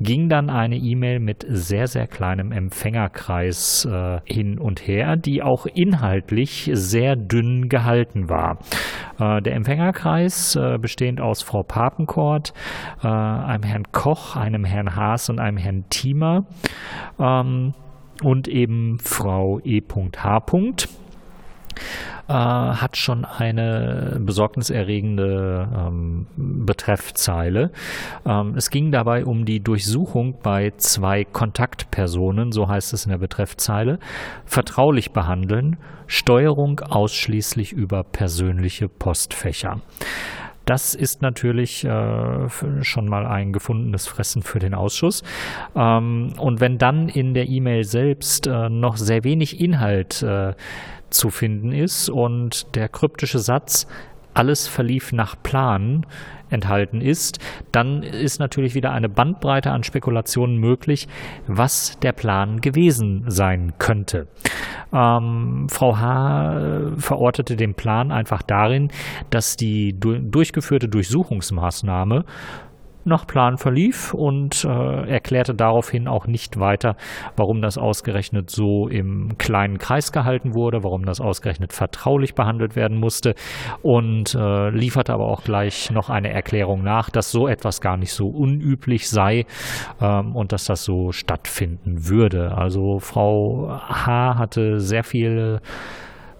ging 0.00 0.28
dann 0.28 0.50
eine 0.50 0.76
E-Mail 0.76 1.20
mit 1.20 1.44
sehr, 1.48 1.86
sehr 1.86 2.06
kleinem 2.06 2.52
Empfängerkreis 2.52 3.84
äh, 3.84 4.20
hin 4.24 4.58
und 4.58 4.86
her, 4.86 5.16
die 5.16 5.42
auch 5.42 5.66
inhaltlich 5.66 6.70
sehr 6.72 7.16
dünn 7.16 7.68
gehalten 7.68 8.28
war. 8.28 8.58
Äh, 9.18 9.42
der 9.42 9.54
Empfängerkreis, 9.54 10.56
äh, 10.56 10.78
bestehend 10.78 11.20
aus 11.20 11.42
Frau 11.42 11.62
Papenkort, 11.62 12.52
äh, 13.02 13.06
einem 13.06 13.62
Herrn 13.64 13.84
Koch, 13.92 14.36
einem 14.36 14.64
Herrn 14.64 14.96
Haas 14.96 15.28
und 15.28 15.38
einem 15.38 15.56
Herrn 15.56 15.84
Thiemer 15.90 16.46
ähm, 17.18 17.74
und 18.22 18.48
eben 18.48 18.98
Frau 18.98 19.60
E.H 19.64 20.40
äh, 22.28 22.32
hat 22.32 22.96
schon 22.96 23.24
eine 23.24 24.18
besorgniserregende 24.20 25.68
ähm, 25.76 26.26
Betreffzeile. 26.36 27.72
Ähm, 28.24 28.54
es 28.56 28.70
ging 28.70 28.92
dabei 28.92 29.24
um 29.24 29.44
die 29.44 29.60
Durchsuchung 29.60 30.38
bei 30.42 30.72
zwei 30.76 31.24
Kontaktpersonen, 31.24 32.52
so 32.52 32.68
heißt 32.68 32.92
es 32.92 33.04
in 33.04 33.10
der 33.10 33.18
Betreffzeile, 33.18 33.98
vertraulich 34.44 35.12
behandeln, 35.12 35.76
Steuerung 36.06 36.80
ausschließlich 36.80 37.72
über 37.72 38.04
persönliche 38.04 38.88
Postfächer. 38.88 39.80
Das 40.70 40.94
ist 40.94 41.20
natürlich 41.20 41.84
äh, 41.84 42.48
schon 42.82 43.08
mal 43.08 43.26
ein 43.26 43.52
gefundenes 43.52 44.06
Fressen 44.06 44.42
für 44.42 44.60
den 44.60 44.72
Ausschuss. 44.72 45.24
Ähm, 45.74 46.34
und 46.38 46.60
wenn 46.60 46.78
dann 46.78 47.08
in 47.08 47.34
der 47.34 47.48
E-Mail 47.48 47.82
selbst 47.82 48.46
äh, 48.46 48.68
noch 48.68 48.96
sehr 48.96 49.24
wenig 49.24 49.60
Inhalt 49.60 50.22
äh, 50.22 50.52
zu 51.10 51.30
finden 51.30 51.72
ist 51.72 52.08
und 52.08 52.74
der 52.74 52.88
kryptische 52.88 53.38
Satz 53.38 53.86
alles 54.34 54.68
verlief 54.68 55.12
nach 55.12 55.36
Plan 55.42 56.06
enthalten 56.50 57.00
ist, 57.00 57.38
dann 57.72 58.02
ist 58.02 58.40
natürlich 58.40 58.74
wieder 58.74 58.92
eine 58.92 59.08
Bandbreite 59.08 59.70
an 59.70 59.84
Spekulationen 59.84 60.56
möglich, 60.58 61.08
was 61.46 61.98
der 62.00 62.12
Plan 62.12 62.60
gewesen 62.60 63.24
sein 63.28 63.74
könnte. 63.78 64.28
Ähm, 64.92 65.66
Frau 65.68 65.98
H. 65.98 66.92
Verortete 66.96 67.56
den 67.56 67.74
Plan 67.74 68.10
einfach 68.10 68.42
darin, 68.42 68.90
dass 69.30 69.56
die 69.56 69.98
du 69.98 70.18
durchgeführte 70.18 70.88
Durchsuchungsmaßnahme 70.88 72.24
nach 73.04 73.26
Plan 73.26 73.56
verlief 73.56 74.14
und 74.14 74.64
äh, 74.64 75.10
erklärte 75.10 75.54
daraufhin 75.54 76.08
auch 76.08 76.26
nicht 76.26 76.58
weiter, 76.58 76.96
warum 77.36 77.62
das 77.62 77.78
ausgerechnet 77.78 78.50
so 78.50 78.88
im 78.88 79.38
kleinen 79.38 79.78
Kreis 79.78 80.12
gehalten 80.12 80.54
wurde, 80.54 80.84
warum 80.84 81.04
das 81.04 81.20
ausgerechnet 81.20 81.72
vertraulich 81.72 82.34
behandelt 82.34 82.76
werden 82.76 82.98
musste 82.98 83.34
und 83.82 84.34
äh, 84.34 84.70
lieferte 84.70 85.12
aber 85.12 85.28
auch 85.28 85.44
gleich 85.44 85.90
noch 85.90 86.10
eine 86.10 86.30
Erklärung 86.30 86.82
nach, 86.82 87.10
dass 87.10 87.30
so 87.30 87.48
etwas 87.48 87.80
gar 87.80 87.96
nicht 87.96 88.12
so 88.12 88.28
unüblich 88.28 89.08
sei 89.08 89.46
ähm, 90.00 90.36
und 90.36 90.52
dass 90.52 90.64
das 90.64 90.84
so 90.84 91.12
stattfinden 91.12 92.08
würde. 92.08 92.56
Also 92.56 92.98
Frau 92.98 93.68
H. 93.88 94.36
hatte 94.36 94.80
sehr 94.80 95.04
viele 95.04 95.60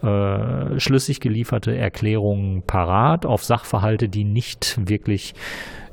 äh, 0.03 0.79
schlüssig 0.81 1.21
gelieferte 1.21 1.77
Erklärungen 1.77 2.63
parat 2.63 3.27
auf 3.27 3.45
Sachverhalte, 3.45 4.09
die 4.09 4.25
nicht 4.25 4.79
wirklich 4.89 5.35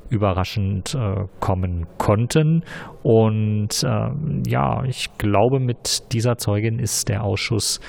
überraschend 0.09 0.95
äh, 0.95 1.25
kommen 1.39 1.85
konnten. 1.97 2.63
Und 3.03 3.83
äh, 3.83 4.09
ja, 4.47 4.83
ich 4.85 5.17
glaube, 5.17 5.59
mit 5.59 6.13
dieser 6.13 6.37
Zeugin 6.37 6.79
ist 6.79 7.09
der 7.09 7.23
Ausschuss 7.23 7.79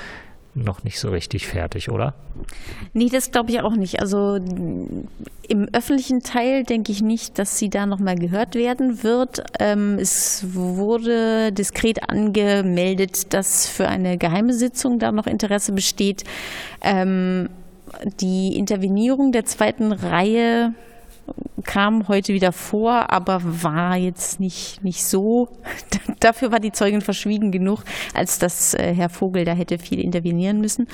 noch 0.54 0.84
nicht 0.84 0.98
so 0.98 1.10
richtig 1.10 1.46
fertig, 1.46 1.90
oder? 1.90 2.14
Nee, 2.92 3.08
das 3.10 3.30
glaube 3.30 3.50
ich 3.50 3.60
auch 3.60 3.76
nicht. 3.76 4.00
Also 4.00 4.36
im 4.36 5.68
öffentlichen 5.72 6.20
Teil 6.20 6.64
denke 6.64 6.92
ich 6.92 7.02
nicht, 7.02 7.38
dass 7.38 7.58
sie 7.58 7.68
da 7.68 7.86
nochmal 7.86 8.16
gehört 8.16 8.54
werden 8.54 9.02
wird. 9.02 9.42
Ähm, 9.60 9.98
es 10.00 10.54
wurde 10.54 11.52
diskret 11.52 12.08
angemeldet, 12.08 13.32
dass 13.32 13.68
für 13.68 13.88
eine 13.88 14.18
geheime 14.18 14.52
Sitzung 14.52 14.98
da 14.98 15.12
noch 15.12 15.26
Interesse 15.26 15.72
besteht. 15.72 16.24
Ähm, 16.82 17.48
die 18.20 18.56
Intervenierung 18.56 19.32
der 19.32 19.44
zweiten 19.44 19.92
Reihe 19.92 20.74
kam 21.64 22.08
heute 22.08 22.32
wieder 22.32 22.52
vor, 22.52 23.10
aber 23.12 23.40
war 23.42 23.96
jetzt 23.96 24.40
nicht, 24.40 24.82
nicht 24.82 25.04
so. 25.04 25.48
Dafür 26.20 26.52
war 26.52 26.60
die 26.60 26.72
Zeugin 26.72 27.00
verschwiegen 27.00 27.50
genug, 27.50 27.84
als 28.14 28.38
dass 28.38 28.74
äh, 28.74 28.94
Herr 28.94 29.08
Vogel 29.08 29.44
da 29.44 29.52
hätte 29.52 29.78
viel 29.78 30.00
intervenieren 30.00 30.60
müssen. 30.60 30.86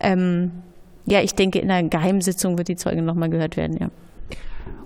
Ähm, 0.00 0.50
ja, 1.06 1.20
ich 1.20 1.34
denke, 1.34 1.60
in 1.60 1.70
einer 1.70 1.88
Geheimsitzung 1.88 2.58
wird 2.58 2.68
die 2.68 2.76
Zeugin 2.76 3.04
nochmal 3.04 3.30
gehört 3.30 3.56
werden, 3.56 3.76
ja. 3.78 3.90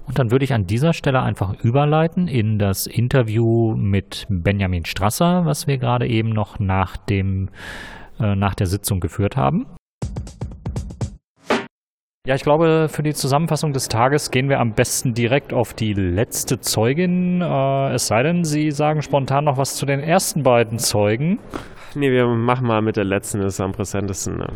Und 0.06 0.18
dann 0.18 0.32
würde 0.32 0.44
ich 0.44 0.52
an 0.52 0.66
dieser 0.66 0.92
Stelle 0.92 1.22
einfach 1.22 1.54
überleiten 1.62 2.26
in 2.26 2.58
das 2.58 2.88
Interview 2.88 3.76
mit 3.76 4.26
Benjamin 4.28 4.84
Strasser, 4.84 5.44
was 5.44 5.68
wir 5.68 5.78
gerade 5.78 6.08
eben 6.08 6.30
noch 6.30 6.58
nach, 6.58 6.96
dem, 6.96 7.48
äh, 8.18 8.34
nach 8.34 8.56
der 8.56 8.66
Sitzung 8.66 8.98
geführt 8.98 9.36
haben. 9.36 9.66
Ja, 12.26 12.34
ich 12.34 12.42
glaube, 12.42 12.88
für 12.90 13.02
die 13.02 13.14
Zusammenfassung 13.14 13.72
des 13.72 13.88
Tages 13.88 14.30
gehen 14.30 14.50
wir 14.50 14.60
am 14.60 14.74
besten 14.74 15.14
direkt 15.14 15.54
auf 15.54 15.72
die 15.72 15.94
letzte 15.94 16.60
Zeugin. 16.60 17.40
Äh, 17.40 17.94
es 17.94 18.08
sei 18.08 18.22
denn, 18.22 18.44
Sie 18.44 18.70
sagen 18.72 19.00
spontan 19.00 19.44
noch 19.44 19.56
was 19.56 19.76
zu 19.76 19.86
den 19.86 20.00
ersten 20.00 20.42
beiden 20.42 20.78
Zeugen. 20.78 21.38
Nee, 21.94 22.10
wir 22.10 22.26
machen 22.26 22.66
mal 22.66 22.82
mit 22.82 22.98
der 22.98 23.04
letzten, 23.04 23.40
das 23.40 23.54
ist 23.54 23.60
am 23.60 23.72
präsentesten. 23.72 24.36
Ne? 24.36 24.48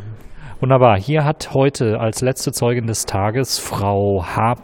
Wunderbar. 0.65 0.99
Hier 0.99 1.27
hat 1.27 1.53
heute 1.53 2.01
als 2.01 2.23
letzte 2.23 2.51
Zeugin 2.51 2.87
des 2.87 3.05
Tages 3.05 3.59
Frau 3.59 4.25
H. 4.25 4.55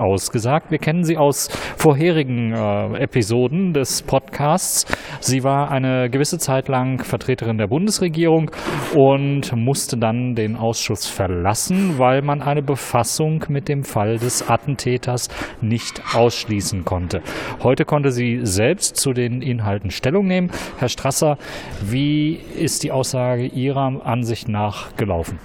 ausgesagt. 0.00 0.72
Wir 0.72 0.78
kennen 0.78 1.04
sie 1.04 1.16
aus 1.16 1.46
vorherigen 1.76 2.52
äh, 2.52 2.98
Episoden 2.98 3.72
des 3.72 4.02
Podcasts. 4.02 4.84
Sie 5.20 5.44
war 5.44 5.70
eine 5.70 6.10
gewisse 6.10 6.38
Zeit 6.38 6.66
lang 6.66 7.04
Vertreterin 7.04 7.56
der 7.56 7.68
Bundesregierung 7.68 8.50
und 8.96 9.54
musste 9.54 9.96
dann 9.96 10.34
den 10.34 10.56
Ausschuss 10.56 11.06
verlassen, 11.06 12.00
weil 12.00 12.22
man 12.22 12.42
eine 12.42 12.62
Befassung 12.62 13.44
mit 13.48 13.68
dem 13.68 13.84
Fall 13.84 14.18
des 14.18 14.50
Attentäters 14.50 15.28
nicht 15.60 16.02
ausschließen 16.16 16.84
konnte. 16.84 17.22
Heute 17.62 17.84
konnte 17.84 18.10
sie 18.10 18.40
selbst 18.42 18.96
zu 18.96 19.12
den 19.12 19.40
Inhalten 19.40 19.90
Stellung 19.90 20.26
nehmen. 20.26 20.50
Herr 20.78 20.88
Strasser, 20.88 21.38
wie 21.80 22.40
ist 22.58 22.82
die 22.82 22.90
Aussage 22.90 23.46
Ihrer 23.46 24.04
Ansicht 24.04 24.48
nach 24.48 24.96
gelaufen? 24.96 25.38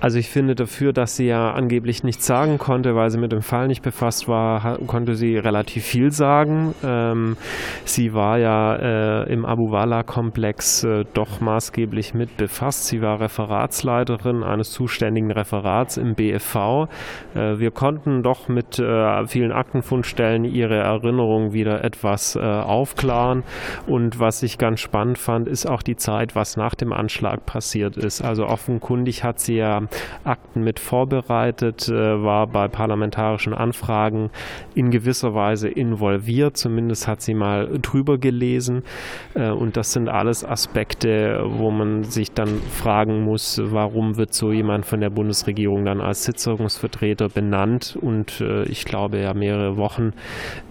Also 0.00 0.18
ich 0.18 0.28
finde 0.28 0.54
dafür, 0.54 0.92
dass 0.92 1.16
sie 1.16 1.26
ja 1.26 1.52
angeblich 1.52 2.04
nichts 2.04 2.26
sagen 2.26 2.58
konnte, 2.58 2.94
weil 2.94 3.10
sie 3.10 3.18
mit 3.18 3.32
dem 3.32 3.40
Fall 3.40 3.68
nicht 3.68 3.82
befasst 3.82 4.28
war, 4.28 4.78
konnte 4.86 5.14
sie 5.14 5.38
relativ 5.38 5.84
viel 5.84 6.10
sagen. 6.10 6.74
Ähm, 6.84 7.36
sie 7.84 8.12
war 8.12 8.38
ja 8.38 8.76
äh, 8.76 9.32
im 9.32 9.46
Abu 9.46 9.70
Wala-Komplex 9.70 10.84
äh, 10.84 11.04
doch 11.14 11.40
maßgeblich 11.40 12.12
mit 12.12 12.36
befasst. 12.36 12.86
Sie 12.86 13.00
war 13.00 13.20
Referatsleiterin 13.20 14.42
eines 14.42 14.72
zuständigen 14.72 15.30
Referats 15.30 15.96
im 15.96 16.14
BFV. 16.14 16.88
Äh, 17.34 17.58
wir 17.58 17.70
konnten 17.70 18.22
doch 18.22 18.48
mit 18.48 18.78
äh, 18.78 19.26
vielen 19.26 19.52
Aktenfundstellen 19.52 20.44
ihre 20.44 20.76
Erinnerungen 20.76 21.52
wieder 21.52 21.82
etwas 21.82 22.36
äh, 22.36 22.40
aufklaren. 22.40 23.42
Und 23.86 24.18
was 24.20 24.42
ich 24.42 24.58
ganz 24.58 24.80
spannend 24.80 25.18
fand, 25.18 25.48
ist 25.48 25.66
auch 25.66 25.82
die 25.82 25.96
Zeit, 25.96 26.34
was 26.34 26.56
nach 26.56 26.74
dem 26.74 26.92
Anschlag 26.92 27.46
passiert 27.46 27.96
ist. 27.96 28.22
Also 28.22 28.46
offenkundig 28.46 29.24
hat 29.24 29.40
sie 29.40 29.56
ja 29.56 29.80
Akten 30.24 30.62
mit 30.62 30.78
vorbereitet, 30.78 31.88
äh, 31.88 32.22
war 32.22 32.46
bei 32.46 32.68
parlamentarischen 32.68 33.54
Anfragen 33.54 34.30
in 34.74 34.90
gewisser 34.90 35.34
Weise 35.34 35.68
involviert. 35.68 36.56
Zumindest 36.56 37.08
hat 37.08 37.20
sie 37.22 37.34
mal 37.34 37.78
drüber 37.80 38.18
gelesen. 38.18 38.82
Äh, 39.34 39.50
und 39.50 39.76
das 39.76 39.92
sind 39.92 40.08
alles 40.08 40.44
Aspekte, 40.44 41.44
wo 41.46 41.70
man 41.70 42.04
sich 42.04 42.32
dann 42.32 42.60
fragen 42.70 43.22
muss, 43.22 43.60
warum 43.62 44.16
wird 44.16 44.34
so 44.34 44.52
jemand 44.52 44.86
von 44.86 45.00
der 45.00 45.10
Bundesregierung 45.10 45.84
dann 45.84 46.00
als 46.00 46.24
Sitzungsvertreter 46.24 47.28
benannt 47.28 47.96
und 48.00 48.40
äh, 48.40 48.64
ich 48.64 48.84
glaube 48.84 49.18
ja 49.18 49.34
mehrere 49.34 49.76
Wochen 49.76 50.12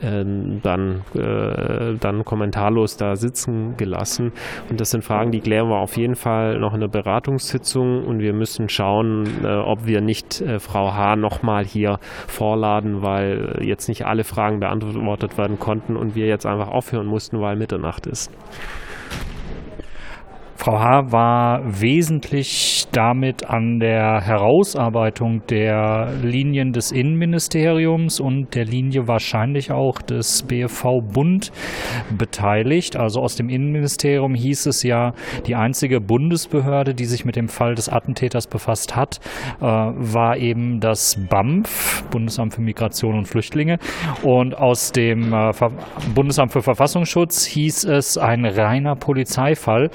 dann, 0.01 1.01
dann 1.13 2.25
kommentarlos 2.25 2.97
da 2.97 3.15
sitzen 3.15 3.75
gelassen. 3.77 4.31
Und 4.69 4.79
das 4.81 4.91
sind 4.91 5.03
Fragen, 5.03 5.31
die 5.31 5.41
klären 5.41 5.69
wir 5.69 5.77
auf 5.77 5.97
jeden 5.97 6.15
Fall 6.15 6.59
noch 6.59 6.73
in 6.73 6.79
der 6.79 6.87
Beratungssitzung 6.87 8.05
und 8.05 8.19
wir 8.19 8.33
müssen 8.33 8.69
schauen, 8.69 9.02
schauen, 9.03 9.43
äh, 9.43 9.47
ob 9.47 9.85
wir 9.85 10.01
nicht 10.01 10.41
äh, 10.41 10.59
Frau 10.59 10.93
H. 10.93 11.15
nochmal 11.15 11.65
hier 11.65 11.99
vorladen, 12.27 13.01
weil 13.01 13.59
jetzt 13.61 13.87
nicht 13.87 14.05
alle 14.05 14.23
Fragen 14.23 14.59
beantwortet 14.59 15.37
werden 15.37 15.59
konnten 15.59 15.95
und 15.95 16.15
wir 16.15 16.27
jetzt 16.27 16.45
einfach 16.45 16.69
aufhören 16.69 17.07
mussten, 17.07 17.41
weil 17.41 17.55
Mitternacht 17.55 18.05
ist. 18.05 18.31
Frau 20.55 20.79
H. 20.79 21.11
war 21.11 21.61
wesentlich 21.65 22.87
damit 22.91 23.49
an 23.49 23.79
der 23.79 24.21
Herausarbeitung 24.21 25.45
der 25.47 26.13
Linien 26.21 26.71
des 26.71 26.91
Innenministeriums 26.91 28.19
und 28.19 28.55
der 28.55 28.65
Linie 28.65 29.07
wahrscheinlich 29.07 29.71
auch 29.71 30.01
des 30.01 30.43
BFV-Bund 30.43 31.51
beteiligt. 32.17 32.95
Also 32.95 33.21
aus 33.21 33.35
dem 33.35 33.49
Innenministerium 33.49 34.35
hieß 34.35 34.67
es 34.67 34.83
ja, 34.83 35.13
die 35.47 35.55
einzige 35.55 35.99
Bundesbehörde, 35.99 36.93
die 36.93 37.05
sich 37.05 37.25
mit 37.25 37.35
dem 37.35 37.47
Fall 37.47 37.75
des 37.75 37.89
Attentäters 37.89 38.47
befasst 38.47 38.95
hat, 38.95 39.19
äh, 39.59 39.65
war 39.65 40.37
eben 40.37 40.79
das 40.79 41.17
BAMF, 41.29 42.03
Bundesamt 42.11 42.53
für 42.53 42.61
Migration 42.61 43.17
und 43.17 43.25
Flüchtlinge. 43.25 43.79
Und 44.21 44.55
aus 44.57 44.91
dem 44.91 45.33
äh, 45.33 45.51
Bundesamt 46.13 46.53
für 46.53 46.61
Verfassungsschutz 46.61 47.45
hieß 47.45 47.85
es 47.85 48.17
ein 48.17 48.45
reiner 48.45 48.95
Polizeifall. 48.95 49.89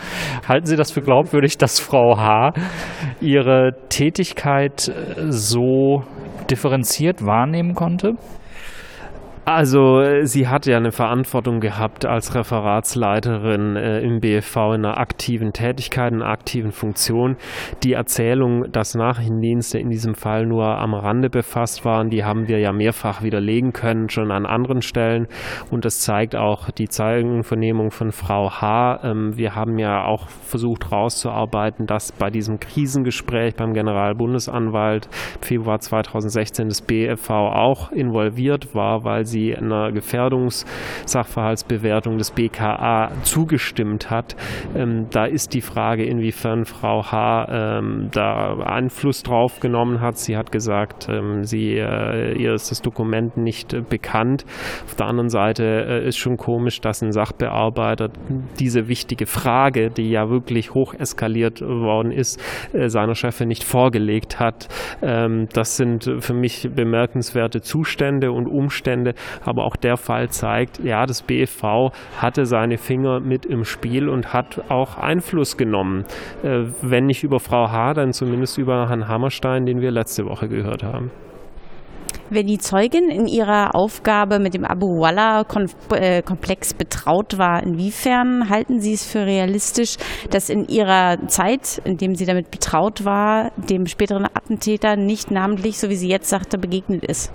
Halten 0.49 0.67
Sie 0.67 0.77
das 0.77 0.91
für 0.91 1.03
glaubwürdig, 1.03 1.59
dass 1.59 1.79
Frau 1.79 2.17
H. 2.17 2.55
ihre 3.21 3.75
Tätigkeit 3.91 4.89
äh, 4.89 5.31
so 5.31 6.05
differenziert 6.49 7.27
wahrnehmen 7.27 7.75
konnte? 7.75 8.15
Also 9.49 10.03
äh, 10.03 10.27
sie 10.27 10.47
hat 10.47 10.67
ja 10.67 10.77
eine 10.77 10.93
Verantwortung 10.93 11.61
gehabt 11.61 12.05
als 12.05 12.35
Referatsleiterin 12.35 13.77
äh, 13.77 14.01
im 14.01 14.21
BFV 14.21 14.57
in 14.75 14.85
einer 14.85 14.99
aktiven 14.99 15.55
Tätigkeit, 15.55 16.13
in 16.13 16.21
einer 16.21 16.31
aktiven 16.31 16.71
Funktion. 16.71 17.39
Die 17.83 17.95
Erzählung, 17.95 18.71
dass 18.71 18.95
Nachrichtendienste 18.95 19.79
in 19.79 19.89
diesem 19.89 20.15
Fall 20.15 20.45
nur 20.45 20.67
am 20.67 20.93
Rande 20.93 21.31
befasst 21.31 21.87
waren, 21.87 22.11
die 22.11 22.25
haben 22.25 22.47
wir 22.47 22.59
ja 22.59 22.75
mehrfach 22.75 23.23
widerlegen 23.23 23.73
können, 23.73 24.11
schon 24.11 24.33
an 24.33 24.45
anderen 24.45 24.83
Stellen. 24.83 25.29
Und 25.71 25.87
das 25.87 26.01
zeigt 26.01 26.37
auch 26.37 26.71
die 26.71 26.91
Zeugenvernehmung 26.91 27.91
von 27.91 28.13
Frau 28.13 28.51
H. 28.51 29.01
Ähm, 29.03 29.39
wir 29.39 29.55
haben 29.55 29.79
ja 29.79 30.05
auch 30.05 30.29
versucht 30.29 30.91
herauszuarbeiten, 30.91 31.87
dass 31.87 32.13
bei 32.13 32.29
diesem 32.29 32.61
Krisengespräch 32.61 33.55
beim 33.55 33.73
Generalbundesanwalt 33.73 35.09
Februar 35.41 35.81
2016 35.81 36.69
das 36.69 36.83
BFV 36.83 37.31
auch 37.31 37.93
involviert 37.93 38.75
war, 38.75 39.05
weil 39.05 39.25
sie 39.25 39.38
sie 39.39 39.57
einer 39.57 39.93
Gefährdungssachverhaltsbewertung 39.93 42.19
des 42.19 42.33
BKA 42.33 43.13
zugestimmt 43.23 44.11
hat. 44.11 44.35
Ähm, 44.75 45.07
da 45.11 45.27
ist 45.27 45.55
die 45.55 45.61
Frage, 45.61 46.05
inwiefern 46.05 46.65
Frau 46.65 47.05
H. 47.05 47.79
Ähm, 47.79 48.09
da 48.11 48.59
Einfluss 48.59 49.23
drauf 49.23 49.61
genommen 49.61 50.01
hat. 50.01 50.19
Sie 50.19 50.37
hat 50.37 50.51
gesagt, 50.51 51.09
ähm, 51.09 51.45
sie, 51.45 51.75
äh, 51.75 52.37
ihr 52.37 52.55
ist 52.55 52.73
das 52.73 52.83
Dokument 52.83 53.37
nicht 53.37 53.73
äh, 53.73 53.81
bekannt. 53.81 54.45
Auf 54.85 54.97
der 54.97 55.07
anderen 55.07 55.31
Seite 55.31 55.87
äh, 55.89 56.09
ist 56.09 56.17
schon 56.17 56.37
komisch, 56.37 56.81
dass 56.81 57.01
ein 57.03 57.13
Sachbearbeiter 57.13 58.11
diese 58.59 58.89
wichtige 58.89 59.27
Frage, 59.27 59.91
die 59.91 60.11
ja 60.11 60.31
wirklich 60.31 60.75
hoch 60.75 60.95
eskaliert 60.95 61.61
worden 61.61 62.11
ist, 62.11 62.41
äh, 62.73 62.89
seiner 62.89 63.15
Chefin 63.15 63.47
nicht 63.49 63.63
vorgelegt 63.63 64.41
hat. 64.41 64.67
Ähm, 65.01 65.47
das 65.53 65.77
sind 65.77 66.11
für 66.21 66.35
mich 66.35 66.69
bemerkenswerte 66.75 67.61
Zustände 67.61 68.33
und 68.33 68.49
Umstände, 68.49 69.15
aber 69.45 69.65
auch 69.65 69.77
der 69.77 69.97
Fall 69.97 70.29
zeigt, 70.29 70.79
ja, 70.83 71.07
das 71.07 71.23
BFV 71.23 71.91
hatte 72.19 72.47
seine 72.47 72.79
Finger 72.79 73.21
mit 73.21 73.47
im 73.47 73.65
Spiel 73.65 74.09
und 74.09 74.33
hat 74.33 74.71
auch 74.71 74.97
Einfluss 74.97 75.57
genommen. 75.57 76.05
Äh, 76.43 76.65
wenn 76.83 77.07
nicht 77.07 77.25
über 77.25 77.41
Frau 77.41 77.71
H., 77.71 77.95
dann 77.95 78.13
zumindest 78.13 78.59
über 78.59 78.89
Herrn 78.89 79.09
Hammerstein, 79.09 79.67
den 79.67 79.81
wir 79.81 79.91
letzte 79.91 80.25
Woche 80.25 80.49
gehört 80.49 80.83
haben. 80.83 81.11
Wenn 82.31 82.47
die 82.47 82.59
Zeugin 82.59 83.09
in 83.09 83.27
ihrer 83.27 83.75
Aufgabe 83.75 84.39
mit 84.39 84.53
dem 84.53 84.65
Abu 84.65 85.01
Walla-Komplex 85.01 86.73
äh, 86.73 86.75
betraut 86.77 87.39
war, 87.39 87.63
inwiefern 87.63 88.51
halten 88.51 88.81
Sie 88.81 88.93
es 88.93 89.07
für 89.07 89.25
realistisch, 89.25 89.97
dass 90.31 90.51
in 90.51 90.67
ihrer 90.67 91.27
Zeit, 91.29 91.81
in 91.85 91.97
dem 91.97 92.15
sie 92.15 92.27
damit 92.27 92.51
betraut 92.51 93.07
war, 93.07 93.51
dem 93.57 93.87
späteren 93.87 94.27
Attentäter 94.27 94.97
nicht 94.97 95.31
namentlich, 95.31 95.79
so 95.79 95.89
wie 95.89 95.97
sie 95.97 96.09
jetzt 96.09 96.29
sagte, 96.29 96.59
begegnet 96.59 97.03
ist? 97.07 97.33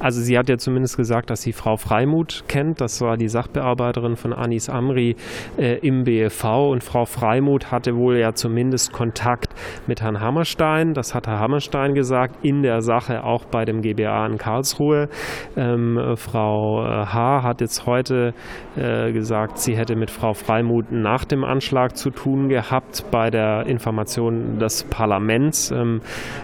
Also 0.00 0.20
sie 0.20 0.36
hat 0.36 0.48
ja 0.48 0.58
zumindest 0.58 0.96
gesagt, 0.96 1.30
dass 1.30 1.42
sie 1.42 1.52
Frau 1.52 1.76
Freimuth 1.76 2.44
kennt. 2.48 2.80
Das 2.80 3.00
war 3.00 3.16
die 3.16 3.28
Sachbearbeiterin 3.28 4.16
von 4.16 4.32
Anis 4.32 4.68
Amri 4.68 5.16
äh, 5.56 5.78
im 5.86 6.04
BFV. 6.04 6.70
Und 6.70 6.82
Frau 6.82 7.04
Freimuth 7.04 7.70
hatte 7.70 7.96
wohl 7.96 8.18
ja 8.18 8.32
zumindest 8.34 8.92
Kontakt 8.92 9.54
mit 9.86 10.02
Herrn 10.02 10.20
Hammerstein. 10.20 10.94
Das 10.94 11.14
hat 11.14 11.26
Herr 11.26 11.38
Hammerstein 11.38 11.94
gesagt, 11.94 12.44
in 12.44 12.62
der 12.62 12.80
Sache 12.80 13.24
auch 13.24 13.44
bei 13.44 13.64
dem 13.64 13.82
GBA 13.82 14.26
in 14.26 14.38
Karlsruhe. 14.38 15.08
Ähm, 15.56 15.98
Frau 16.16 16.84
äh, 16.84 17.06
H. 17.06 17.42
hat 17.42 17.60
jetzt 17.60 17.86
heute 17.86 18.34
äh, 18.76 19.12
gesagt, 19.12 19.58
sie 19.58 19.76
hätte 19.76 19.96
mit 19.96 20.10
Frau 20.10 20.34
Freimuth 20.34 20.90
nach 20.90 21.24
dem 21.24 21.44
Anschlag 21.44 21.96
zu 21.96 22.10
tun 22.10 22.48
gehabt 22.48 23.04
bei 23.10 23.30
der 23.30 23.66
Information 23.66 24.58
des 24.58 24.84
Parlaments. 24.84 25.70
Ähm, 25.70 26.00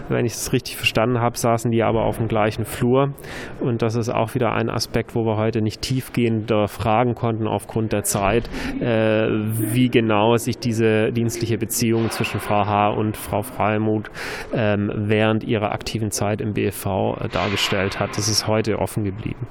wenn 0.09 0.25
ich 0.25 0.33
es 0.33 0.53
richtig 0.53 0.77
verstanden 0.77 1.21
habe, 1.21 1.37
saßen 1.37 1.71
die 1.71 1.83
aber 1.83 2.05
auf 2.05 2.19
dem 2.19 2.29
gleichen 2.29 2.65
Flur. 2.65 3.13
Und 3.61 3.83
das 3.83 3.95
ist 3.95 4.09
auch 4.09 4.35
wieder 4.35 4.53
ein 4.53 4.71
Aspekt, 4.71 5.15
wo 5.15 5.25
wir 5.25 5.37
heute 5.37 5.63
nicht 5.63 5.83
tiefgehender 5.83 6.69
fragen 6.69 7.15
konnten 7.15 7.47
aufgrund 7.47 7.93
der 7.93 8.03
Zeit, 8.03 8.49
äh, 8.81 9.29
wie 9.29 9.89
genau 9.89 10.37
sich 10.37 10.59
diese 10.59 11.13
dienstliche 11.13 11.59
Beziehung 11.59 12.11
zwischen 12.11 12.41
Frau 12.41 12.67
H. 12.67 12.91
und 12.91 13.17
Frau 13.17 13.43
Freimuth 13.43 14.11
ähm, 14.55 14.91
während 14.95 15.45
ihrer 15.45 15.73
aktiven 15.73 16.11
Zeit 16.11 16.41
im 16.41 16.55
BFV 16.55 16.87
äh, 17.21 17.29
dargestellt 17.29 18.01
hat. 18.01 18.17
Das 18.17 18.29
ist 18.29 18.47
heute 18.47 18.79
offen 18.79 19.05
geblieben. 19.05 19.47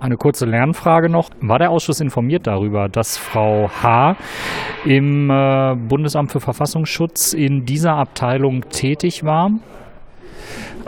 Eine 0.00 0.16
kurze 0.16 0.46
Lernfrage 0.46 1.10
noch. 1.10 1.28
War 1.42 1.58
der 1.58 1.70
Ausschuss 1.70 2.00
informiert 2.00 2.46
darüber, 2.46 2.88
dass 2.88 3.18
Frau 3.18 3.68
H. 3.82 4.16
im 4.86 5.28
äh, 5.28 5.74
Bundesamt 5.76 6.32
für 6.32 6.40
Verfassungsschutz 6.40 7.34
in 7.34 7.66
dieser 7.66 7.96
Abteilung 7.96 8.62
tätig 8.70 9.24
war? 9.24 9.50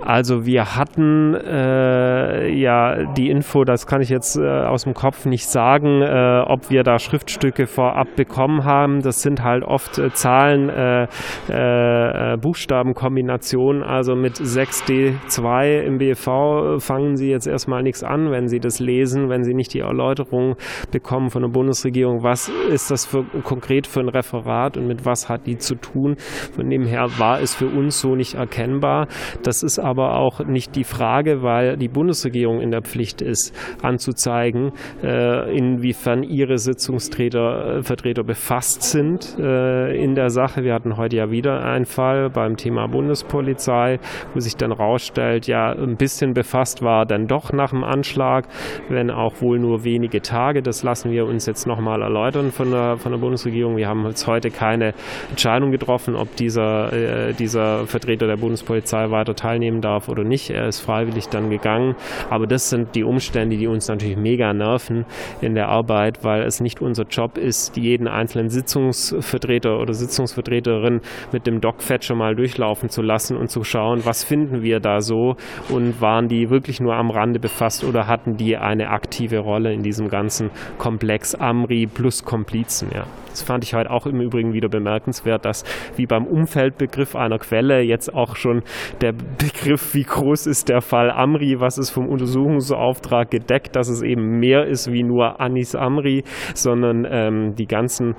Also 0.05 0.45
wir 0.45 0.77
hatten 0.77 1.35
äh, 1.35 2.49
ja 2.49 3.05
die 3.12 3.31
Info, 3.31 3.62
das 3.62 3.87
kann 3.87 4.01
ich 4.01 4.09
jetzt 4.09 4.37
äh, 4.37 4.43
aus 4.43 4.83
dem 4.83 4.95
Kopf 4.95 5.27
nicht 5.27 5.49
sagen, 5.49 6.03
äh, 6.03 6.43
ob 6.45 6.71
wir 6.71 6.83
da 6.83 6.99
Schriftstücke 6.99 7.67
vorab 7.67 8.09
bekommen 8.17 8.65
haben. 8.65 9.03
Das 9.03 9.23
sind 9.23 9.45
halt 9.45 9.62
oft 9.62 9.99
äh, 9.99 10.12
Zahlen, 10.12 10.69
äh, 10.69 11.05
äh, 11.49 12.37
Buchstabenkombinationen. 12.37 13.85
Also 13.85 14.17
mit 14.17 14.35
6D2 14.35 15.83
im 15.83 15.99
BV 15.99 16.79
fangen 16.79 17.17
Sie 17.17 17.31
jetzt 17.31 17.47
erstmal 17.47 17.85
nichts 17.85 18.03
an, 18.03 18.33
wenn 18.33 18.49
Sie 18.49 18.59
das 18.59 18.81
lesen, 18.81 19.29
wenn 19.29 19.45
Sie 19.45 19.55
nicht 19.55 19.73
die 19.73 19.81
Erläuterung 19.81 20.57
bekommen 20.91 21.31
von 21.31 21.43
der 21.43 21.51
Bundesregierung, 21.51 22.25
was 22.25 22.51
ist 22.71 22.91
das 22.91 23.07
für, 23.07 23.25
konkret 23.45 23.87
für 23.87 24.01
ein 24.01 24.09
Referat 24.09 24.77
und 24.77 24.88
mit 24.88 25.07
was 25.07 25.29
hat 25.29 25.47
die 25.47 25.59
zu 25.59 25.77
tun. 25.77 26.17
Von 26.17 26.69
dem 26.69 26.87
her 26.87 27.09
war 27.19 27.41
es 27.41 27.55
für 27.55 27.67
uns 27.67 28.01
so 28.01 28.17
nicht 28.17 28.35
erkennbar. 28.35 29.07
Das 29.45 29.62
ist 29.62 29.79
aber 29.79 29.92
auch 29.99 30.41
nicht 30.41 30.75
die 30.77 30.85
Frage, 30.85 31.43
weil 31.43 31.77
die 31.77 31.89
Bundesregierung 31.89 32.61
in 32.61 32.71
der 32.71 32.83
Pflicht 32.83 33.23
ist, 33.23 33.55
anzuzeigen, 33.83 34.73
äh, 35.03 35.57
inwiefern 35.57 36.23
ihre 36.23 36.59
Sitzungsträger, 36.59 37.79
äh, 37.79 38.23
befasst 38.25 38.83
sind 38.83 39.37
äh, 39.39 39.95
in 40.03 40.15
der 40.15 40.31
Sache. 40.31 40.65
Wir 40.65 40.75
hatten 40.75 40.97
heute 40.97 41.17
ja 41.17 41.31
wieder 41.31 41.63
einen 41.65 41.85
Fall 41.85 42.31
beim 42.31 42.57
Thema 42.57 42.87
Bundespolizei, 42.87 44.01
wo 44.35 44.41
sich 44.41 44.57
dann 44.57 44.73
rausstellt, 44.73 45.47
ja, 45.47 45.73
ein 45.73 45.97
bisschen 45.97 46.35
befasst 46.35 46.83
war 46.83 47.07
dann 47.07 47.27
doch 47.27 47.53
nach 47.53 47.71
dem 47.71 47.85
Anschlag, 47.85 48.49
wenn 48.89 49.11
auch 49.11 49.41
wohl 49.41 49.59
nur 49.59 49.85
wenige 49.85 50.23
Tage. 50.23 50.63
Das 50.63 50.83
lassen 50.83 51.11
wir 51.11 51.27
uns 51.27 51.47
jetzt 51.47 51.67
nochmal 51.67 52.03
erläutern 52.03 52.51
von 52.53 52.71
der, 52.71 52.97
von 52.97 53.13
der 53.13 53.19
Bundesregierung. 53.19 53.77
Wir 53.77 53.89
haben 53.89 54.07
jetzt 54.07 54.27
heute 54.27 54.51
keine 54.51 54.95
Entscheidung 55.31 55.71
getroffen, 55.71 56.17
ob 56.17 56.35
dieser, 56.37 56.93
äh, 56.93 57.35
dieser 57.35 57.87
Vertreter 57.87 58.27
der 58.27 58.37
Bundespolizei 58.37 59.11
weiter 59.11 59.35
teilnehmen 59.35 59.82
darf 59.83 60.09
oder 60.09 60.25
nicht. 60.25 60.51
Er 60.51 60.68
ist 60.68 60.81
freiwillig 60.81 61.29
dann 61.29 61.51
gegangen. 61.51 61.97
Aber 62.31 62.47
das 62.47 62.71
sind 62.71 62.95
die 62.95 63.05
Umstände, 63.05 63.57
die 63.57 63.66
uns 63.66 63.88
natürlich 63.88 64.16
mega 64.16 64.53
nerven 64.53 65.05
in 65.40 65.55
der 65.55 65.68
Arbeit, 65.68 66.25
weil 66.25 66.42
es 66.42 66.61
nicht 66.61 66.81
unser 66.81 67.05
Job 67.05 67.37
ist, 67.37 67.77
jeden 67.77 68.09
einzelnen 68.09 68.49
Sitzungsvertreter 68.49 69.79
oder 69.79 69.92
Sitzungsvertreterin 69.92 71.01
mit 71.33 71.47
dem 71.47 71.61
DocFetcher 71.61 72.14
mal 72.14 72.35
durchlaufen 72.35 72.88
zu 72.88 73.03
lassen 73.03 73.37
und 73.37 73.51
zu 73.51 73.64
schauen, 73.64 74.05
was 74.05 74.25
finden 74.25 74.62
wir 74.62 74.81
da 74.81 75.01
so 75.01 75.37
und 75.68 76.01
waren 76.01 76.29
die 76.29 76.51
wirklich 76.51 76.81
nur 76.81 76.95
am 76.95 77.11
Rande 77.11 77.38
befasst 77.38 77.85
oder 77.85 78.07
hatten 78.07 78.37
die 78.37 78.57
eine 78.57 78.90
aktive 78.90 79.38
Rolle 79.38 79.73
in 79.73 79.83
diesem 79.83 80.09
ganzen 80.09 80.51
Komplex 80.79 81.35
Amri 81.35 81.87
plus 81.87 82.25
Komplizen. 82.25 82.88
Ja. 82.95 83.07
Das 83.33 83.42
fand 83.42 83.64
ich 83.64 83.73
heute 83.73 83.90
auch 83.90 84.07
im 84.07 84.21
Übrigen 84.21 84.53
wieder 84.53 84.68
bemerkenswert, 84.68 85.47
dass 85.47 85.64
wie 85.97 86.05
beim 86.05 86.27
Umfeldbegriff 86.27 87.16
einer 87.16 87.38
Quelle 87.38 87.81
jetzt 87.81 88.12
auch 88.14 88.37
schon 88.37 88.62
der 89.01 89.12
Begriff, 89.12 89.72
wie 89.77 90.03
groß 90.03 90.47
ist 90.47 90.69
der 90.69 90.81
Fall 90.81 91.11
Amri, 91.11 91.57
was 91.59 91.79
ist 91.79 91.91
vom 91.91 92.09
Untersuchungsauftrag 92.09 93.31
gedeckt, 93.31 93.77
dass 93.77 93.89
es 93.89 94.03
eben 94.03 94.39
mehr 94.39 94.67
ist 94.67 94.91
wie 94.93 95.03
nur 95.03 95.41
Anis 95.41 95.75
Amri, 95.75 96.25
sondern 96.55 97.07
ähm, 97.09 97.55
die 97.55 97.67
ganzen 97.67 98.15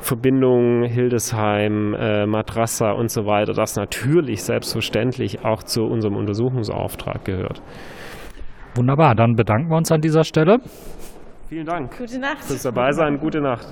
Verbindungen 0.00 0.84
Hildesheim, 0.84 1.94
äh, 1.94 2.26
Madrassa 2.26 2.90
und 2.92 3.10
so 3.10 3.24
weiter, 3.24 3.52
das 3.52 3.76
natürlich 3.76 4.42
selbstverständlich 4.42 5.44
auch 5.44 5.62
zu 5.62 5.82
unserem 5.82 6.16
Untersuchungsauftrag 6.16 7.24
gehört. 7.24 7.62
Wunderbar, 8.74 9.14
dann 9.14 9.34
bedanken 9.34 9.70
wir 9.70 9.76
uns 9.76 9.92
an 9.92 10.00
dieser 10.00 10.24
Stelle. 10.24 10.58
Vielen 11.48 11.66
Dank. 11.66 11.96
Gute 11.98 12.18
Nacht. 12.18 12.44
Fürs 12.44 12.62
dabei 12.62 12.92
sein. 12.92 13.18
Gute 13.18 13.40
Nacht. 13.40 13.66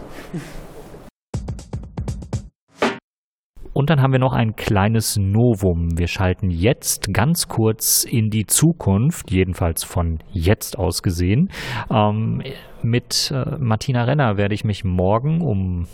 Und 3.72 3.88
dann 3.88 4.02
haben 4.02 4.12
wir 4.12 4.18
noch 4.18 4.32
ein 4.32 4.56
kleines 4.56 5.16
Novum. 5.16 5.96
Wir 5.96 6.08
schalten 6.08 6.50
jetzt 6.50 7.12
ganz 7.12 7.46
kurz 7.46 8.04
in 8.04 8.28
die 8.30 8.46
Zukunft, 8.46 9.30
jedenfalls 9.30 9.84
von 9.84 10.18
jetzt 10.32 10.78
aus 10.78 11.02
gesehen. 11.02 11.50
Ähm, 11.90 12.42
mit 12.82 13.30
äh, 13.32 13.56
Martina 13.58 14.04
Renner 14.04 14.36
werde 14.36 14.54
ich 14.54 14.64
mich 14.64 14.84
morgen 14.84 15.40
um 15.40 15.86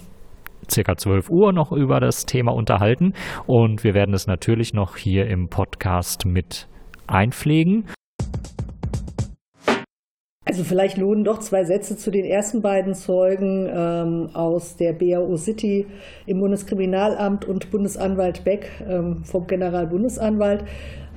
circa 0.70 0.96
12 0.96 1.30
Uhr 1.30 1.52
noch 1.52 1.70
über 1.72 2.00
das 2.00 2.26
Thema 2.26 2.52
unterhalten 2.52 3.12
und 3.46 3.84
wir 3.84 3.94
werden 3.94 4.14
es 4.14 4.26
natürlich 4.26 4.72
noch 4.72 4.96
hier 4.96 5.26
im 5.26 5.48
Podcast 5.48 6.26
mit 6.26 6.68
einpflegen. 7.06 7.86
Also 10.48 10.62
vielleicht 10.62 10.96
lohnen 10.96 11.24
doch 11.24 11.40
zwei 11.40 11.64
Sätze 11.64 11.96
zu 11.96 12.12
den 12.12 12.24
ersten 12.24 12.62
beiden 12.62 12.94
Zeugen 12.94 13.68
ähm, 13.68 14.30
aus 14.32 14.76
der 14.76 14.92
BAO 14.92 15.36
City 15.36 15.86
im 16.24 16.38
Bundeskriminalamt 16.38 17.44
und 17.44 17.72
Bundesanwalt 17.72 18.44
Beck 18.44 18.70
ähm, 18.88 19.24
vom 19.24 19.48
Generalbundesanwalt, 19.48 20.64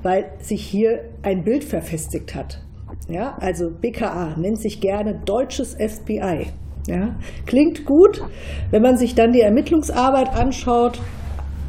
weil 0.01 0.31
sich 0.39 0.63
hier 0.65 1.01
ein 1.21 1.43
Bild 1.43 1.63
verfestigt 1.63 2.33
hat. 2.33 2.59
Ja, 3.07 3.37
also 3.39 3.69
BKA 3.69 4.35
nennt 4.35 4.59
sich 4.59 4.81
gerne 4.81 5.21
deutsches 5.25 5.75
FBI. 5.75 6.47
Ja, 6.87 7.15
klingt 7.45 7.85
gut. 7.85 8.23
Wenn 8.71 8.81
man 8.81 8.97
sich 8.97 9.13
dann 9.13 9.31
die 9.31 9.41
Ermittlungsarbeit 9.41 10.35
anschaut, 10.35 10.99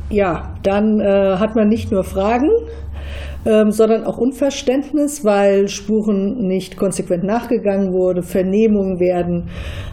ja, 0.08 0.54
dann 0.62 0.98
äh, 0.98 1.36
hat 1.36 1.56
man 1.56 1.68
nicht 1.68 1.92
nur 1.92 2.04
Fragen, 2.04 2.48
ähm, 3.46 3.70
sondern 3.70 4.04
auch 4.04 4.18
Unverständnis, 4.18 5.24
weil 5.24 5.68
Spuren 5.68 6.46
nicht 6.46 6.76
konsequent 6.76 7.24
nachgegangen 7.24 7.92
wurde, 7.92 8.22
Vernehmungen 8.22 9.00
werden 9.00 9.48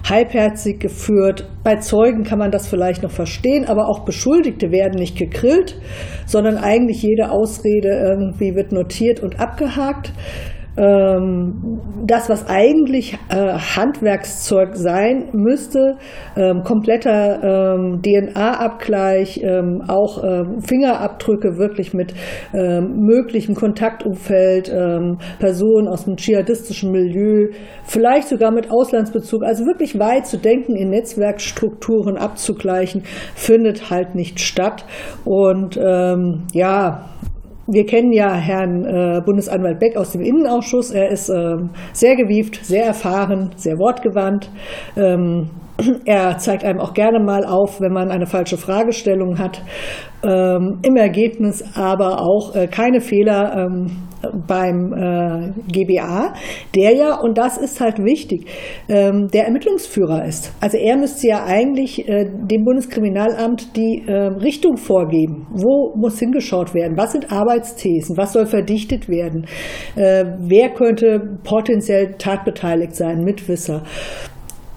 halbherzig 0.07 0.79
geführt. 0.79 1.49
Bei 1.63 1.77
Zeugen 1.77 2.23
kann 2.23 2.39
man 2.39 2.51
das 2.51 2.67
vielleicht 2.67 3.03
noch 3.03 3.11
verstehen, 3.11 3.65
aber 3.65 3.87
auch 3.87 4.05
Beschuldigte 4.05 4.71
werden 4.71 4.99
nicht 4.99 5.17
gegrillt, 5.17 5.79
sondern 6.25 6.57
eigentlich 6.57 7.01
jede 7.01 7.31
Ausrede 7.31 7.89
irgendwie 7.89 8.55
wird 8.55 8.71
notiert 8.71 9.21
und 9.21 9.39
abgehakt 9.39 10.13
das, 10.77 12.29
was 12.29 12.47
eigentlich 12.47 13.17
äh, 13.29 13.53
Handwerkszeug 13.75 14.75
sein 14.75 15.29
müsste, 15.33 15.97
ähm, 16.35 16.61
kompletter 16.63 17.73
ähm, 17.75 18.01
DNA-Abgleich, 18.03 19.41
ähm, 19.41 19.81
auch 19.87 20.23
ähm, 20.23 20.61
Fingerabdrücke 20.61 21.57
wirklich 21.57 21.95
mit 21.95 22.13
ähm, 22.53 22.93
möglichem 22.99 23.55
Kontaktumfeld, 23.55 24.67
Personen 25.39 25.87
aus 25.87 26.05
dem 26.05 26.15
dschihadistischen 26.15 26.91
Milieu, 26.91 27.49
vielleicht 27.83 28.27
sogar 28.27 28.51
mit 28.51 28.69
Auslandsbezug, 28.69 29.43
also 29.43 29.65
wirklich 29.65 29.97
weit 29.97 30.27
zu 30.27 30.37
denken, 30.37 30.75
in 30.75 30.89
Netzwerkstrukturen 30.89 32.17
abzugleichen, 32.17 33.03
findet 33.35 33.89
halt 33.89 34.15
nicht 34.15 34.39
statt. 34.39 34.85
Und 35.25 35.75
ja, 36.53 37.09
wir 37.67 37.85
kennen 37.85 38.13
ja 38.13 38.33
Herrn 38.33 38.85
äh, 38.85 39.21
Bundesanwalt 39.23 39.79
Beck 39.79 39.97
aus 39.97 40.13
dem 40.13 40.21
Innenausschuss. 40.21 40.91
Er 40.91 41.09
ist 41.09 41.29
äh, 41.29 41.57
sehr 41.93 42.15
gewieft, 42.15 42.65
sehr 42.65 42.85
erfahren, 42.85 43.51
sehr 43.57 43.77
wortgewandt. 43.77 44.49
Ähm, 44.95 45.49
er 46.05 46.37
zeigt 46.37 46.63
einem 46.63 46.79
auch 46.79 46.93
gerne 46.93 47.19
mal 47.19 47.45
auf, 47.45 47.81
wenn 47.81 47.93
man 47.93 48.09
eine 48.09 48.25
falsche 48.25 48.57
Fragestellung 48.57 49.37
hat. 49.39 49.61
Ähm, 50.23 50.79
Im 50.83 50.95
Ergebnis 50.95 51.63
aber 51.75 52.21
auch 52.21 52.55
äh, 52.55 52.67
keine 52.67 53.01
Fehler 53.01 53.55
ähm, 53.55 54.07
beim 54.47 54.93
äh, 54.93 55.51
GBA, 55.71 56.33
der 56.75 56.95
ja, 56.95 57.19
und 57.19 57.37
das 57.37 57.57
ist 57.57 57.79
halt 57.79 57.99
wichtig, 58.03 58.47
ähm, 58.89 59.27
der 59.27 59.45
Ermittlungsführer 59.45 60.25
ist. 60.25 60.53
Also 60.59 60.77
er 60.77 60.97
müsste 60.97 61.27
ja 61.27 61.45
eigentlich 61.45 62.07
äh, 62.07 62.25
dem 62.25 62.63
Bundeskriminalamt 62.63 63.75
die 63.75 64.03
äh, 64.07 64.27
Richtung 64.41 64.77
vorgeben. 64.77 65.47
Wo 65.51 65.93
muss 65.95 66.19
hingeschaut 66.19 66.73
werden? 66.73 66.97
Was 66.97 67.11
sind 67.11 67.31
Arbeitsthesen? 67.31 68.17
Was 68.17 68.33
soll 68.33 68.47
verdichtet 68.47 69.07
werden? 69.07 69.45
Äh, 69.95 70.25
wer 70.39 70.69
könnte 70.69 71.37
potenziell 71.43 72.15
tatbeteiligt 72.17 72.95
sein, 72.95 73.23
Mitwisser? 73.23 73.83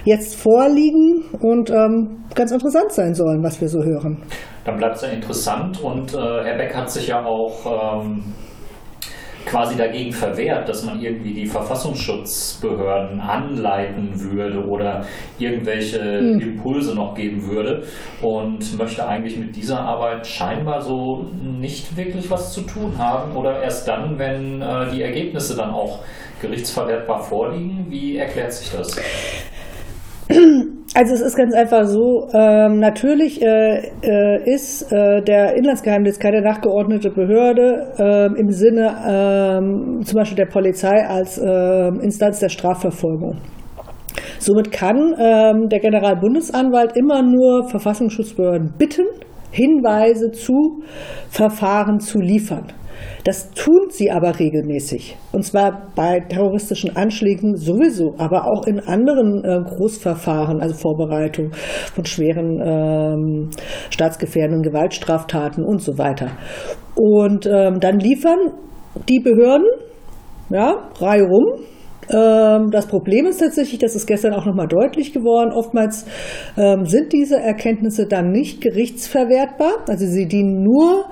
jetzt 0.03 0.35
vorliegen 0.35 1.23
und 1.39 1.69
ähm, 1.69 2.25
ganz 2.35 2.51
interessant 2.51 2.91
sein 2.91 3.13
sollen, 3.13 3.41
was 3.43 3.59
wir 3.61 3.69
so 3.69 3.83
hören. 3.83 4.23
Dann 4.65 4.77
bleibt 4.77 4.95
es 4.97 5.01
ja 5.03 5.09
interessant 5.09 5.81
und 5.83 6.13
äh, 6.13 6.17
Herr 6.17 6.57
Beck 6.57 6.75
hat 6.75 6.89
sich 6.89 7.07
ja 7.07 7.23
auch 7.23 8.01
ähm, 8.03 8.23
quasi 9.45 9.75
dagegen 9.77 10.11
verwehrt, 10.11 10.67
dass 10.67 10.83
man 10.83 11.01
irgendwie 11.01 11.33
die 11.33 11.45
Verfassungsschutzbehörden 11.45 13.19
anleiten 13.19 14.09
würde 14.19 14.65
oder 14.65 15.05
irgendwelche 15.39 16.19
hm. 16.19 16.39
Impulse 16.39 16.95
noch 16.95 17.15
geben 17.15 17.47
würde 17.47 17.83
und 18.21 18.77
möchte 18.77 19.07
eigentlich 19.07 19.37
mit 19.37 19.55
dieser 19.55 19.79
Arbeit 19.79 20.25
scheinbar 20.25 20.81
so 20.81 21.27
nicht 21.41 21.95
wirklich 21.95 22.29
was 22.29 22.53
zu 22.53 22.61
tun 22.61 22.97
haben 22.97 23.35
oder 23.35 23.61
erst 23.61 23.87
dann, 23.87 24.17
wenn 24.17 24.61
äh, 24.61 24.91
die 24.91 25.01
Ergebnisse 25.01 25.55
dann 25.55 25.71
auch 25.71 25.99
gerichtsverwertbar 26.41 27.21
vorliegen. 27.23 27.85
Wie 27.89 28.17
erklärt 28.17 28.53
sich 28.53 28.71
das? 28.71 28.95
Also 30.97 31.13
es 31.13 31.19
ist 31.19 31.35
ganz 31.35 31.53
einfach 31.53 31.83
so, 31.83 32.29
ähm, 32.33 32.79
natürlich 32.79 33.41
äh, 33.41 33.91
äh, 34.01 34.49
ist 34.49 34.93
äh, 34.93 35.21
der 35.23 35.57
Inlandsgeheimdienst 35.57 36.21
keine 36.21 36.41
nachgeordnete 36.41 37.09
Behörde 37.09 37.91
ähm, 37.99 38.35
im 38.37 38.49
Sinne 38.49 38.95
ähm, 39.05 39.99
zum 40.05 40.15
Beispiel 40.17 40.37
der 40.37 40.45
Polizei 40.45 41.05
als 41.05 41.37
ähm, 41.37 41.99
Instanz 42.01 42.39
der 42.39 42.47
Strafverfolgung. 42.47 43.41
Somit 44.39 44.71
kann 44.71 45.13
der 45.69 45.79
Generalbundesanwalt 45.79 46.95
immer 46.95 47.21
nur 47.23 47.67
Verfassungsschutzbehörden 47.67 48.73
bitten, 48.77 49.05
Hinweise 49.51 50.31
zu 50.31 50.83
Verfahren 51.29 51.99
zu 51.99 52.19
liefern. 52.19 52.67
Das 53.23 53.51
tun 53.51 53.87
sie 53.89 54.11
aber 54.11 54.39
regelmäßig. 54.39 55.17
Und 55.31 55.43
zwar 55.43 55.91
bei 55.95 56.19
terroristischen 56.19 56.95
Anschlägen 56.95 57.55
sowieso, 57.55 58.15
aber 58.17 58.45
auch 58.45 58.67
in 58.67 58.79
anderen 58.79 59.43
äh, 59.43 59.59
Großverfahren, 59.63 60.61
also 60.61 60.75
Vorbereitung 60.75 61.51
von 61.93 62.05
schweren 62.05 62.59
ähm, 62.61 63.49
staatsgefährdenden 63.89 64.61
Gewaltstraftaten 64.61 65.63
und 65.63 65.81
so 65.81 65.97
weiter. 65.97 66.31
Und 66.95 67.45
ähm, 67.45 67.79
dann 67.79 67.99
liefern 67.99 68.39
die 69.09 69.19
Behörden, 69.19 69.67
ja, 70.49 70.89
Reihe 70.99 71.23
rum, 71.23 71.65
das 72.07 72.87
Problem 72.87 73.25
ist 73.25 73.39
tatsächlich, 73.39 73.79
das 73.79 73.95
ist 73.95 74.05
gestern 74.05 74.33
auch 74.33 74.45
nochmal 74.45 74.67
deutlich 74.67 75.13
geworden, 75.13 75.51
oftmals 75.51 76.05
ähm, 76.57 76.85
sind 76.85 77.13
diese 77.13 77.37
Erkenntnisse 77.37 78.07
dann 78.07 78.31
nicht 78.31 78.61
gerichtsverwertbar. 78.61 79.85
Also 79.87 80.05
sie 80.05 80.27
dienen 80.27 80.63
nur 80.63 81.05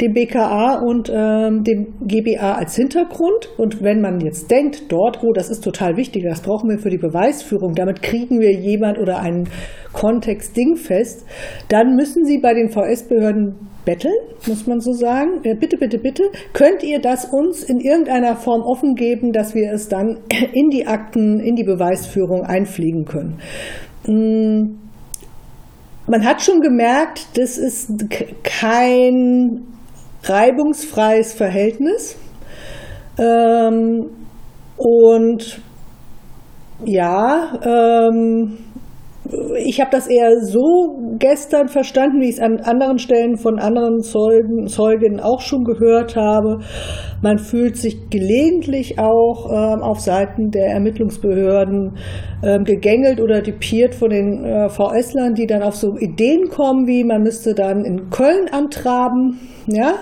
dem 0.00 0.12
BKA 0.12 0.80
und 0.84 1.10
ähm, 1.12 1.64
dem 1.64 1.94
GBA 2.06 2.54
als 2.54 2.76
Hintergrund. 2.76 3.48
Und 3.56 3.82
wenn 3.82 4.00
man 4.00 4.20
jetzt 4.20 4.50
denkt, 4.50 4.84
dort, 4.90 5.22
oh, 5.22 5.32
das 5.32 5.50
ist 5.50 5.64
total 5.64 5.96
wichtig, 5.96 6.24
das 6.24 6.42
brauchen 6.42 6.70
wir 6.70 6.78
für 6.78 6.90
die 6.90 6.98
Beweisführung, 6.98 7.74
damit 7.74 8.02
kriegen 8.02 8.40
wir 8.40 8.52
jemand 8.52 8.98
oder 8.98 9.18
einen 9.20 9.48
Kontext 9.92 10.56
dingfest, 10.56 11.26
dann 11.68 11.96
müssen 11.96 12.24
sie 12.24 12.38
bei 12.38 12.54
den 12.54 12.68
VS-Behörden 12.68 13.54
betteln, 13.86 14.12
muss 14.46 14.66
man 14.66 14.80
so 14.80 14.92
sagen. 14.92 15.40
Äh, 15.44 15.54
bitte, 15.54 15.78
bitte, 15.78 15.98
bitte, 15.98 16.24
könnt 16.52 16.82
ihr 16.82 17.00
das 17.00 17.24
uns 17.24 17.62
in 17.62 17.80
irgendeiner 17.80 18.36
Form 18.36 18.60
offen 18.60 18.94
geben, 18.94 19.32
dass 19.32 19.54
wir 19.54 19.72
es 19.72 19.88
dann 19.88 20.18
in 20.52 20.68
die 20.68 20.86
Akten, 20.86 21.40
in 21.40 21.56
die 21.56 21.64
Beweisführung 21.64 22.42
einfliegen 22.42 23.06
können? 23.06 23.38
Mm, 24.06 24.76
man 26.06 26.24
hat 26.24 26.42
schon 26.42 26.60
gemerkt, 26.60 27.26
das 27.38 27.56
ist 27.56 27.90
kein 28.42 29.62
reibungsfreies 30.24 31.32
Verhältnis. 31.32 32.16
Ähm, 33.18 34.10
und 34.76 35.60
ja, 36.84 37.58
ähm, 37.64 38.58
ich 39.64 39.80
habe 39.80 39.90
das 39.90 40.06
eher 40.06 40.40
so 40.40 40.98
gestern 41.18 41.68
verstanden, 41.68 42.20
wie 42.20 42.28
ich 42.28 42.36
es 42.36 42.40
an 42.40 42.60
anderen 42.60 42.98
Stellen 42.98 43.36
von 43.36 43.58
anderen 43.58 44.00
Zeugen, 44.00 44.66
Zeugen 44.66 45.20
auch 45.20 45.40
schon 45.40 45.64
gehört 45.64 46.16
habe. 46.16 46.60
Man 47.22 47.38
fühlt 47.38 47.76
sich 47.76 48.10
gelegentlich 48.10 48.98
auch 48.98 49.50
ähm, 49.50 49.82
auf 49.82 50.00
Seiten 50.00 50.50
der 50.50 50.66
Ermittlungsbehörden 50.66 51.96
ähm, 52.42 52.64
gegängelt 52.64 53.20
oder 53.20 53.40
dupiert 53.40 53.94
von 53.94 54.10
den 54.10 54.44
äh, 54.44 54.68
VS-Lern, 54.68 55.34
die 55.34 55.46
dann 55.46 55.62
auf 55.62 55.76
so 55.76 55.96
Ideen 55.96 56.48
kommen, 56.48 56.86
wie 56.86 57.04
man 57.04 57.22
müsste 57.22 57.54
dann 57.54 57.84
in 57.84 58.10
Köln 58.10 58.48
antraben, 58.50 59.40
ja, 59.66 59.94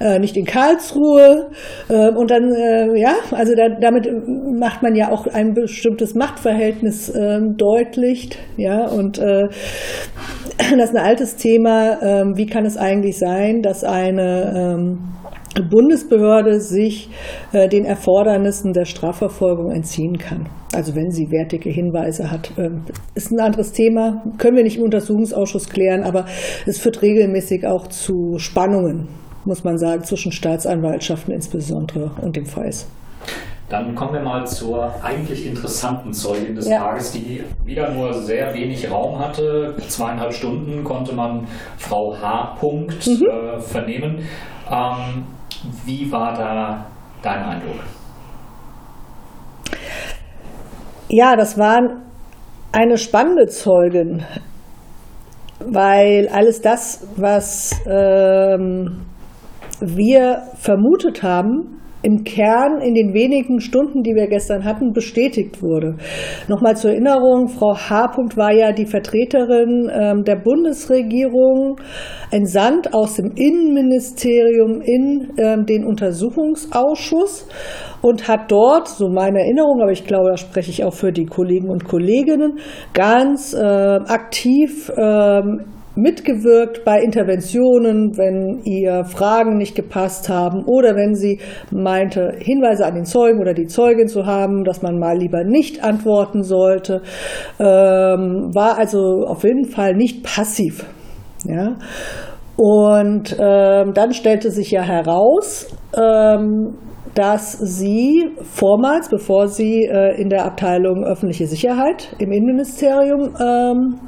äh, 0.00 0.18
nicht 0.18 0.36
in 0.36 0.44
Karlsruhe. 0.44 1.50
Äh, 1.88 2.10
und 2.10 2.30
dann, 2.30 2.52
äh, 2.52 2.98
ja, 2.98 3.14
also 3.32 3.54
da, 3.54 3.68
damit 3.80 4.08
macht 4.58 4.82
man 4.82 4.94
ja 4.94 5.10
auch 5.10 5.26
ein 5.26 5.54
bestimmtes 5.54 6.14
Machtverhältnis 6.14 7.12
ähm, 7.14 7.56
deutlich, 7.56 8.30
ja, 8.56 8.86
und 8.86 9.18
äh, 9.18 9.48
das 10.58 10.90
ist 10.90 10.96
ein 10.96 11.04
altes 11.04 11.36
Thema. 11.36 12.00
Ähm, 12.02 12.36
wie 12.36 12.46
kann 12.46 12.64
es 12.64 12.76
eigentlich 12.76 13.18
sein, 13.18 13.62
dass 13.62 13.84
eine 13.84 14.76
ähm, 14.76 14.98
Bundesbehörde 15.60 16.60
sich 16.60 17.10
äh, 17.52 17.68
den 17.68 17.84
Erfordernissen 17.84 18.72
der 18.72 18.86
Strafverfolgung 18.86 19.70
entziehen 19.70 20.16
kann. 20.16 20.48
Also 20.74 20.94
wenn 20.96 21.10
sie 21.10 21.30
wertige 21.30 21.68
Hinweise 21.68 22.30
hat, 22.30 22.52
ähm, 22.56 22.84
ist 23.14 23.30
ein 23.30 23.40
anderes 23.40 23.72
Thema, 23.72 24.22
können 24.38 24.56
wir 24.56 24.64
nicht 24.64 24.78
im 24.78 24.84
Untersuchungsausschuss 24.84 25.68
klären, 25.68 26.04
aber 26.04 26.24
es 26.66 26.78
führt 26.78 27.02
regelmäßig 27.02 27.66
auch 27.66 27.88
zu 27.88 28.38
Spannungen, 28.38 29.08
muss 29.44 29.64
man 29.64 29.76
sagen, 29.76 30.04
zwischen 30.04 30.32
Staatsanwaltschaften 30.32 31.34
insbesondere 31.34 32.12
und 32.22 32.36
dem 32.36 32.46
FAIS. 32.46 32.88
Dann 33.72 33.94
kommen 33.94 34.12
wir 34.12 34.20
mal 34.20 34.46
zur 34.46 34.92
eigentlich 35.02 35.46
interessanten 35.46 36.12
Zeugin 36.12 36.54
des 36.54 36.68
ja. 36.68 36.78
Tages, 36.78 37.12
die 37.12 37.42
wieder 37.64 37.90
nur 37.90 38.12
sehr 38.12 38.52
wenig 38.52 38.90
Raum 38.90 39.18
hatte. 39.18 39.74
Zweieinhalb 39.88 40.34
Stunden 40.34 40.84
konnte 40.84 41.14
man 41.14 41.46
Frau 41.78 42.14
H. 42.14 42.56
Punkt, 42.60 43.06
mhm. 43.06 43.26
äh, 43.26 43.58
vernehmen. 43.60 44.18
Ähm, 44.70 45.24
wie 45.84 46.10
war 46.10 46.34
da 46.34 46.86
dein 47.22 47.42
Eindruck? 47.44 47.80
Ja, 51.08 51.36
das 51.36 51.58
war 51.58 51.80
eine 52.72 52.96
spannende 52.96 53.46
Zeugin, 53.46 54.24
weil 55.60 56.28
alles 56.28 56.62
das, 56.62 57.06
was 57.16 57.72
ähm, 57.86 59.04
wir 59.80 60.42
vermutet 60.54 61.22
haben, 61.22 61.81
im 62.02 62.24
Kern 62.24 62.80
in 62.80 62.94
den 62.94 63.14
wenigen 63.14 63.60
Stunden, 63.60 64.02
die 64.02 64.14
wir 64.14 64.26
gestern 64.26 64.64
hatten, 64.64 64.92
bestätigt 64.92 65.62
wurde. 65.62 65.96
Nochmal 66.48 66.76
zur 66.76 66.90
Erinnerung, 66.90 67.48
Frau 67.48 67.74
H. 67.74 68.16
war 68.36 68.52
ja 68.52 68.72
die 68.72 68.86
Vertreterin 68.86 69.90
ähm, 69.92 70.24
der 70.24 70.36
Bundesregierung, 70.36 71.76
entsandt 72.30 72.92
aus 72.94 73.14
dem 73.14 73.32
Innenministerium 73.34 74.80
in 74.80 75.32
ähm, 75.38 75.66
den 75.66 75.84
Untersuchungsausschuss 75.84 77.46
und 78.00 78.26
hat 78.28 78.50
dort, 78.50 78.88
so 78.88 79.08
meine 79.08 79.40
Erinnerung, 79.40 79.80
aber 79.80 79.92
ich 79.92 80.04
glaube, 80.04 80.30
da 80.30 80.36
spreche 80.36 80.70
ich 80.70 80.84
auch 80.84 80.94
für 80.94 81.12
die 81.12 81.26
Kollegen 81.26 81.70
und 81.70 81.84
Kolleginnen, 81.84 82.58
ganz 82.94 83.54
äh, 83.54 83.58
aktiv 83.58 84.90
ähm, 84.96 85.64
mitgewirkt 85.94 86.84
bei 86.84 87.00
Interventionen, 87.02 88.16
wenn 88.16 88.60
ihr 88.64 89.04
Fragen 89.04 89.56
nicht 89.56 89.74
gepasst 89.74 90.28
haben 90.28 90.64
oder 90.64 90.96
wenn 90.96 91.14
sie 91.14 91.40
meinte, 91.70 92.32
Hinweise 92.38 92.86
an 92.86 92.94
den 92.94 93.04
Zeugen 93.04 93.40
oder 93.40 93.54
die 93.54 93.66
Zeugin 93.66 94.08
zu 94.08 94.24
haben, 94.26 94.64
dass 94.64 94.82
man 94.82 94.98
mal 94.98 95.16
lieber 95.16 95.44
nicht 95.44 95.84
antworten 95.84 96.42
sollte, 96.42 97.02
ähm, 97.58 98.50
war 98.54 98.78
also 98.78 99.24
auf 99.26 99.44
jeden 99.44 99.66
Fall 99.66 99.94
nicht 99.94 100.24
passiv. 100.24 100.86
Ja? 101.46 101.76
Und 102.56 103.36
ähm, 103.38 103.92
dann 103.94 104.12
stellte 104.12 104.50
sich 104.50 104.70
ja 104.70 104.82
heraus, 104.82 105.68
ähm, 105.96 106.74
dass 107.14 107.52
sie 107.52 108.30
vormals, 108.42 109.08
bevor 109.08 109.48
sie 109.48 109.84
äh, 109.84 110.20
in 110.20 110.28
der 110.28 110.46
Abteilung 110.46 111.04
öffentliche 111.04 111.46
Sicherheit 111.46 112.14
im 112.18 112.32
Innenministerium 112.32 113.34
ähm, 113.38 114.00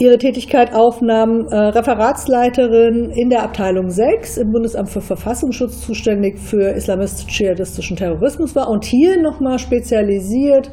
ihre 0.00 0.16
Tätigkeit 0.16 0.74
aufnahm, 0.74 1.46
äh, 1.50 1.56
Referatsleiterin 1.56 3.10
in 3.10 3.28
der 3.28 3.42
Abteilung 3.42 3.90
6 3.90 4.38
im 4.38 4.50
Bundesamt 4.50 4.88
für 4.88 5.02
Verfassungsschutz 5.02 5.82
zuständig 5.82 6.38
für 6.38 6.72
islamistisch-dschihadistischen 6.74 7.96
Terrorismus 7.96 8.56
war 8.56 8.70
und 8.70 8.84
hier 8.86 9.20
nochmal 9.20 9.58
spezialisiert 9.58 10.70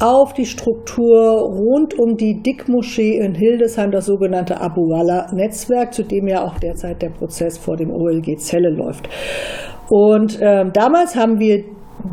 auf 0.00 0.32
die 0.32 0.46
Struktur 0.46 1.40
rund 1.42 1.96
um 1.98 2.16
die 2.16 2.42
Dickmoschee 2.42 3.18
in 3.18 3.34
Hildesheim, 3.34 3.92
das 3.92 4.06
sogenannte 4.06 4.60
Abu 4.60 4.82
Walla-Netzwerk, 4.82 5.94
zu 5.94 6.02
dem 6.02 6.26
ja 6.26 6.44
auch 6.44 6.58
derzeit 6.58 7.00
der 7.02 7.10
Prozess 7.10 7.56
vor 7.56 7.76
dem 7.76 7.90
OLG 7.90 8.36
Zelle 8.38 8.70
läuft. 8.70 9.08
Und 9.88 10.40
äh, 10.40 10.64
damals 10.72 11.14
haben 11.14 11.38
wir 11.38 11.64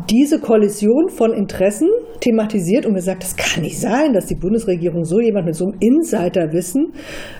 diese 0.08 0.40
Kollision 0.40 1.08
von 1.08 1.32
Interessen 1.32 1.88
thematisiert 2.20 2.86
und 2.86 2.94
gesagt, 2.94 3.22
das 3.22 3.36
kann 3.36 3.62
nicht 3.62 3.78
sein, 3.78 4.12
dass 4.12 4.26
die 4.26 4.34
Bundesregierung 4.34 5.04
so 5.04 5.20
jemand 5.20 5.46
mit 5.46 5.54
so 5.54 5.66
einem 5.66 5.78
Insiderwissen 5.80 6.92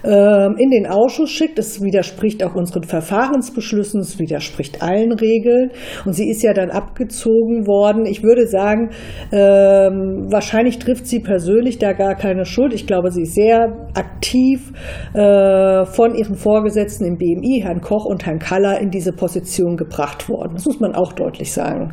ähm, 0.05 0.57
in 0.59 0.71
den 0.71 0.87
Ausschuss 0.87 1.31
schickt. 1.31 1.59
Das 1.59 1.83
widerspricht 1.83 2.45
auch 2.45 2.55
unseren 2.55 2.85
Verfahrensbeschlüssen, 2.85 4.01
es 4.01 4.19
widerspricht 4.19 4.83
allen 4.83 5.13
Regeln. 5.13 5.71
Und 6.05 6.13
sie 6.13 6.29
ist 6.29 6.43
ja 6.43 6.53
dann 6.53 6.71
abgezogen 6.71 7.67
worden. 7.67 8.05
Ich 8.05 8.23
würde 8.23 8.47
sagen, 8.47 8.91
ähm, 9.33 10.27
wahrscheinlich 10.31 10.79
trifft 10.79 11.07
sie 11.07 11.21
persönlich 11.21 11.79
da 11.79 11.93
gar 11.93 12.15
keine 12.15 12.45
Schuld. 12.45 12.75
Ich 12.75 12.87
glaube, 12.87 13.11
sie 13.11 13.23
ist 13.23 13.35
sehr 13.35 13.89
aktiv 13.95 14.73
äh, 15.15 15.85
von 15.87 16.15
ihren 16.15 16.35
Vorgesetzten 16.35 17.07
im 17.07 17.17
BMI, 17.17 17.61
Herrn 17.63 17.81
Koch 17.81 18.05
und 18.05 18.27
Herrn 18.27 18.39
Kaller, 18.39 18.81
in 18.81 18.91
diese 18.91 19.13
Position 19.13 19.77
gebracht 19.77 20.29
worden. 20.29 20.55
Das 20.55 20.67
muss 20.67 20.81
man 20.81 20.95
auch 20.95 21.13
deutlich 21.13 21.53
sagen. 21.53 21.93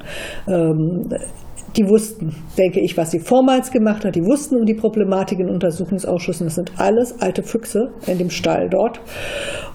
Ähm, 0.51 1.09
die 1.77 1.87
wussten, 1.87 2.35
denke 2.57 2.81
ich, 2.81 2.97
was 2.97 3.11
sie 3.11 3.19
vormals 3.19 3.71
gemacht 3.71 4.03
hat. 4.03 4.15
Die 4.15 4.25
wussten 4.25 4.57
um 4.57 4.65
die 4.65 4.73
Problematik 4.73 5.39
in 5.39 5.49
Untersuchungsausschüssen. 5.49 6.47
Das 6.47 6.55
sind 6.55 6.73
alles 6.77 7.21
alte 7.21 7.43
Füchse 7.43 7.91
in 8.07 8.17
dem 8.17 8.29
Stall 8.29 8.67
dort. 8.69 8.99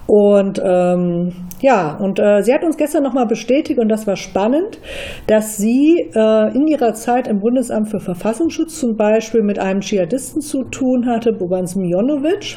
Und 0.06 0.60
ähm, 0.62 1.32
ja, 1.60 1.96
und 1.96 2.20
äh, 2.20 2.42
sie 2.42 2.52
hat 2.52 2.62
uns 2.62 2.76
gestern 2.76 3.02
nochmal 3.02 3.26
bestätigt, 3.26 3.80
und 3.80 3.88
das 3.88 4.06
war 4.06 4.14
spannend, 4.14 4.78
dass 5.26 5.56
sie 5.56 6.10
äh, 6.14 6.54
in 6.54 6.68
ihrer 6.68 6.92
Zeit 6.94 7.26
im 7.26 7.40
Bundesamt 7.40 7.90
für 7.90 7.98
Verfassungsschutz 7.98 8.78
zum 8.78 8.96
Beispiel 8.96 9.42
mit 9.42 9.58
einem 9.58 9.80
Dschihadisten 9.80 10.42
zu 10.42 10.64
tun 10.64 11.06
hatte, 11.06 11.32
Boban 11.32 11.66
Smionovic, 11.66 12.56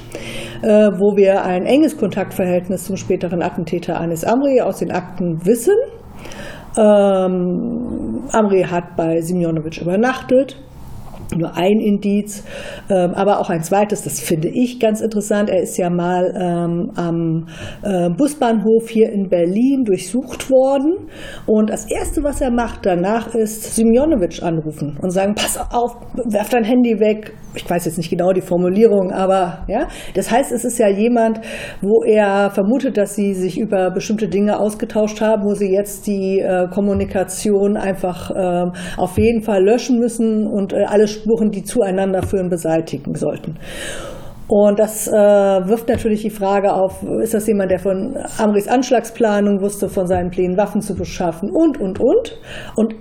äh, 0.61 0.91
wo 0.99 1.15
wir 1.17 1.43
ein 1.43 1.65
enges 1.65 1.97
Kontaktverhältnis 1.97 2.85
zum 2.85 2.97
späteren 2.97 3.41
Attentäter 3.41 3.99
Anis 3.99 4.23
Amri 4.25 4.61
aus 4.61 4.79
den 4.79 4.91
Akten 4.91 5.43
wissen. 5.45 5.73
Ähm, 6.77 8.23
Amri 8.31 8.63
hat 8.63 8.95
bei 8.95 9.21
Simjonovic 9.21 9.81
übernachtet. 9.81 10.57
Nur 11.37 11.55
ein 11.55 11.79
Indiz, 11.79 12.43
ähm, 12.89 13.11
aber 13.13 13.39
auch 13.39 13.51
ein 13.51 13.61
zweites, 13.61 14.01
das 14.01 14.19
finde 14.19 14.49
ich 14.49 14.79
ganz 14.79 14.99
interessant. 14.99 15.51
Er 15.51 15.61
ist 15.61 15.77
ja 15.77 15.91
mal 15.91 16.33
ähm, 16.35 16.91
am 16.95 17.45
äh, 17.83 18.09
Busbahnhof 18.09 18.89
hier 18.89 19.11
in 19.11 19.29
Berlin 19.29 19.83
durchsucht 19.85 20.49
worden. 20.49 21.07
Und 21.45 21.69
das 21.69 21.85
Erste, 21.85 22.23
was 22.23 22.41
er 22.41 22.49
macht 22.49 22.83
danach, 22.83 23.35
ist 23.35 23.75
Simjonovic 23.75 24.41
anrufen 24.41 24.97
und 25.03 25.11
sagen, 25.11 25.35
pass 25.35 25.59
auf, 25.71 25.97
werf 26.25 26.49
dein 26.49 26.63
Handy 26.63 26.99
weg, 26.99 27.33
ich 27.55 27.69
weiß 27.69 27.85
jetzt 27.85 27.97
nicht 27.97 28.09
genau 28.09 28.31
die 28.31 28.41
Formulierung, 28.41 29.11
aber 29.11 29.65
ja, 29.67 29.87
das 30.13 30.31
heißt, 30.31 30.51
es 30.51 30.65
ist 30.65 30.77
ja 30.77 30.87
jemand, 30.87 31.39
wo 31.81 32.03
er 32.03 32.51
vermutet, 32.51 32.97
dass 32.97 33.15
sie 33.15 33.33
sich 33.33 33.59
über 33.59 33.91
bestimmte 33.91 34.27
Dinge 34.27 34.59
ausgetauscht 34.59 35.21
haben, 35.21 35.43
wo 35.43 35.53
sie 35.53 35.71
jetzt 35.71 36.07
die 36.07 36.39
äh, 36.39 36.67
Kommunikation 36.69 37.77
einfach 37.77 38.31
äh, 38.31 38.71
auf 38.97 39.17
jeden 39.17 39.41
Fall 39.41 39.63
löschen 39.63 39.99
müssen 39.99 40.47
und 40.47 40.73
äh, 40.73 40.83
alle 40.87 41.07
Spuren, 41.07 41.51
die 41.51 41.63
zueinander 41.63 42.21
führen, 42.21 42.49
beseitigen 42.49 43.15
sollten. 43.15 43.57
Und 44.47 44.79
das 44.79 45.07
äh, 45.07 45.11
wirft 45.11 45.89
natürlich 45.89 46.23
die 46.23 46.31
Frage 46.31 46.73
auf, 46.73 47.03
ist 47.21 47.35
das 47.35 47.45
jemand, 47.45 47.69
der 47.69 47.77
von 47.77 48.17
Amris 48.39 48.67
Anschlagsplanung 48.67 49.61
wusste, 49.61 49.89
von 49.89 50.07
seinen 50.07 50.31
Plänen 50.31 50.57
Waffen 50.57 50.81
zu 50.81 50.95
beschaffen 50.95 51.51
und, 51.51 51.79
und, 51.79 51.99
und. 51.99 52.39
Und 52.75 52.95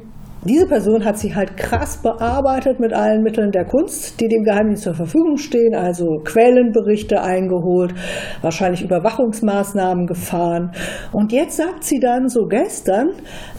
diese 0.44 0.66
Person 0.66 1.04
hat 1.04 1.18
sich 1.18 1.34
halt 1.34 1.56
krass 1.56 2.00
bearbeitet 2.00 2.78
mit 2.78 2.92
allen 2.92 3.22
Mitteln 3.22 3.50
der 3.50 3.64
Kunst, 3.64 4.20
die 4.20 4.28
dem 4.28 4.44
Geheimdienst 4.44 4.84
zur 4.84 4.94
Verfügung 4.94 5.36
stehen, 5.36 5.74
also 5.74 6.20
Quellenberichte 6.24 7.20
eingeholt, 7.20 7.92
wahrscheinlich 8.40 8.82
Überwachungsmaßnahmen 8.82 10.06
gefahren. 10.06 10.70
Und 11.12 11.32
jetzt 11.32 11.56
sagt 11.56 11.82
sie 11.82 11.98
dann 11.98 12.28
so 12.28 12.46
gestern, 12.46 13.10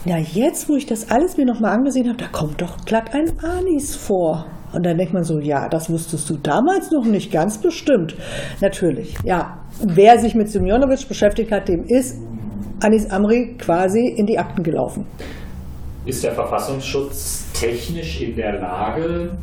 na 0.06 0.18
jetzt, 0.18 0.68
wo 0.68 0.74
ich 0.74 0.86
das 0.86 1.10
alles 1.10 1.36
mir 1.36 1.44
nochmal 1.44 1.72
angesehen 1.72 2.08
habe, 2.08 2.18
da 2.18 2.28
kommt 2.28 2.62
doch 2.62 2.78
glatt 2.86 3.14
ein 3.14 3.30
Anis 3.44 3.94
vor. 3.94 4.46
Und 4.72 4.86
dann 4.86 4.96
denkt 4.96 5.12
man 5.12 5.24
so, 5.24 5.38
ja, 5.38 5.68
das 5.68 5.90
wusstest 5.90 6.30
du 6.30 6.36
damals 6.36 6.90
noch 6.92 7.04
nicht, 7.04 7.32
ganz 7.32 7.58
bestimmt. 7.58 8.14
Natürlich, 8.60 9.16
ja. 9.24 9.58
Wer 9.82 10.18
sich 10.18 10.34
mit 10.34 10.48
Semjonovic 10.48 11.08
beschäftigt 11.08 11.52
hat, 11.52 11.68
dem 11.68 11.84
ist 11.84 12.18
Anis 12.80 13.10
Amri 13.10 13.56
quasi 13.58 14.06
in 14.16 14.26
die 14.26 14.38
Akten 14.38 14.62
gelaufen. 14.62 15.06
Ist 16.04 16.24
der 16.24 16.32
Verfassungsschutz 16.32 17.52
technisch 17.52 18.20
in 18.22 18.36
der 18.36 18.60
Lage, 18.60 19.36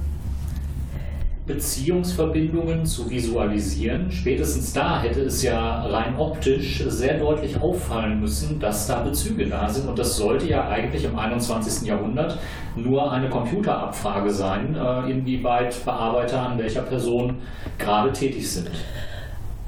Beziehungsverbindungen 1.48 2.86
zu 2.86 3.10
visualisieren. 3.10 4.12
Spätestens 4.12 4.74
da 4.74 5.02
hätte 5.02 5.22
es 5.22 5.42
ja 5.42 5.86
rein 5.86 6.18
optisch 6.18 6.84
sehr 6.88 7.18
deutlich 7.18 7.60
auffallen 7.60 8.20
müssen, 8.20 8.60
dass 8.60 8.86
da 8.86 9.00
Bezüge 9.00 9.48
da 9.48 9.70
sind. 9.70 9.88
Und 9.88 9.98
das 9.98 10.18
sollte 10.18 10.48
ja 10.48 10.68
eigentlich 10.68 11.06
im 11.06 11.18
21. 11.18 11.88
Jahrhundert 11.88 12.38
nur 12.76 13.12
eine 13.12 13.30
Computerabfrage 13.30 14.30
sein, 14.30 14.76
äh, 14.76 15.10
inwieweit 15.10 15.84
Bearbeiter 15.86 16.42
an 16.42 16.60
welcher 16.60 16.82
Person 16.82 17.38
gerade 17.80 18.12
tätig 18.12 18.52
sind. 18.52 18.70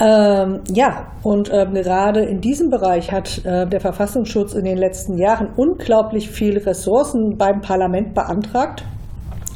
Ähm, 0.02 0.62
ja, 0.70 1.08
und 1.24 1.50
äh, 1.52 1.66
gerade 1.74 2.22
in 2.22 2.40
diesem 2.40 2.70
Bereich 2.70 3.12
hat 3.12 3.44
äh, 3.44 3.68
der 3.68 3.82
Verfassungsschutz 3.82 4.54
in 4.54 4.64
den 4.64 4.78
letzten 4.78 5.18
Jahren 5.18 5.50
unglaublich 5.58 6.30
viele 6.30 6.66
Ressourcen 6.66 7.38
beim 7.38 7.60
Parlament 7.60 8.14
beantragt 8.14 8.86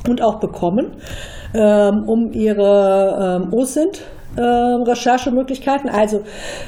und 0.09 0.21
auch 0.21 0.39
bekommen, 0.39 0.97
ähm, 1.53 2.03
um 2.07 2.33
ihre 2.33 3.39
ähm, 3.41 3.53
OSINT 3.53 4.01
äh, 4.35 4.41
Recherchemöglichkeiten, 4.41 5.89
also 5.89 6.21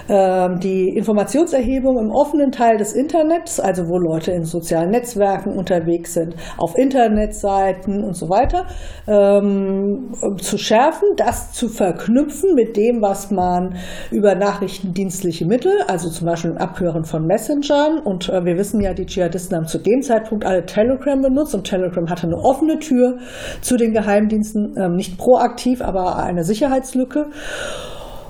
äh, 0.08 0.50
die 0.60 0.90
Informationserhebung 0.90 1.98
im 2.00 2.12
offenen 2.12 2.52
Teil 2.52 2.78
des 2.78 2.94
Internets, 2.94 3.60
also 3.60 3.88
wo 3.88 3.98
Leute 3.98 4.32
in 4.32 4.44
sozialen 4.44 4.92
Netzwerken 4.92 5.58
unterwegs 5.58 6.14
sind, 6.14 6.36
auf 6.58 6.78
Internetseiten 6.78 8.04
und 8.04 8.16
so 8.16 8.30
weiter, 8.30 8.66
ähm, 9.08 10.14
zu 10.40 10.58
schärfen, 10.58 11.10
das 11.18 11.54
zu 11.54 11.70
verknüpfen 11.70 12.54
mit 12.56 12.78
dem, 12.78 13.02
was 13.02 13.32
man 13.32 13.76
über 14.12 14.36
nachrichtendienstliche 14.36 15.46
Mittel, 15.46 15.74
also 15.88 16.10
zum 16.10 16.28
Beispiel 16.28 16.52
im 16.52 16.58
Abhören 16.58 17.06
von 17.06 17.26
Messengern 17.26 18.00
und 18.00 18.30
äh, 18.30 18.46
wir 18.46 18.58
wissen 18.58 18.82
ja, 18.82 18.94
die 18.94 19.06
Dschihadisten 19.06 19.58
haben 19.58 19.68
zu 19.68 19.80
dem 19.80 20.02
Zeitpunkt 20.02 20.46
alle 20.46 20.66
Telegram 20.66 21.22
benutzt 21.22 21.56
und 21.56 21.66
Telegram 21.66 22.10
hatte 22.10 22.28
eine 22.28 22.38
offene 22.38 22.80
Tür 22.80 23.18
zu 23.62 23.78
den 23.78 23.94
Geheimdiensten, 23.94 24.76
ähm, 24.78 24.96
nicht 24.96 25.18
proaktiv, 25.18 25.82
aber 25.82 26.18
eine 26.18 26.44
Sicherheitslücke. 26.44 27.28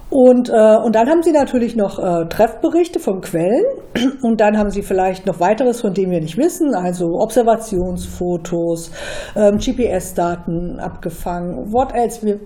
Und, 0.10 0.50
äh, 0.50 0.78
und 0.78 0.96
dann 0.96 1.10
haben 1.10 1.24
sie 1.24 1.32
natürlich 1.32 1.76
noch 1.76 2.00
äh, 2.00 2.26
Treffberichte 2.30 3.00
von 3.00 3.22
Quellen 3.22 3.66
und 4.22 4.40
dann 4.40 4.58
haben 4.58 4.70
sie 4.70 4.82
vielleicht 4.82 5.26
noch 5.26 5.40
weiteres, 5.40 5.82
von 5.82 5.94
dem 5.94 6.12
wir 6.12 6.22
nicht 6.22 6.38
wissen, 6.38 6.74
also 6.74 7.06
Observationsfotos, 7.20 8.92
ähm, 9.36 9.58
GPS-Daten 9.58 10.80
abgefangen, 10.80 11.74
what 11.74 11.94
else. 11.94 12.26
Wir 12.26 12.40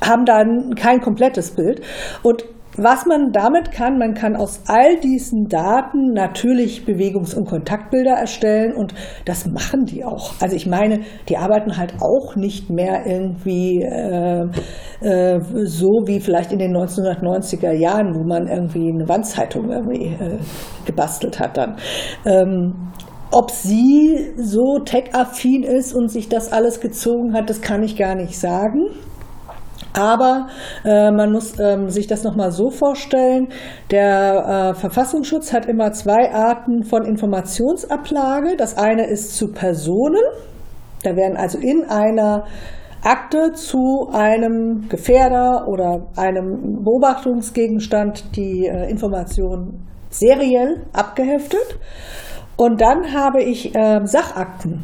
haben 0.00 0.24
dann 0.24 0.74
kein 0.76 1.00
komplettes 1.00 1.50
Bild. 1.50 1.82
Und 2.22 2.44
was 2.78 3.06
man 3.06 3.32
damit 3.32 3.72
kann, 3.72 3.98
man 3.98 4.14
kann 4.14 4.36
aus 4.36 4.62
all 4.66 4.98
diesen 5.00 5.48
Daten 5.48 6.12
natürlich 6.12 6.84
Bewegungs- 6.86 7.34
und 7.34 7.46
Kontaktbilder 7.46 8.12
erstellen 8.12 8.74
und 8.74 8.94
das 9.24 9.46
machen 9.46 9.84
die 9.84 10.04
auch. 10.04 10.34
Also 10.40 10.54
ich 10.56 10.66
meine, 10.66 11.00
die 11.28 11.36
arbeiten 11.36 11.76
halt 11.76 11.94
auch 12.00 12.36
nicht 12.36 12.70
mehr 12.70 13.06
irgendwie 13.06 13.82
äh, 13.82 14.46
äh, 15.00 15.40
so 15.64 16.02
wie 16.06 16.20
vielleicht 16.20 16.52
in 16.52 16.58
den 16.58 16.76
1990er 16.76 17.72
Jahren, 17.72 18.14
wo 18.14 18.24
man 18.24 18.46
irgendwie 18.46 18.90
eine 18.90 19.08
Wandzeitung 19.08 19.70
irgendwie 19.70 20.06
äh, 20.06 20.38
gebastelt 20.86 21.40
hat 21.40 21.56
dann. 21.56 21.76
Ähm, 22.24 22.92
ob 23.30 23.50
sie 23.50 24.32
so 24.38 24.78
tech-affin 24.84 25.62
ist 25.62 25.92
und 25.94 26.10
sich 26.10 26.28
das 26.28 26.50
alles 26.50 26.80
gezogen 26.80 27.34
hat, 27.34 27.50
das 27.50 27.60
kann 27.60 27.82
ich 27.82 27.96
gar 27.96 28.14
nicht 28.14 28.38
sagen. 28.38 28.86
Aber 29.92 30.48
äh, 30.84 31.10
man 31.10 31.32
muss 31.32 31.58
ähm, 31.58 31.88
sich 31.88 32.06
das 32.06 32.22
nochmal 32.22 32.50
so 32.50 32.70
vorstellen, 32.70 33.48
der 33.90 34.72
äh, 34.74 34.78
Verfassungsschutz 34.78 35.52
hat 35.52 35.66
immer 35.66 35.92
zwei 35.92 36.32
Arten 36.32 36.84
von 36.84 37.04
Informationsablage. 37.04 38.56
Das 38.56 38.76
eine 38.76 39.06
ist 39.06 39.36
zu 39.36 39.52
Personen. 39.52 40.22
Da 41.02 41.16
werden 41.16 41.36
also 41.36 41.58
in 41.58 41.84
einer 41.84 42.44
Akte 43.02 43.52
zu 43.52 44.08
einem 44.12 44.88
Gefährder 44.88 45.68
oder 45.68 46.08
einem 46.16 46.82
Beobachtungsgegenstand 46.84 48.36
die 48.36 48.66
äh, 48.66 48.90
Informationen 48.90 49.86
seriell 50.10 50.86
abgeheftet. 50.92 51.78
Und 52.56 52.80
dann 52.80 53.12
habe 53.12 53.42
ich 53.42 53.74
äh, 53.74 54.00
Sachakten 54.04 54.82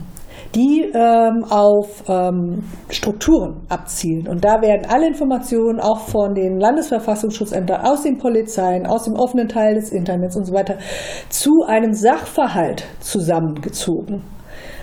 die 0.54 0.90
ähm, 0.94 1.44
auf 1.50 2.04
ähm, 2.08 2.62
Strukturen 2.88 3.62
abzielen. 3.68 4.28
Und 4.28 4.44
da 4.44 4.62
werden 4.62 4.86
alle 4.88 5.08
Informationen 5.08 5.80
auch 5.80 6.00
von 6.00 6.34
den 6.34 6.58
Landesverfassungsschutzämtern, 6.58 7.80
aus 7.84 8.02
den 8.02 8.18
Polizeien, 8.18 8.86
aus 8.86 9.04
dem 9.04 9.14
offenen 9.14 9.48
Teil 9.48 9.74
des 9.74 9.90
Internets 9.90 10.36
und 10.36 10.44
so 10.44 10.54
weiter 10.54 10.78
zu 11.28 11.50
einem 11.66 11.92
Sachverhalt 11.92 12.84
zusammengezogen. 13.00 14.22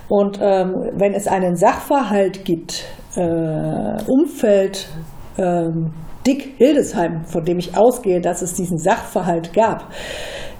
Und 0.10 0.40
ähm, 0.42 0.92
wenn 0.98 1.14
es 1.14 1.28
einen 1.28 1.56
Sachverhalt 1.56 2.44
gibt, 2.44 2.84
äh, 3.16 4.04
Umfeld, 4.08 4.90
ähm, 5.42 5.92
Dick 6.26 6.54
Hildesheim, 6.58 7.26
von 7.26 7.44
dem 7.44 7.58
ich 7.58 7.76
ausgehe, 7.76 8.22
dass 8.22 8.42
es 8.42 8.54
diesen 8.54 8.78
Sachverhalt 8.78 9.54
gab, 9.54 9.88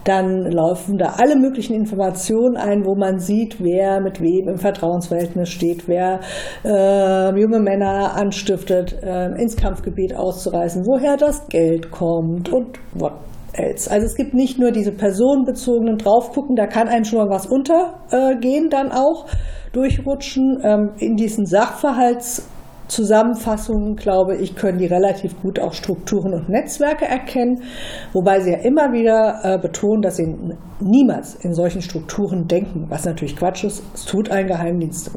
dann 0.04 0.50
laufen 0.52 0.98
da 0.98 1.16
alle 1.18 1.36
möglichen 1.36 1.76
Informationen 1.76 2.58
ein, 2.58 2.86
wo 2.86 2.96
man 2.96 3.20
sieht, 3.20 3.62
wer 3.64 4.02
mit 4.02 4.20
wem 4.20 4.50
im 4.50 4.58
Vertrauensverhältnis 4.58 5.50
steht, 5.50 5.88
wer 5.88 6.22
äh, 6.66 7.40
junge 7.40 7.60
Männer 7.60 8.16
anstiftet, 8.16 8.98
äh, 9.04 9.28
ins 9.40 9.56
Kampfgebiet 9.56 10.16
auszureisen, 10.16 10.84
woher 10.88 11.18
das 11.18 11.48
Geld 11.50 11.92
kommt 11.92 12.52
und 12.52 12.80
what 12.96 13.14
else. 13.54 13.92
Also 13.92 14.08
es 14.08 14.16
gibt 14.16 14.34
nicht 14.34 14.58
nur 14.58 14.72
diese 14.72 14.92
personenbezogenen 14.92 15.98
Draufgucken, 15.98 16.56
da 16.56 16.66
kann 16.66 16.88
einem 16.88 17.04
schon 17.04 17.20
mal 17.20 17.30
was 17.30 17.46
untergehen 17.46 18.70
dann 18.70 18.92
auch 18.92 19.28
durchrutschen. 19.74 20.62
Ähm, 20.64 20.92
in 20.98 21.16
diesen 21.16 21.46
Sachverhalts 21.46 22.50
Zusammenfassungen, 22.92 23.96
glaube 23.96 24.36
ich, 24.36 24.56
können 24.56 24.78
die 24.78 24.86
relativ 24.86 25.42
gut 25.42 25.60
auch 25.60 25.72
Strukturen 25.72 26.34
und 26.34 26.50
Netzwerke 26.50 27.06
erkennen, 27.06 27.64
wobei 28.12 28.42
sie 28.42 28.52
ja 28.52 28.60
immer 28.60 28.92
wieder 28.92 29.40
äh, 29.44 29.58
betonen, 29.58 30.02
dass 30.02 30.18
sie 30.18 30.36
niemals 30.82 31.36
in 31.36 31.54
solchen 31.54 31.82
Strukturen 31.82 32.48
denken, 32.48 32.88
was 32.90 33.06
natürlich 33.06 33.38
Quatsch 33.38 33.64
ist. 33.64 33.82
Es 33.94 34.04
tut 34.06 34.30
ein 34.30 34.46
Geheimdienst 34.48 35.12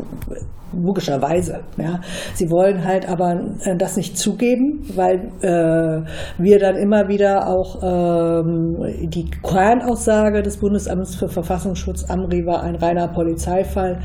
logischerweise. 0.72 1.61
Ja. 1.77 2.01
Sie 2.35 2.51
wollen 2.51 2.85
halt 2.85 3.09
aber 3.09 3.41
äh, 3.64 3.77
das 3.77 3.97
nicht 3.97 4.16
zugeben, 4.18 4.85
weil 4.95 5.31
äh, 5.41 6.07
wir 6.39 6.59
dann 6.59 6.77
immer 6.77 7.09
wieder 7.09 7.49
auch 7.49 7.83
ähm, 7.83 8.77
die 9.09 9.31
Kernaussage 9.43 10.43
des 10.43 10.59
Bundesamts 10.59 11.16
für 11.16 11.29
Verfassungsschutz, 11.29 12.09
Amri 12.09 12.47
war 12.47 12.62
ein 12.62 12.77
reiner 12.77 13.09
Polizeifall, 13.09 14.01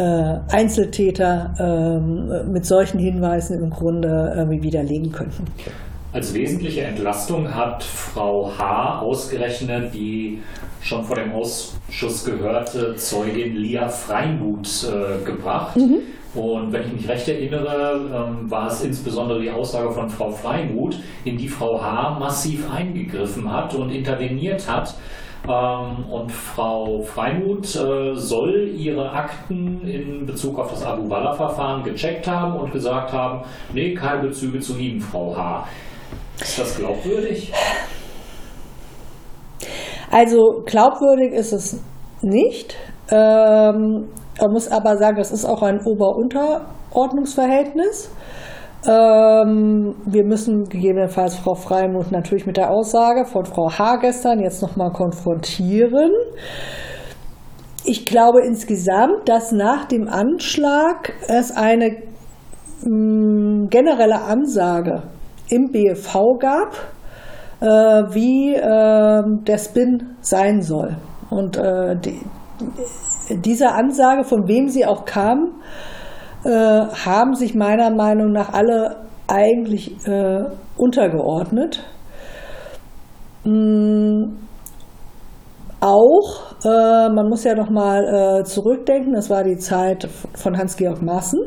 Einzeltäter 0.00 1.54
ähm, 1.58 2.52
mit 2.52 2.66
solchen 2.66 2.98
Hinweisen 2.98 3.62
im 3.62 3.70
Grunde 3.70 4.34
irgendwie 4.36 4.62
widerlegen 4.62 5.12
könnten. 5.12 5.44
Als 6.12 6.32
wesentliche 6.32 6.82
Entlastung 6.82 7.52
hat 7.52 7.82
Frau 7.82 8.50
H. 8.56 9.00
ausgerechnet 9.00 9.92
die 9.92 10.38
schon 10.80 11.02
vor 11.02 11.16
dem 11.16 11.32
Ausschuss 11.32 12.24
gehörte 12.24 12.94
Zeugin 12.94 13.56
Lia 13.56 13.88
Freimuth 13.88 14.86
äh, 14.86 15.24
gebracht. 15.24 15.76
Mhm. 15.76 16.00
Und 16.34 16.72
wenn 16.72 16.82
ich 16.82 16.92
mich 16.92 17.08
recht 17.08 17.28
erinnere, 17.28 18.00
ähm, 18.12 18.50
war 18.50 18.66
es 18.66 18.84
insbesondere 18.84 19.40
die 19.40 19.50
Aussage 19.50 19.90
von 19.92 20.08
Frau 20.08 20.30
Freimuth, 20.30 20.96
in 21.24 21.36
die 21.36 21.48
Frau 21.48 21.80
H. 21.80 22.18
massiv 22.18 22.70
eingegriffen 22.70 23.50
hat 23.50 23.74
und 23.74 23.90
interveniert 23.90 24.68
hat, 24.68 24.94
Ähm, 25.46 26.06
und 26.10 26.32
Frau 26.32 27.02
Freimuth 27.02 27.76
äh, 27.76 28.14
soll 28.14 28.70
ihre 28.74 29.10
Akten 29.10 29.86
in 29.86 30.24
Bezug 30.24 30.58
auf 30.58 30.70
das 30.70 30.82
Abu 30.84 31.10
Wallah-Verfahren 31.10 31.82
gecheckt 31.82 32.26
haben 32.26 32.58
und 32.58 32.72
gesagt 32.72 33.12
haben, 33.12 33.42
nee, 33.72 33.92
keine 33.94 34.28
Bezüge 34.28 34.60
zu 34.60 34.78
Ihnen, 34.78 35.00
Frau 35.00 35.36
H. 35.36 35.66
Ist 36.40 36.58
das 36.58 36.78
glaubwürdig? 36.78 37.52
Also 40.10 40.62
glaubwürdig 40.64 41.34
ist 41.34 41.52
es 41.52 41.78
nicht. 42.22 42.74
Ähm, 43.10 44.08
man 44.40 44.50
muss 44.50 44.68
aber 44.68 44.96
sagen, 44.96 45.18
das 45.18 45.30
ist 45.30 45.44
auch 45.44 45.60
ein 45.62 45.84
Ober-Unter-Ordnungsverhältnis. 45.84 48.10
Ähm, 48.86 49.94
wir 50.04 50.24
müssen 50.24 50.64
gegebenenfalls 50.64 51.36
Frau 51.36 51.54
Freimuth 51.54 52.12
natürlich 52.12 52.44
mit 52.44 52.58
der 52.58 52.70
Aussage 52.70 53.24
von 53.24 53.46
Frau 53.46 53.70
H. 53.70 53.96
gestern 53.96 54.40
jetzt 54.40 54.60
nochmal 54.60 54.90
konfrontieren. 54.92 56.10
Ich 57.86 58.04
glaube 58.04 58.42
insgesamt, 58.44 59.26
dass 59.28 59.52
nach 59.52 59.86
dem 59.86 60.06
Anschlag 60.08 61.14
es 61.28 61.50
eine 61.50 61.96
mh, 62.84 63.64
mm, 63.64 63.68
generelle 63.70 64.20
Ansage 64.20 65.04
im 65.48 65.70
BFV 65.70 66.38
gab, 66.38 66.74
äh, 67.60 67.66
wie 67.66 68.54
äh, 68.54 69.22
der 69.46 69.58
Spin 69.58 70.16
sein 70.20 70.60
soll. 70.60 70.96
Und 71.30 71.56
äh, 71.56 71.96
die, 71.96 72.20
diese 73.30 73.72
Ansage, 73.72 74.24
von 74.24 74.46
wem 74.46 74.68
sie 74.68 74.84
auch 74.84 75.06
kam, 75.06 75.62
äh, 76.44 76.50
haben 76.50 77.34
sich 77.34 77.54
meiner 77.54 77.90
Meinung 77.90 78.32
nach 78.32 78.52
alle 78.52 78.96
eigentlich 79.26 79.96
äh, 80.06 80.44
untergeordnet. 80.76 81.82
Mhm. 83.44 84.38
Auch, 85.80 86.54
äh, 86.64 87.10
man 87.10 87.28
muss 87.28 87.44
ja 87.44 87.54
noch 87.54 87.68
mal 87.68 88.40
äh, 88.40 88.44
zurückdenken, 88.44 89.12
das 89.12 89.28
war 89.28 89.44
die 89.44 89.58
Zeit 89.58 90.08
von 90.34 90.56
Hans-Georg 90.56 91.02
Maaßen, 91.02 91.38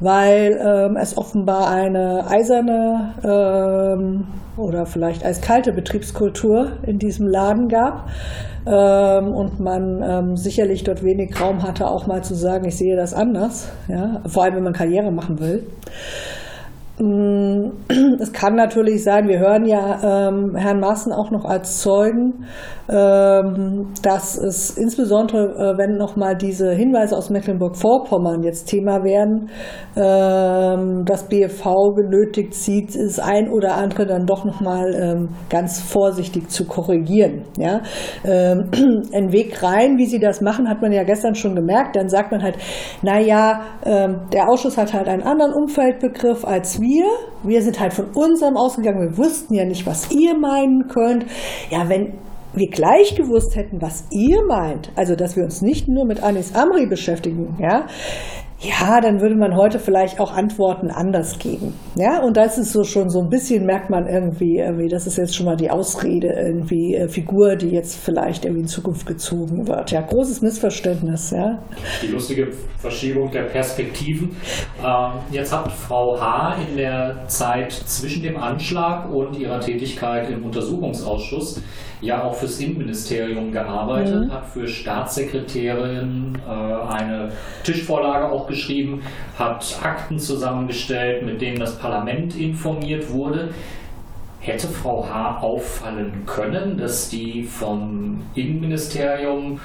weil 0.00 0.60
ähm, 0.60 0.96
es 0.96 1.16
offenbar 1.16 1.70
eine 1.70 2.26
eiserne 2.28 3.14
ähm, 3.24 4.26
oder 4.56 4.86
vielleicht 4.86 5.24
eiskalte 5.24 5.72
Betriebskultur 5.72 6.72
in 6.86 6.98
diesem 6.98 7.26
Laden 7.26 7.68
gab 7.68 8.08
ähm, 8.66 9.28
und 9.32 9.60
man 9.60 10.02
ähm, 10.02 10.36
sicherlich 10.36 10.84
dort 10.84 11.02
wenig 11.02 11.40
Raum 11.40 11.62
hatte, 11.62 11.88
auch 11.88 12.06
mal 12.06 12.22
zu 12.22 12.34
sagen, 12.34 12.66
ich 12.66 12.76
sehe 12.76 12.96
das 12.96 13.14
anders, 13.14 13.70
ja? 13.88 14.20
vor 14.26 14.44
allem 14.44 14.56
wenn 14.56 14.64
man 14.64 14.72
Karriere 14.72 15.10
machen 15.10 15.40
will. 15.40 15.66
Mm, 16.96 17.72
es 18.20 18.32
kann 18.32 18.54
natürlich 18.54 19.02
sein, 19.02 19.26
wir 19.26 19.40
hören 19.40 19.64
ja 19.64 20.28
ähm, 20.28 20.54
Herrn 20.54 20.78
Maaßen 20.78 21.12
auch 21.12 21.32
noch 21.32 21.44
als 21.44 21.80
Zeugen, 21.80 22.44
ähm, 22.88 23.88
dass 24.02 24.38
es 24.38 24.78
insbesondere, 24.78 25.74
äh, 25.74 25.78
wenn 25.78 25.96
nochmal 25.96 26.36
diese 26.36 26.70
Hinweise 26.70 27.16
aus 27.16 27.30
Mecklenburg-Vorpommern 27.30 28.44
jetzt 28.44 28.66
Thema 28.66 29.02
werden, 29.02 29.50
ähm, 29.96 31.04
das 31.04 31.24
BFV 31.24 31.94
benötigt 31.96 32.54
sieht, 32.54 32.94
das 32.94 33.18
ein 33.18 33.50
oder 33.50 33.74
andere 33.74 34.06
dann 34.06 34.26
doch 34.26 34.44
nochmal 34.44 34.94
ähm, 34.94 35.28
ganz 35.50 35.80
vorsichtig 35.80 36.48
zu 36.50 36.64
korrigieren. 36.64 37.42
Ja? 37.58 37.80
Ähm, 38.24 38.70
ein 39.12 39.32
Weg 39.32 39.60
rein, 39.64 39.98
wie 39.98 40.06
sie 40.06 40.20
das 40.20 40.40
machen, 40.40 40.68
hat 40.68 40.80
man 40.80 40.92
ja 40.92 41.02
gestern 41.02 41.34
schon 41.34 41.56
gemerkt. 41.56 41.96
Dann 41.96 42.08
sagt 42.08 42.30
man 42.30 42.40
halt, 42.40 42.56
naja, 43.02 43.62
ähm, 43.84 44.20
der 44.32 44.48
Ausschuss 44.48 44.78
hat 44.78 44.94
halt 44.94 45.08
einen 45.08 45.24
anderen 45.24 45.52
Umfeldbegriff 45.52 46.44
als 46.44 46.80
wir. 46.80 46.83
Wir 47.42 47.62
sind 47.62 47.80
halt 47.80 47.92
von 47.92 48.06
unserem 48.14 48.56
ausgegangen. 48.56 49.00
Wir 49.10 49.18
wussten 49.18 49.54
ja 49.54 49.64
nicht, 49.64 49.86
was 49.86 50.10
ihr 50.10 50.36
meinen 50.38 50.88
könnt. 50.88 51.26
Ja, 51.70 51.88
wenn 51.88 52.14
wir 52.54 52.68
gleich 52.68 53.16
gewusst 53.16 53.56
hätten, 53.56 53.82
was 53.82 54.04
ihr 54.10 54.44
meint, 54.46 54.92
also 54.94 55.16
dass 55.16 55.36
wir 55.36 55.42
uns 55.44 55.60
nicht 55.60 55.88
nur 55.88 56.06
mit 56.06 56.22
Anis 56.22 56.54
Amri 56.54 56.86
beschäftigen, 56.86 57.56
ja, 57.60 57.86
ja, 58.64 59.00
dann 59.00 59.20
würde 59.20 59.34
man 59.34 59.56
heute 59.56 59.78
vielleicht 59.78 60.20
auch 60.20 60.32
Antworten 60.32 60.90
anders 60.90 61.38
geben. 61.38 61.74
Ja, 61.96 62.22
und 62.22 62.36
das 62.36 62.56
ist 62.58 62.72
so 62.72 62.84
schon 62.84 63.10
so 63.10 63.20
ein 63.20 63.28
bisschen, 63.28 63.66
merkt 63.66 63.90
man 63.90 64.06
irgendwie, 64.06 64.58
irgendwie 64.58 64.88
das 64.88 65.06
ist 65.06 65.18
jetzt 65.18 65.36
schon 65.36 65.46
mal 65.46 65.56
die 65.56 65.70
Ausrede, 65.70 66.28
irgendwie 66.28 66.94
äh, 66.94 67.08
Figur, 67.08 67.56
die 67.56 67.68
jetzt 67.68 67.96
vielleicht 67.96 68.44
irgendwie 68.44 68.62
in 68.62 68.68
Zukunft 68.68 69.06
gezogen 69.06 69.68
wird. 69.68 69.90
Ja, 69.90 70.00
großes 70.00 70.40
Missverständnis, 70.40 71.30
ja. 71.30 71.58
Die 72.02 72.08
lustige 72.08 72.48
Verschiebung 72.78 73.30
der 73.30 73.42
Perspektiven. 73.42 74.36
Ähm, 74.82 75.10
jetzt 75.30 75.52
hat 75.52 75.70
Frau 75.70 76.18
H. 76.18 76.56
in 76.70 76.76
der 76.76 77.24
Zeit 77.26 77.72
zwischen 77.72 78.22
dem 78.22 78.36
Anschlag 78.36 79.12
und 79.12 79.38
ihrer 79.38 79.60
Tätigkeit 79.60 80.30
im 80.30 80.44
Untersuchungsausschuss 80.44 81.60
ja 82.04 82.22
auch 82.22 82.34
fürs 82.34 82.60
Innenministerium 82.60 83.50
gearbeitet, 83.52 84.26
mhm. 84.26 84.32
hat 84.32 84.46
für 84.46 84.68
Staatssekretärin 84.68 86.38
äh, 86.46 86.92
eine 86.92 87.32
Tischvorlage 87.62 88.30
auch 88.30 88.46
geschrieben, 88.46 89.02
hat 89.38 89.78
Akten 89.82 90.18
zusammengestellt, 90.18 91.24
mit 91.24 91.40
denen 91.40 91.58
das 91.58 91.78
Parlament 91.78 92.36
informiert 92.36 93.10
wurde. 93.10 93.50
Hätte 94.40 94.68
Frau 94.68 95.08
H. 95.08 95.38
auffallen 95.40 96.24
können, 96.26 96.76
dass 96.76 97.08
die 97.08 97.44
vom 97.44 98.22
Innenministerium 98.34 99.58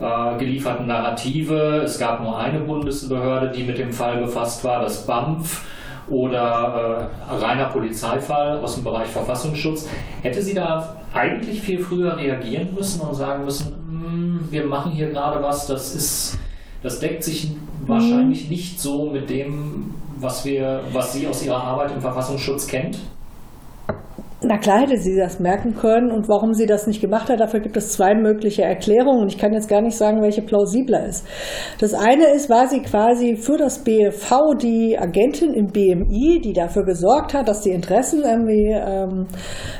äh, 0.00 0.38
gelieferten 0.38 0.86
Narrative, 0.86 1.82
es 1.84 1.98
gab 1.98 2.20
nur 2.20 2.38
eine 2.38 2.58
Bundesbehörde, 2.60 3.50
die 3.50 3.62
mit 3.62 3.78
dem 3.78 3.92
Fall 3.92 4.18
befasst 4.18 4.64
war, 4.64 4.82
das 4.82 5.06
BAMF, 5.06 5.64
oder 6.08 7.10
äh, 7.30 7.34
reiner 7.34 7.66
Polizeifall 7.66 8.58
aus 8.58 8.74
dem 8.74 8.84
Bereich 8.84 9.08
Verfassungsschutz. 9.08 9.88
Hätte 10.22 10.42
sie 10.42 10.54
da 10.54 10.96
eigentlich 11.12 11.62
viel 11.62 11.78
früher 11.78 12.16
reagieren 12.16 12.74
müssen 12.74 13.00
und 13.00 13.14
sagen 13.14 13.44
müssen, 13.44 13.72
hm, 13.72 14.48
wir 14.50 14.66
machen 14.66 14.92
hier 14.92 15.10
gerade 15.10 15.42
was, 15.42 15.66
das 15.66 15.94
ist, 15.94 16.38
das 16.82 17.00
deckt 17.00 17.24
sich 17.24 17.52
wahrscheinlich 17.86 18.48
nicht 18.48 18.80
so 18.80 19.10
mit 19.10 19.30
dem, 19.30 19.94
was 20.18 20.44
wir, 20.44 20.80
was 20.92 21.12
sie 21.12 21.26
aus 21.26 21.44
ihrer 21.44 21.62
Arbeit 21.62 21.92
im 21.92 22.00
Verfassungsschutz 22.00 22.66
kennt? 22.66 22.98
Na 24.42 24.58
klar 24.58 24.80
hätte 24.80 24.98
sie 24.98 25.16
das 25.16 25.40
merken 25.40 25.74
können 25.76 26.10
und 26.10 26.28
warum 26.28 26.52
sie 26.52 26.66
das 26.66 26.86
nicht 26.86 27.00
gemacht 27.00 27.30
hat, 27.30 27.40
dafür 27.40 27.60
gibt 27.60 27.74
es 27.78 27.92
zwei 27.92 28.14
mögliche 28.14 28.62
Erklärungen. 28.62 29.28
Ich 29.28 29.38
kann 29.38 29.54
jetzt 29.54 29.66
gar 29.68 29.80
nicht 29.80 29.96
sagen, 29.96 30.20
welche 30.20 30.42
plausibler 30.42 31.06
ist. 31.06 31.26
Das 31.80 31.94
eine 31.94 32.26
ist, 32.34 32.50
war 32.50 32.66
sie 32.66 32.82
quasi 32.82 33.36
für 33.36 33.56
das 33.56 33.78
BFV 33.78 34.54
die 34.60 34.98
Agentin 34.98 35.54
im 35.54 35.68
BMI, 35.68 36.42
die 36.44 36.52
dafür 36.52 36.84
gesorgt 36.84 37.32
hat, 37.32 37.48
dass 37.48 37.62
die 37.62 37.70
Interessen 37.70 38.24
irgendwie 38.24 38.72
ähm, 38.72 39.26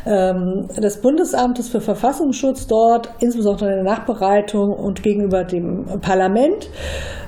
ähm, 0.06 0.68
des 0.82 1.02
Bundesamtes 1.02 1.68
für 1.68 1.82
Verfassungsschutz 1.82 2.66
dort, 2.66 3.10
insbesondere 3.20 3.68
in 3.68 3.84
der 3.84 3.84
Nachbereitung 3.84 4.72
und 4.72 5.02
gegenüber 5.02 5.44
dem 5.44 5.84
Parlament, 6.00 6.70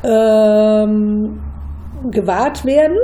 ähm, 0.02 1.42
gewahrt 2.10 2.64
werden. 2.64 2.96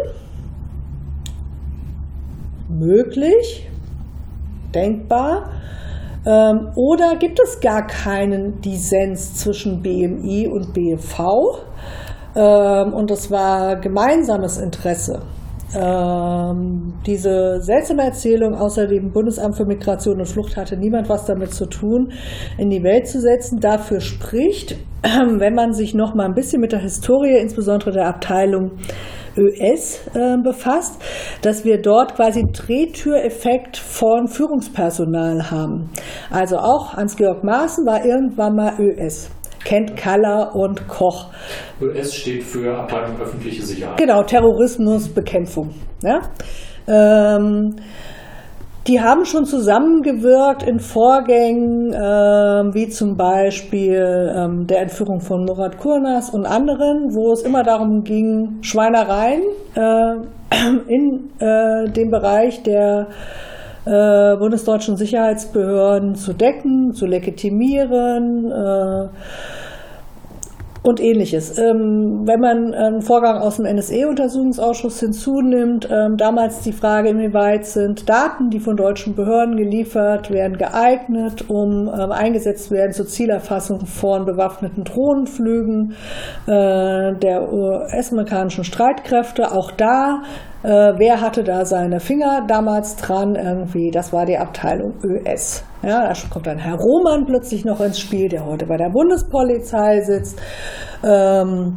Möglich 2.71 3.69
denkbar? 4.75 5.51
Ähm, 6.27 6.71
oder 6.75 7.17
gibt 7.17 7.39
es 7.43 7.61
gar 7.61 7.87
keinen 7.87 8.61
Dissens 8.61 9.35
zwischen 9.35 9.83
BMI 9.83 10.49
und 10.49 10.73
BFV? 10.73 11.21
Ähm, 12.35 12.95
und 12.95 13.11
es 13.11 13.31
war 13.31 13.77
gemeinsames 13.77 14.59
Interesse. 14.59 15.21
Ähm, 15.77 16.95
diese 17.05 17.61
seltsame 17.61 18.05
Erzählung, 18.05 18.55
außer 18.55 18.87
dem 18.87 19.11
Bundesamt 19.13 19.57
für 19.57 19.65
Migration 19.65 20.21
und 20.21 20.27
Flucht 20.27 20.57
hatte 20.57 20.77
niemand 20.77 21.09
was 21.09 21.25
damit 21.25 21.53
zu 21.53 21.67
tun, 21.67 22.13
in 22.59 22.71
die 22.71 22.83
Welt 22.85 23.09
zu 23.09 23.21
setzen. 23.21 23.59
Dafür 23.59 24.01
spricht, 24.01 24.77
wenn 25.03 25.55
man 25.55 25.73
sich 25.73 25.95
noch 25.95 26.15
mal 26.15 26.27
ein 26.27 26.35
bisschen 26.35 26.61
mit 26.61 26.73
der 26.73 26.81
Historie, 26.81 27.37
insbesondere 27.39 27.91
der 27.91 28.07
Abteilung 28.07 28.73
ÖS 29.37 30.07
äh, 30.15 30.37
befasst, 30.43 31.01
dass 31.43 31.65
wir 31.65 31.81
dort 31.81 32.15
quasi 32.15 32.41
einen 32.41 32.53
Drehtüreffekt 32.53 33.77
von 33.77 34.29
Führungspersonal 34.29 35.51
haben. 35.51 35.91
Also 36.31 36.59
auch 36.59 36.95
Hans-Georg 36.95 37.45
Maaßen 37.45 37.87
war 37.87 38.05
irgendwann 38.05 38.57
mal 38.57 38.75
ÖS 38.81 39.31
kennt 39.65 39.97
Kaller 39.97 40.55
und 40.55 40.87
Koch. 40.87 41.31
ÖS 41.81 42.15
steht 42.15 42.43
für 42.43 42.77
Abteilung 42.77 43.19
öffentliche 43.21 43.63
Sicherheit. 43.63 43.97
Genau, 43.97 44.23
Terrorismusbekämpfung. 44.23 45.71
Ja? 46.03 46.21
Ähm, 46.87 47.77
die 48.87 49.01
haben 49.01 49.25
schon 49.25 49.47
zusammengewirkt 49.47 50.63
in 50.63 50.79
Vorgängen, 50.79 51.93
äh, 51.93 52.75
wie 52.75 52.89
zum 52.89 53.17
Beispiel 53.17 54.33
ähm, 54.37 54.67
der 54.67 54.83
Entführung 54.83 55.21
von 55.21 55.45
Murat 55.47 55.79
Kurnas 55.79 56.29
und 56.29 56.45
anderen, 56.45 57.15
wo 57.15 57.33
es 57.33 57.43
immer 57.43 57.63
darum 57.63 58.05
ging, 58.05 58.59
Schweinereien 58.61 59.43
äh, 59.75 60.17
in 60.89 61.31
äh, 61.39 61.91
dem 61.91 62.11
Bereich 62.11 62.63
der 62.63 63.07
äh, 63.87 64.37
bundesdeutschen 64.37 64.97
Sicherheitsbehörden 64.97 66.15
zu 66.15 66.35
decken, 66.35 66.93
zu 66.93 67.07
legitimieren. 67.07 68.53
Und 70.87 71.01
ähnliches. 71.01 71.57
Ähm, 71.59 72.25
wenn 72.27 72.41
man 72.41 72.75
einen 72.75 73.01
Vorgang 73.01 73.39
aus 73.39 73.57
dem 73.57 73.65
NSE-Untersuchungsausschuss 73.65 75.01
hinzunimmt, 75.01 75.89
ähm, 75.91 76.19
damals 76.19 76.61
die 76.61 76.73
Frage, 76.73 77.09
inwieweit 77.09 77.65
sind 77.65 78.07
Daten, 78.07 78.51
die 78.51 78.61
von 78.61 78.77
deutschen 78.77 79.15
Behörden 79.15 79.57
geliefert 79.57 80.31
werden, 80.31 80.59
geeignet, 80.59 81.49
um 81.49 81.89
ähm, 81.89 82.13
eingesetzt 82.13 82.71
werden 82.71 82.93
zur 82.93 83.07
Zielerfassung 83.07 83.87
von 83.87 84.27
bewaffneten 84.27 84.85
Drohnenflügen 84.85 85.95
äh, 86.47 87.15
der 87.15 87.51
US-amerikanischen 87.51 88.65
Streitkräfte. 88.65 89.53
Auch 89.53 89.71
da 89.71 90.21
äh, 90.65 90.95
wer 90.97 91.21
hatte 91.21 91.45
da 91.45 91.67
seine 91.67 92.01
Finger 92.01 92.47
damals 92.49 92.97
dran? 92.97 93.35
Irgendwie, 93.35 93.91
das 93.91 94.15
war 94.15 94.25
die 94.25 94.39
Abteilung 94.39 94.95
ÖS. 95.05 95.63
Ja, 95.83 96.09
da 96.09 96.15
kommt 96.31 96.47
dann 96.47 96.57
Herr 96.57 96.77
Roman 96.77 97.27
plötzlich 97.27 97.67
noch 97.67 97.81
ins 97.81 98.01
Spiel, 98.01 98.31
der 98.31 98.47
heute 98.47 98.65
bei 98.65 98.79
der 98.79 98.89
Bundespolizei 98.89 100.01
sitzt. 100.01 100.41
Ähm, 101.05 101.77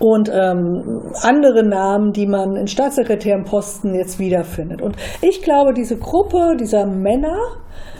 und 0.00 0.28
ähm, 0.34 1.12
andere 1.22 1.64
Namen, 1.64 2.12
die 2.12 2.26
man 2.26 2.56
in 2.56 2.66
Staatssekretärenposten 2.66 3.94
jetzt 3.94 4.18
wiederfindet. 4.18 4.82
Und 4.82 4.96
ich 5.22 5.40
glaube, 5.42 5.72
diese 5.72 5.96
Gruppe 5.96 6.56
dieser 6.58 6.86
Männer, 6.86 7.38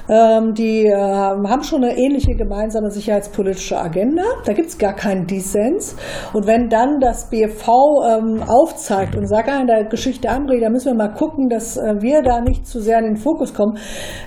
die 0.08 0.86
äh, 0.86 0.94
haben 0.94 1.62
schon 1.62 1.84
eine 1.84 1.96
ähnliche 1.96 2.34
gemeinsame 2.34 2.90
sicherheitspolitische 2.90 3.78
Agenda. 3.78 4.22
Da 4.44 4.52
gibt 4.54 4.68
es 4.68 4.78
gar 4.78 4.94
keinen 4.94 5.26
Dissens. 5.26 5.96
Und 6.32 6.46
wenn 6.46 6.68
dann 6.68 7.00
das 7.00 7.28
BFV 7.28 7.68
ähm, 7.68 8.42
aufzeigt 8.46 9.16
und 9.16 9.26
sagt, 9.26 9.48
ah, 9.48 9.60
in 9.60 9.66
der 9.66 9.84
Geschichte 9.84 10.28
Amri, 10.30 10.60
da 10.60 10.70
müssen 10.70 10.86
wir 10.86 10.94
mal 10.94 11.14
gucken, 11.14 11.48
dass 11.48 11.76
äh, 11.76 12.00
wir 12.00 12.22
da 12.22 12.40
nicht 12.40 12.66
zu 12.66 12.80
sehr 12.80 12.98
in 12.98 13.04
den 13.04 13.16
Fokus 13.16 13.52
kommen, 13.52 13.78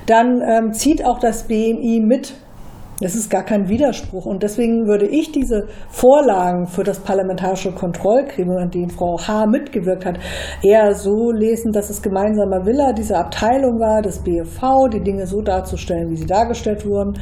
dann 0.06 0.42
ähm, 0.42 0.72
zieht 0.74 1.06
auch 1.06 1.20
das 1.20 1.48
BMI 1.48 2.04
mit 2.06 2.36
das 3.02 3.16
ist 3.16 3.30
gar 3.30 3.44
kein 3.44 3.68
Widerspruch. 3.68 4.26
Und 4.26 4.44
deswegen 4.44 4.88
würde 4.88 5.08
ich 5.08 5.32
diese 5.32 5.68
Vorlagen 5.90 6.68
für 6.68 6.84
das 6.84 7.00
parlamentarische 7.00 7.72
Kontrollgremium, 7.72 8.58
an 8.58 8.70
denen 8.70 8.92
Frau 8.92 9.18
H. 9.18 9.48
mitgewirkt 9.48 10.06
hat, 10.06 10.20
eher 10.62 10.94
so 10.94 11.32
lesen, 11.32 11.72
dass 11.72 11.90
es 11.90 12.02
gemeinsamer 12.02 12.66
Wille 12.66 12.94
dieser 12.94 13.20
Abteilung 13.20 13.80
war, 13.80 14.02
des 14.02 14.20
BFV, 14.20 14.90
die 14.94 15.02
Dinge 15.02 15.26
so 15.26 15.42
darzustellen, 15.42 16.10
wie 16.10 16.18
sie 16.18 16.28
dargestellt 16.28 16.86
wurden. 16.86 17.20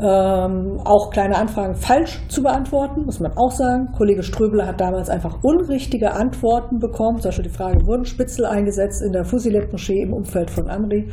Ähm, 0.00 0.80
auch 0.84 1.10
kleine 1.10 1.36
Anfragen 1.36 1.74
falsch 1.74 2.20
zu 2.28 2.42
beantworten, 2.42 3.04
muss 3.04 3.20
man 3.20 3.32
auch 3.36 3.50
sagen. 3.50 3.88
Kollege 3.96 4.22
Ströbele 4.22 4.66
hat 4.66 4.80
damals 4.80 5.10
einfach 5.10 5.42
unrichtige 5.42 6.12
Antworten 6.12 6.78
bekommen. 6.78 7.18
Zum 7.18 7.28
Beispiel 7.28 7.50
die 7.50 7.56
Frage, 7.56 7.86
wurden 7.86 8.04
Spitzel 8.04 8.46
eingesetzt 8.46 9.02
in 9.02 9.12
der 9.12 9.24
Fusilet-Moschee 9.24 10.02
im 10.02 10.14
Umfeld 10.14 10.50
von 10.50 10.70
Amri? 10.70 11.10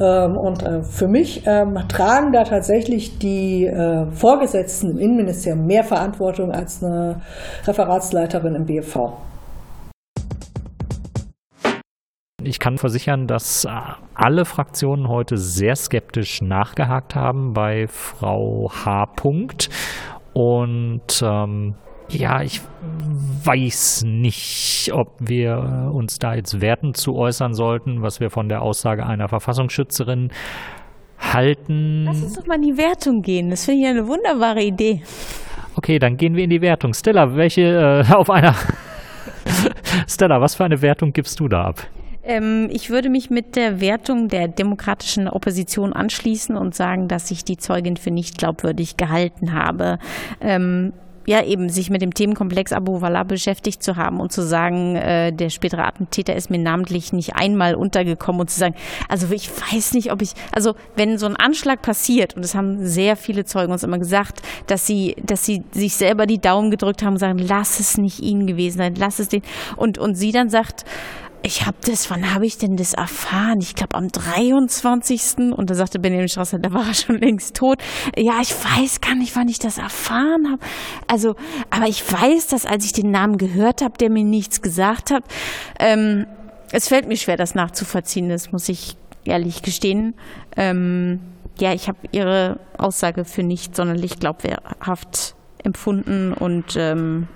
Ähm, 0.00 0.36
und 0.36 0.62
äh, 0.62 0.82
für 0.82 1.08
mich 1.08 1.44
ähm, 1.46 1.78
tragen 1.88 2.32
da 2.32 2.44
tatsächlich 2.44 3.18
die 3.18 3.37
äh, 3.66 4.10
Vorgesetzten 4.10 4.90
im 4.92 4.98
Innenministerium 4.98 5.66
mehr 5.66 5.84
Verantwortung 5.84 6.50
als 6.50 6.82
eine 6.82 7.20
Referatsleiterin 7.66 8.54
im 8.54 8.64
BFV. 8.64 9.12
Ich 12.42 12.60
kann 12.60 12.78
versichern, 12.78 13.26
dass 13.26 13.64
äh, 13.64 13.70
alle 14.14 14.44
Fraktionen 14.44 15.08
heute 15.08 15.36
sehr 15.36 15.76
skeptisch 15.76 16.40
nachgehakt 16.40 17.14
haben 17.14 17.52
bei 17.52 17.86
Frau 17.88 18.70
H. 18.72 19.06
Und 20.32 21.22
ähm, 21.22 21.74
ja, 22.10 22.40
ich 22.42 22.62
weiß 23.44 24.04
nicht, 24.06 24.90
ob 24.94 25.16
wir 25.20 25.90
uns 25.92 26.18
da 26.18 26.34
jetzt 26.34 26.60
wertend 26.60 26.96
zu 26.96 27.16
äußern 27.16 27.52
sollten, 27.52 28.02
was 28.02 28.20
wir 28.20 28.30
von 28.30 28.48
der 28.48 28.62
Aussage 28.62 29.04
einer 29.04 29.28
Verfassungsschützerin 29.28 30.30
halten. 31.32 32.04
Lass 32.04 32.22
uns 32.22 32.34
doch 32.34 32.46
mal 32.46 32.56
in 32.56 32.62
die 32.62 32.76
Wertung 32.76 33.22
gehen. 33.22 33.50
Das 33.50 33.64
finde 33.64 33.82
ich 33.82 33.86
eine 33.86 34.06
wunderbare 34.06 34.62
Idee. 34.62 35.02
Okay, 35.74 35.98
dann 35.98 36.16
gehen 36.16 36.34
wir 36.34 36.44
in 36.44 36.50
die 36.50 36.60
Wertung. 36.60 36.92
Stella, 36.94 37.36
welche 37.36 38.04
äh, 38.08 38.12
auf 38.12 38.30
einer 38.30 38.54
Stella, 40.08 40.40
was 40.40 40.54
für 40.54 40.64
eine 40.64 40.82
Wertung 40.82 41.12
gibst 41.12 41.40
du 41.40 41.48
da 41.48 41.64
ab? 41.64 41.86
Ähm, 42.24 42.68
ich 42.70 42.90
würde 42.90 43.08
mich 43.08 43.30
mit 43.30 43.56
der 43.56 43.80
Wertung 43.80 44.28
der 44.28 44.48
demokratischen 44.48 45.28
Opposition 45.28 45.92
anschließen 45.92 46.56
und 46.56 46.74
sagen, 46.74 47.08
dass 47.08 47.30
ich 47.30 47.44
die 47.44 47.56
Zeugin 47.56 47.96
für 47.96 48.10
nicht 48.10 48.36
glaubwürdig 48.36 48.96
gehalten 48.96 49.54
habe. 49.54 49.98
Ähm, 50.40 50.92
ja 51.28 51.44
eben 51.44 51.68
sich 51.68 51.90
mit 51.90 52.00
dem 52.00 52.14
Themenkomplex 52.14 52.72
Abu 52.72 53.02
Wallah 53.02 53.22
beschäftigt 53.22 53.82
zu 53.82 53.96
haben 53.96 54.18
und 54.18 54.32
zu 54.32 54.42
sagen, 54.42 54.96
äh, 54.96 55.30
der 55.32 55.50
spätere 55.50 55.84
Attentäter 55.84 56.34
ist 56.34 56.50
mir 56.50 56.58
namentlich 56.58 57.12
nicht 57.12 57.36
einmal 57.36 57.74
untergekommen 57.74 58.40
und 58.40 58.50
zu 58.50 58.58
sagen, 58.58 58.74
also 59.08 59.30
ich 59.30 59.50
weiß 59.50 59.92
nicht, 59.92 60.10
ob 60.10 60.22
ich, 60.22 60.32
also 60.52 60.74
wenn 60.96 61.18
so 61.18 61.26
ein 61.26 61.36
Anschlag 61.36 61.82
passiert 61.82 62.34
und 62.34 62.44
es 62.44 62.54
haben 62.54 62.84
sehr 62.84 63.14
viele 63.14 63.44
Zeugen 63.44 63.72
uns 63.72 63.82
immer 63.82 63.98
gesagt, 63.98 64.40
dass 64.66 64.86
sie, 64.86 65.16
dass 65.22 65.44
sie 65.44 65.62
sich 65.72 65.96
selber 65.96 66.26
die 66.26 66.40
Daumen 66.40 66.70
gedrückt 66.70 67.02
haben 67.02 67.14
und 67.14 67.18
sagen, 67.18 67.38
lass 67.38 67.78
es 67.78 67.98
nicht 67.98 68.20
ihn 68.20 68.46
gewesen 68.46 68.78
sein, 68.78 68.94
lass 68.96 69.18
es 69.18 69.28
den 69.28 69.42
und 69.76 69.98
und 69.98 70.14
sie 70.14 70.32
dann 70.32 70.48
sagt, 70.48 70.86
ich 71.42 71.66
habe 71.66 71.76
das, 71.86 72.10
wann 72.10 72.34
habe 72.34 72.46
ich 72.46 72.58
denn 72.58 72.76
das 72.76 72.94
erfahren? 72.94 73.60
Ich 73.60 73.74
glaube 73.74 73.96
am 73.96 74.08
23. 74.08 75.52
Und 75.52 75.70
da 75.70 75.74
sagte 75.74 75.98
Benjamin 75.98 76.28
Strasser, 76.28 76.58
da 76.58 76.72
war 76.72 76.86
er 76.86 76.94
schon 76.94 77.18
längst 77.18 77.56
tot. 77.56 77.78
Ja, 78.16 78.40
ich 78.42 78.52
weiß 78.52 79.00
gar 79.00 79.14
nicht, 79.14 79.34
wann 79.36 79.48
ich 79.48 79.58
das 79.58 79.78
erfahren 79.78 80.50
habe. 80.50 80.62
Also, 81.06 81.36
aber 81.70 81.86
ich 81.86 82.10
weiß, 82.10 82.48
dass 82.48 82.66
als 82.66 82.84
ich 82.84 82.92
den 82.92 83.10
Namen 83.10 83.38
gehört 83.38 83.82
habe, 83.82 83.96
der 83.98 84.10
mir 84.10 84.24
nichts 84.24 84.62
gesagt 84.62 85.10
hat, 85.10 85.24
ähm, 85.78 86.26
es 86.72 86.88
fällt 86.88 87.08
mir 87.08 87.16
schwer, 87.16 87.36
das 87.36 87.54
nachzuvollziehen, 87.54 88.28
das 88.28 88.52
muss 88.52 88.68
ich 88.68 88.96
ehrlich 89.24 89.62
gestehen. 89.62 90.14
Ähm, 90.56 91.20
ja, 91.58 91.72
ich 91.72 91.88
habe 91.88 91.98
ihre 92.12 92.60
Aussage 92.76 93.24
für 93.24 93.42
nicht 93.42 93.74
sonderlich 93.74 94.18
glaubhaft 94.18 95.34
empfunden 95.64 96.32
und 96.32 96.76
ähm, 96.76 97.28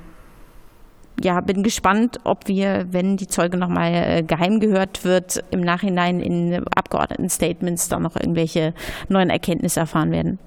ja, 1.21 1.41
bin 1.41 1.63
gespannt, 1.63 2.21
ob 2.25 2.49
wir, 2.49 2.87
wenn 2.91 3.17
die 3.17 3.27
Zeuge 3.27 3.57
nochmal 3.57 3.93
äh, 3.93 4.23
geheim 4.23 4.61
gehört 4.61 5.05
wird, 5.05 5.45
im 5.51 5.61
Nachhinein 5.61 6.21
in 6.21 6.65
Abgeordneten-Statements 6.75 7.89
dann 7.89 8.03
noch 8.03 8.17
irgendwelche 8.17 8.75
neuen 9.09 9.31
Erkenntnisse 9.31 9.81
erfahren 9.81 10.11
werden. 10.11 10.39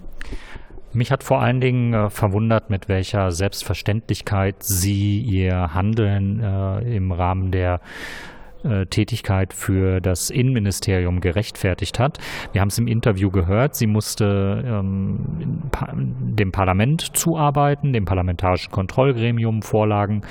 Mich 0.93 1.11
hat 1.11 1.23
vor 1.23 1.41
allen 1.41 1.59
Dingen 1.59 1.93
äh, 1.93 2.09
verwundert, 2.09 2.69
mit 2.69 2.87
welcher 2.87 3.31
Selbstverständlichkeit 3.31 4.63
Sie 4.63 5.19
Ihr 5.19 5.73
Handeln 5.73 6.41
äh, 6.41 6.95
im 6.95 7.11
Rahmen 7.11 7.51
der 7.51 7.81
äh, 8.65 8.85
Tätigkeit 8.87 9.53
für 9.53 10.01
das 10.01 10.29
Innenministerium 10.29 11.21
gerechtfertigt 11.21 11.99
hat. 11.99 12.17
Wir 12.51 12.61
haben 12.61 12.69
es 12.69 12.77
im 12.77 12.87
Interview 12.87 13.29
gehört, 13.29 13.75
sie 13.75 13.87
musste 13.87 14.63
ähm, 14.65 15.19
dem 15.93 16.51
Parlament 16.51 17.15
zuarbeiten, 17.15 17.93
dem 17.93 18.05
parlamentarischen 18.05 18.71
Kontrollgremium 18.71 19.61
Vorlagen 19.61 20.21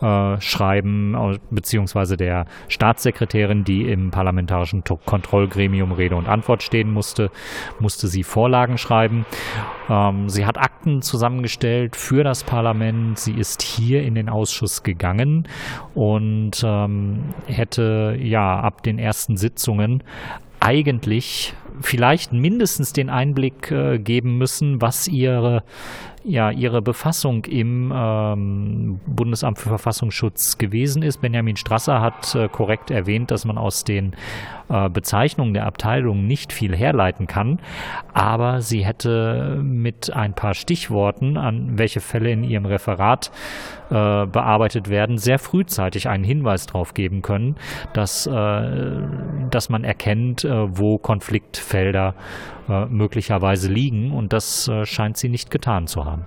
äh, 0.00 0.40
schreiben, 0.40 1.38
beziehungsweise 1.50 2.16
der 2.16 2.46
Staatssekretärin, 2.68 3.64
die 3.64 3.90
im 3.90 4.10
parlamentarischen 4.10 4.84
Kontrollgremium 4.84 5.92
Rede 5.92 6.16
und 6.16 6.28
Antwort 6.28 6.62
stehen 6.62 6.92
musste, 6.92 7.30
musste 7.80 8.08
sie 8.08 8.22
Vorlagen 8.22 8.78
schreiben. 8.78 9.26
Ähm, 9.88 10.28
sie 10.28 10.46
hat 10.46 10.58
Akten 10.58 11.02
zusammengestellt 11.02 11.96
für 11.96 12.24
das 12.24 12.44
Parlament. 12.44 13.18
Sie 13.18 13.32
ist 13.32 13.62
hier 13.62 14.02
in 14.02 14.14
den 14.14 14.28
Ausschuss 14.28 14.82
gegangen 14.82 15.48
und 15.94 16.62
ähm, 16.64 17.20
hätte 17.46 17.77
hätte 17.78 18.18
ja 18.20 18.60
ab 18.60 18.82
den 18.82 18.98
ersten 18.98 19.36
Sitzungen 19.36 20.02
eigentlich 20.60 21.54
vielleicht 21.80 22.32
mindestens 22.32 22.92
den 22.92 23.08
Einblick 23.08 23.70
äh, 23.70 23.98
geben 23.98 24.38
müssen, 24.38 24.82
was 24.82 25.06
ihre 25.06 25.62
ja 26.28 26.50
ihre 26.50 26.82
Befassung 26.82 27.44
im 27.46 27.92
ähm, 27.94 29.00
Bundesamt 29.06 29.58
für 29.58 29.68
Verfassungsschutz 29.68 30.58
gewesen 30.58 31.02
ist. 31.02 31.20
Benjamin 31.20 31.56
Strasser 31.56 32.00
hat 32.00 32.34
äh, 32.34 32.48
korrekt 32.48 32.90
erwähnt, 32.90 33.30
dass 33.30 33.44
man 33.44 33.58
aus 33.58 33.84
den 33.84 34.14
äh, 34.68 34.88
Bezeichnungen 34.90 35.54
der 35.54 35.66
Abteilung 35.66 36.26
nicht 36.26 36.52
viel 36.52 36.76
herleiten 36.76 37.26
kann, 37.26 37.60
aber 38.12 38.60
sie 38.60 38.84
hätte 38.84 39.60
mit 39.62 40.12
ein 40.12 40.34
paar 40.34 40.54
Stichworten, 40.54 41.36
an 41.36 41.78
welche 41.78 42.00
Fälle 42.00 42.30
in 42.30 42.44
ihrem 42.44 42.66
Referat 42.66 43.30
äh, 43.88 44.26
bearbeitet 44.26 44.90
werden, 44.90 45.16
sehr 45.16 45.38
frühzeitig 45.38 46.08
einen 46.08 46.24
Hinweis 46.24 46.66
darauf 46.66 46.92
geben 46.92 47.22
können, 47.22 47.56
dass, 47.94 48.26
äh, 48.26 49.02
dass 49.50 49.68
man 49.70 49.84
erkennt, 49.84 50.44
äh, 50.44 50.76
wo 50.76 50.98
Konfliktfelder 50.98 52.10
äh, 52.10 52.57
möglicherweise 52.88 53.68
liegen 53.68 54.12
und 54.12 54.32
das 54.32 54.68
äh, 54.68 54.84
scheint 54.84 55.16
sie 55.16 55.28
nicht 55.28 55.50
getan 55.50 55.86
zu 55.86 56.04
haben. 56.04 56.26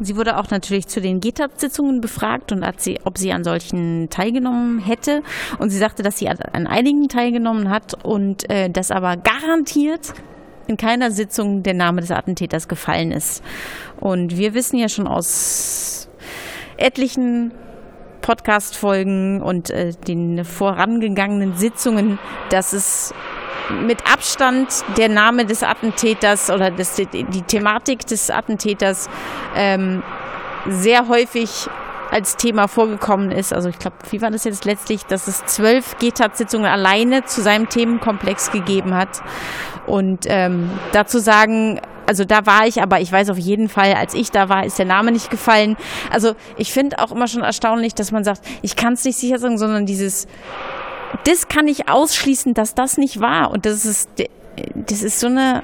Sie 0.00 0.16
wurde 0.16 0.38
auch 0.38 0.50
natürlich 0.50 0.88
zu 0.88 1.00
den 1.00 1.20
GTAP-Sitzungen 1.20 2.00
befragt 2.00 2.50
und 2.50 2.64
sie, 2.78 2.98
ob 3.04 3.18
sie 3.18 3.32
an 3.32 3.44
solchen 3.44 4.08
teilgenommen 4.10 4.78
hätte. 4.78 5.22
Und 5.58 5.70
sie 5.70 5.78
sagte, 5.78 6.02
dass 6.02 6.18
sie 6.18 6.28
an 6.28 6.66
einigen 6.66 7.08
teilgenommen 7.08 7.68
hat 7.68 8.02
und 8.04 8.48
äh, 8.50 8.70
dass 8.70 8.90
aber 8.90 9.16
garantiert 9.16 10.14
in 10.66 10.76
keiner 10.76 11.10
Sitzung 11.10 11.62
der 11.62 11.74
Name 11.74 12.00
des 12.00 12.10
Attentäters 12.10 12.68
gefallen 12.68 13.12
ist. 13.12 13.42
Und 14.00 14.36
wir 14.36 14.54
wissen 14.54 14.78
ja 14.78 14.88
schon 14.88 15.06
aus 15.06 16.08
etlichen 16.76 17.52
Podcast-Folgen 18.22 19.42
und 19.42 19.70
äh, 19.70 19.92
den 20.06 20.44
vorangegangenen 20.44 21.54
Sitzungen, 21.54 22.18
dass 22.50 22.72
es 22.72 23.12
mit 23.70 24.10
Abstand 24.10 24.68
der 24.96 25.08
Name 25.08 25.46
des 25.46 25.62
Attentäters 25.62 26.50
oder 26.50 26.70
des, 26.70 26.94
die 26.96 27.42
Thematik 27.42 28.06
des 28.06 28.30
Attentäters 28.30 29.08
ähm, 29.56 30.02
sehr 30.68 31.08
häufig 31.08 31.68
als 32.10 32.36
Thema 32.36 32.68
vorgekommen 32.68 33.30
ist. 33.30 33.54
Also 33.54 33.70
ich 33.70 33.78
glaube, 33.78 33.96
wie 34.10 34.20
war 34.20 34.30
das 34.30 34.44
jetzt 34.44 34.66
letztlich, 34.66 35.06
dass 35.06 35.28
es 35.28 35.46
zwölf 35.46 35.96
GTAT-Sitzungen 35.98 36.70
alleine 36.70 37.24
zu 37.24 37.40
seinem 37.40 37.70
Themenkomplex 37.70 38.50
gegeben 38.50 38.94
hat. 38.94 39.22
Und 39.86 40.26
ähm, 40.26 40.70
dazu 40.92 41.18
sagen, 41.18 41.80
also 42.06 42.26
da 42.26 42.44
war 42.44 42.66
ich, 42.66 42.82
aber 42.82 43.00
ich 43.00 43.10
weiß 43.10 43.30
auf 43.30 43.38
jeden 43.38 43.70
Fall, 43.70 43.94
als 43.94 44.12
ich 44.12 44.30
da 44.30 44.50
war, 44.50 44.66
ist 44.66 44.78
der 44.78 44.84
Name 44.84 45.10
nicht 45.10 45.30
gefallen. 45.30 45.76
Also 46.10 46.34
ich 46.58 46.72
finde 46.72 46.98
auch 46.98 47.12
immer 47.12 47.28
schon 47.28 47.42
erstaunlich, 47.42 47.94
dass 47.94 48.12
man 48.12 48.24
sagt, 48.24 48.42
ich 48.60 48.76
kann 48.76 48.92
es 48.92 49.04
nicht 49.04 49.18
sicher 49.18 49.38
sagen, 49.38 49.56
sondern 49.56 49.86
dieses, 49.86 50.26
das 51.24 51.48
kann 51.48 51.68
ich 51.68 51.88
ausschließen, 51.88 52.54
dass 52.54 52.74
das 52.74 52.98
nicht 52.98 53.20
war. 53.20 53.50
Und 53.50 53.66
das 53.66 53.84
ist, 53.84 54.08
das 54.74 55.02
ist 55.02 55.20
so 55.20 55.26
eine 55.26 55.62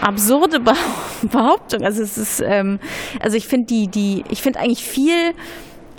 absurde 0.00 0.60
Behauptung. 1.22 1.82
Also 1.82 2.02
es 2.02 2.18
ist, 2.18 2.40
ähm, 2.40 2.78
also 3.20 3.36
ich 3.36 3.46
finde 3.46 3.66
die, 3.66 3.88
die, 3.88 4.24
ich 4.30 4.42
finde 4.42 4.60
eigentlich 4.60 4.84
viel 4.84 5.34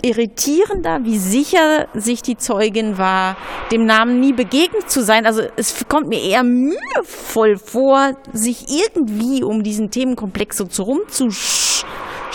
irritierender, 0.02 1.00
wie 1.02 1.18
sicher 1.18 1.88
sich 1.94 2.22
die 2.22 2.36
Zeugin 2.36 2.98
war, 2.98 3.36
dem 3.72 3.84
Namen 3.84 4.20
nie 4.20 4.32
begegnet 4.32 4.88
zu 4.88 5.02
sein. 5.02 5.26
Also 5.26 5.42
es 5.56 5.86
kommt 5.88 6.08
mir 6.08 6.22
eher 6.22 6.44
mühevoll 6.44 7.58
vor, 7.58 8.12
sich 8.32 8.66
irgendwie 8.68 9.42
um 9.42 9.62
diesen 9.62 9.90
Themenkomplex 9.90 10.56
so 10.56 10.64
zu 10.64 11.30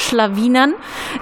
rumzuschlawinern, 0.04 0.74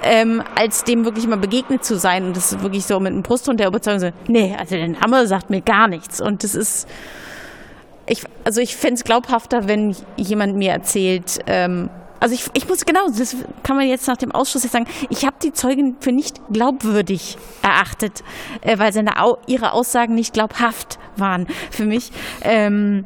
ähm, 0.03 0.43
als 0.55 0.83
dem 0.83 1.05
wirklich 1.05 1.27
mal 1.27 1.37
begegnet 1.37 1.83
zu 1.83 1.97
sein. 1.97 2.25
Und 2.25 2.37
das 2.37 2.51
ist 2.51 2.63
wirklich 2.63 2.85
so 2.85 2.99
mit 2.99 3.13
einem 3.13 3.23
Brustton 3.23 3.57
der 3.57 3.67
Überzeugung 3.67 3.99
so, 3.99 4.09
nee, 4.27 4.55
also 4.57 4.75
der 4.75 4.89
Name 4.89 5.27
sagt 5.27 5.49
mir 5.49 5.61
gar 5.61 5.87
nichts. 5.87 6.21
Und 6.21 6.43
das 6.43 6.55
ist, 6.55 6.87
ich, 8.07 8.23
also 8.43 8.61
ich 8.61 8.75
fände 8.75 8.95
es 8.95 9.03
glaubhafter, 9.03 9.67
wenn 9.67 9.95
jemand 10.17 10.55
mir 10.55 10.71
erzählt, 10.71 11.39
ähm, 11.47 11.89
also 12.19 12.35
ich, 12.35 12.45
ich 12.53 12.69
muss 12.69 12.85
genau, 12.85 13.07
das 13.07 13.35
kann 13.63 13.75
man 13.75 13.87
jetzt 13.87 14.07
nach 14.07 14.17
dem 14.17 14.31
Ausschuss 14.31 14.61
jetzt 14.61 14.73
sagen, 14.73 14.85
ich 15.09 15.25
habe 15.25 15.37
die 15.41 15.53
Zeugin 15.53 15.95
für 15.99 16.11
nicht 16.11 16.39
glaubwürdig 16.51 17.35
erachtet, 17.63 18.23
äh, 18.61 18.77
weil 18.77 18.93
seine, 18.93 19.13
ihre 19.47 19.73
Aussagen 19.73 20.13
nicht 20.13 20.33
glaubhaft 20.33 20.99
waren 21.17 21.47
für 21.71 21.85
mich. 21.85 22.11
Ähm, 22.43 23.05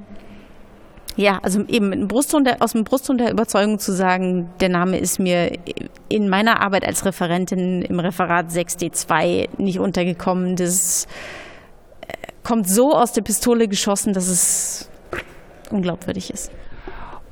ja, 1.18 1.40
also 1.42 1.62
eben 1.68 1.90
mit 1.90 2.00
dem 2.00 2.08
Brustton 2.08 2.46
aus 2.60 2.74
dem 2.74 2.84
Brustton 2.84 3.18
der 3.18 3.32
Überzeugung 3.32 3.80
zu 3.80 3.94
sagen, 3.94 4.50
der 4.60 4.70
Name 4.70 4.98
ist 4.98 5.20
mir 5.20 5.58
in 6.10 6.28
meiner 6.28 6.62
Arbeit 6.62 6.86
als 6.86 7.06
Referentin 7.06 7.82
im 7.84 8.00
Referat 8.00 8.50
6D2 8.50 9.50
nicht 9.58 9.80
untergekommen. 9.80 10.56
Das 10.56 11.08
äh, 12.02 12.14
kommt 12.44 12.68
so 12.68 12.94
aus 12.94 13.14
der 13.14 13.22
Pistole 13.22 13.68
geschossen, 13.68 14.14
dass 14.14 14.28
es 14.28 14.90
unglaubwürdig 15.72 16.32
ist. 16.32 16.52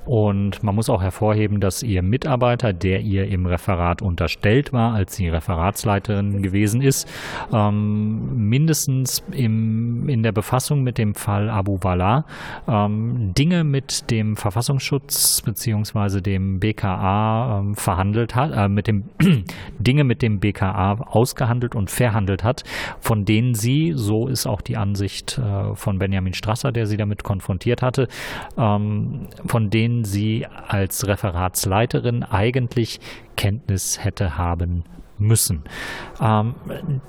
Und 0.06 0.64
man 0.64 0.76
muss 0.76 0.90
auch 0.90 1.02
hervorheben, 1.02 1.60
dass 1.60 1.82
ihr 1.82 2.02
Mitarbeiter, 2.02 2.74
der 2.74 3.02
ihr 3.02 3.28
im 3.28 3.46
Referat 3.46 4.02
unterstellt 4.02 4.74
war, 4.74 4.94
als 4.94 5.16
sie 5.16 5.30
Referatsleiterin 5.30 6.42
gewesen 6.42 6.82
ist, 6.82 7.08
ähm, 7.54 8.50
mindestens 8.50 9.24
im, 9.32 10.10
in 10.10 10.24
der 10.24 10.34
Befassung 10.34 10.84
mit 10.84 10.98
dem 10.98 11.16
Fall 11.16 11.50
Abu 11.50 11.78
Wala 11.82 12.26
ähm, 12.68 13.34
Dinge 13.34 13.64
mit 13.64 14.12
dem 14.12 14.36
Verfassungsschutz 14.36 15.42
bzw. 15.42 16.22
dem 16.22 16.60
BKA 16.60 17.60
ähm, 17.60 17.76
verhandelt 17.76 18.36
hat, 18.36 18.52
äh, 18.54 18.68
mit 18.68 18.88
dem 18.88 19.06
Dinge 19.80 20.04
mit 20.04 20.22
dem 20.22 20.40
BKA 20.40 20.94
ausgehandelt 20.94 21.76
und 21.76 21.90
verhandelt 21.90 22.44
hat, 22.44 22.64
von 23.00 23.24
denen 23.26 23.56
sie, 23.56 23.94
so 23.96 24.28
ist 24.28 24.48
auch 24.48 24.62
die 24.62 24.76
Ansicht 24.76 25.38
äh, 25.38 25.76
von 25.76 26.00
Benjamin 26.00 26.34
Strasser, 26.34 26.72
der 26.72 26.88
sie 26.88 26.98
damit 26.98 27.24
konfrontiert 27.24 27.82
hatte, 27.82 28.08
ähm, 28.58 29.28
von 29.46 29.70
denen 29.70 29.93
denen 29.94 30.06
sie 30.06 30.48
als 30.68 31.08
Referatsleiterin 31.08 32.24
eigentlich 32.24 33.00
Kenntnis 33.36 34.04
hätte 34.04 34.38
haben 34.38 34.84
müssen. 35.20 35.64
Ähm, 36.20 36.56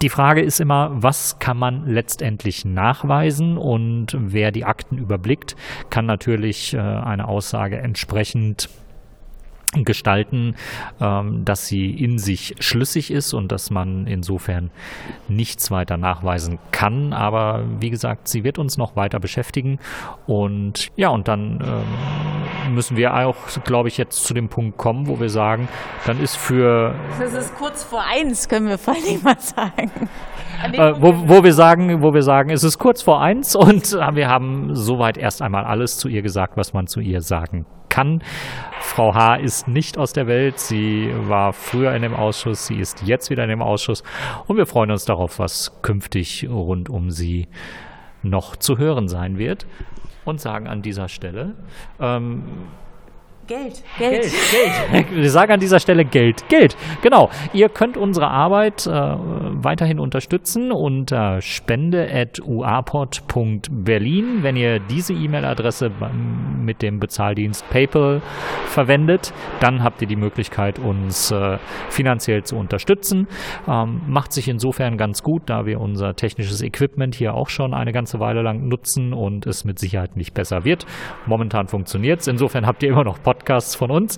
die 0.02 0.10
Frage 0.10 0.42
ist 0.42 0.60
immer, 0.60 0.90
was 0.94 1.38
kann 1.38 1.56
man 1.56 1.86
letztendlich 1.86 2.64
nachweisen 2.64 3.56
und 3.56 4.14
wer 4.18 4.52
die 4.52 4.64
Akten 4.64 4.98
überblickt, 4.98 5.56
kann 5.90 6.06
natürlich 6.06 6.74
äh, 6.74 6.78
eine 6.78 7.26
Aussage 7.26 7.78
entsprechend 7.78 8.68
gestalten, 9.82 10.54
ähm, 11.00 11.44
dass 11.44 11.66
sie 11.66 11.90
in 11.90 12.18
sich 12.18 12.54
schlüssig 12.60 13.10
ist 13.10 13.34
und 13.34 13.50
dass 13.50 13.70
man 13.70 14.06
insofern 14.06 14.70
nichts 15.26 15.72
weiter 15.72 15.96
nachweisen 15.96 16.60
kann. 16.70 17.12
Aber 17.12 17.64
wie 17.80 17.90
gesagt, 17.90 18.28
sie 18.28 18.44
wird 18.44 18.58
uns 18.58 18.78
noch 18.78 18.94
weiter 18.94 19.18
beschäftigen. 19.18 19.80
Und 20.28 20.92
ja, 20.94 21.08
und 21.08 21.26
dann 21.26 21.58
ähm, 21.64 22.74
müssen 22.74 22.96
wir 22.96 23.14
auch, 23.14 23.36
glaube 23.64 23.88
ich, 23.88 23.98
jetzt 23.98 24.24
zu 24.24 24.34
dem 24.34 24.48
Punkt 24.48 24.78
kommen, 24.78 25.08
wo 25.08 25.18
wir 25.18 25.30
sagen, 25.30 25.68
dann 26.06 26.20
ist 26.20 26.36
für. 26.36 26.94
Das 27.18 27.32
ist 27.32 27.54
kurz 27.56 27.82
vor 27.82 28.04
eins, 28.04 28.48
können 28.48 28.68
wir 28.68 28.78
vor 28.78 28.94
allem 28.94 29.22
mal 29.22 29.38
sagen. 29.40 29.90
Äh, 30.72 30.94
wo, 30.98 31.14
wo, 31.28 31.44
wir 31.44 31.52
sagen, 31.52 32.02
wo 32.02 32.14
wir 32.14 32.22
sagen, 32.22 32.50
es 32.50 32.64
ist 32.64 32.78
kurz 32.78 33.02
vor 33.02 33.20
eins 33.20 33.54
und 33.54 33.92
wir 34.12 34.28
haben 34.28 34.74
soweit 34.74 35.18
erst 35.18 35.42
einmal 35.42 35.64
alles 35.64 35.98
zu 35.98 36.08
ihr 36.08 36.22
gesagt, 36.22 36.56
was 36.56 36.72
man 36.72 36.86
zu 36.86 37.00
ihr 37.00 37.20
sagen 37.20 37.66
kann. 37.88 38.22
Frau 38.94 39.12
H. 39.12 39.34
ist 39.38 39.66
nicht 39.66 39.98
aus 39.98 40.12
der 40.12 40.28
Welt. 40.28 40.60
Sie 40.60 41.12
war 41.26 41.52
früher 41.52 41.92
in 41.96 42.02
dem 42.02 42.14
Ausschuss. 42.14 42.68
Sie 42.68 42.76
ist 42.76 43.02
jetzt 43.02 43.28
wieder 43.28 43.42
in 43.42 43.48
dem 43.48 43.60
Ausschuss. 43.60 44.04
Und 44.46 44.56
wir 44.56 44.66
freuen 44.66 44.92
uns 44.92 45.04
darauf, 45.04 45.40
was 45.40 45.82
künftig 45.82 46.46
rund 46.48 46.88
um 46.88 47.10
sie 47.10 47.48
noch 48.22 48.54
zu 48.54 48.78
hören 48.78 49.08
sein 49.08 49.36
wird. 49.36 49.66
Und 50.24 50.40
sagen 50.40 50.68
an 50.68 50.80
dieser 50.80 51.08
Stelle, 51.08 51.56
ähm, 51.98 52.44
Geld. 53.46 53.82
Geld. 53.98 54.22
Geld. 54.22 54.32
Geld. 54.90 55.06
Wir 55.14 55.30
sagen 55.30 55.52
an 55.52 55.60
dieser 55.60 55.78
Stelle 55.78 56.06
Geld. 56.06 56.48
Geld. 56.48 56.78
Genau. 57.02 57.28
Ihr 57.52 57.68
könnt 57.68 57.98
unsere 57.98 58.28
Arbeit 58.28 58.86
äh, 58.86 58.90
weiterhin 58.90 59.98
unterstützen 59.98 60.72
unter 60.72 61.42
spende.uapod.berlin. 61.42 64.42
Wenn 64.42 64.56
ihr 64.56 64.80
diese 64.80 65.12
E-Mail-Adresse 65.12 65.90
mit 66.62 66.80
dem 66.80 67.00
Bezahldienst 67.00 67.68
PayPal 67.68 68.22
verwendet, 68.66 69.34
dann 69.60 69.84
habt 69.84 70.00
ihr 70.00 70.08
die 70.08 70.16
Möglichkeit, 70.16 70.78
uns 70.78 71.30
äh, 71.30 71.58
finanziell 71.90 72.44
zu 72.44 72.56
unterstützen. 72.56 73.28
Ähm, 73.68 74.00
macht 74.06 74.32
sich 74.32 74.48
insofern 74.48 74.96
ganz 74.96 75.22
gut, 75.22 75.42
da 75.46 75.66
wir 75.66 75.82
unser 75.82 76.16
technisches 76.16 76.62
Equipment 76.62 77.14
hier 77.14 77.34
auch 77.34 77.50
schon 77.50 77.74
eine 77.74 77.92
ganze 77.92 78.20
Weile 78.20 78.40
lang 78.40 78.68
nutzen 78.68 79.12
und 79.12 79.46
es 79.46 79.66
mit 79.66 79.78
Sicherheit 79.78 80.16
nicht 80.16 80.32
besser 80.32 80.64
wird. 80.64 80.86
Momentan 81.26 81.68
funktioniert 81.68 82.20
es. 82.20 82.26
Insofern 82.26 82.66
habt 82.66 82.82
ihr 82.82 82.88
immer 82.88 83.04
noch 83.04 83.22
Podcast 83.22 83.33
Podcasts 83.34 83.74
von 83.74 83.90
uns. 83.90 84.16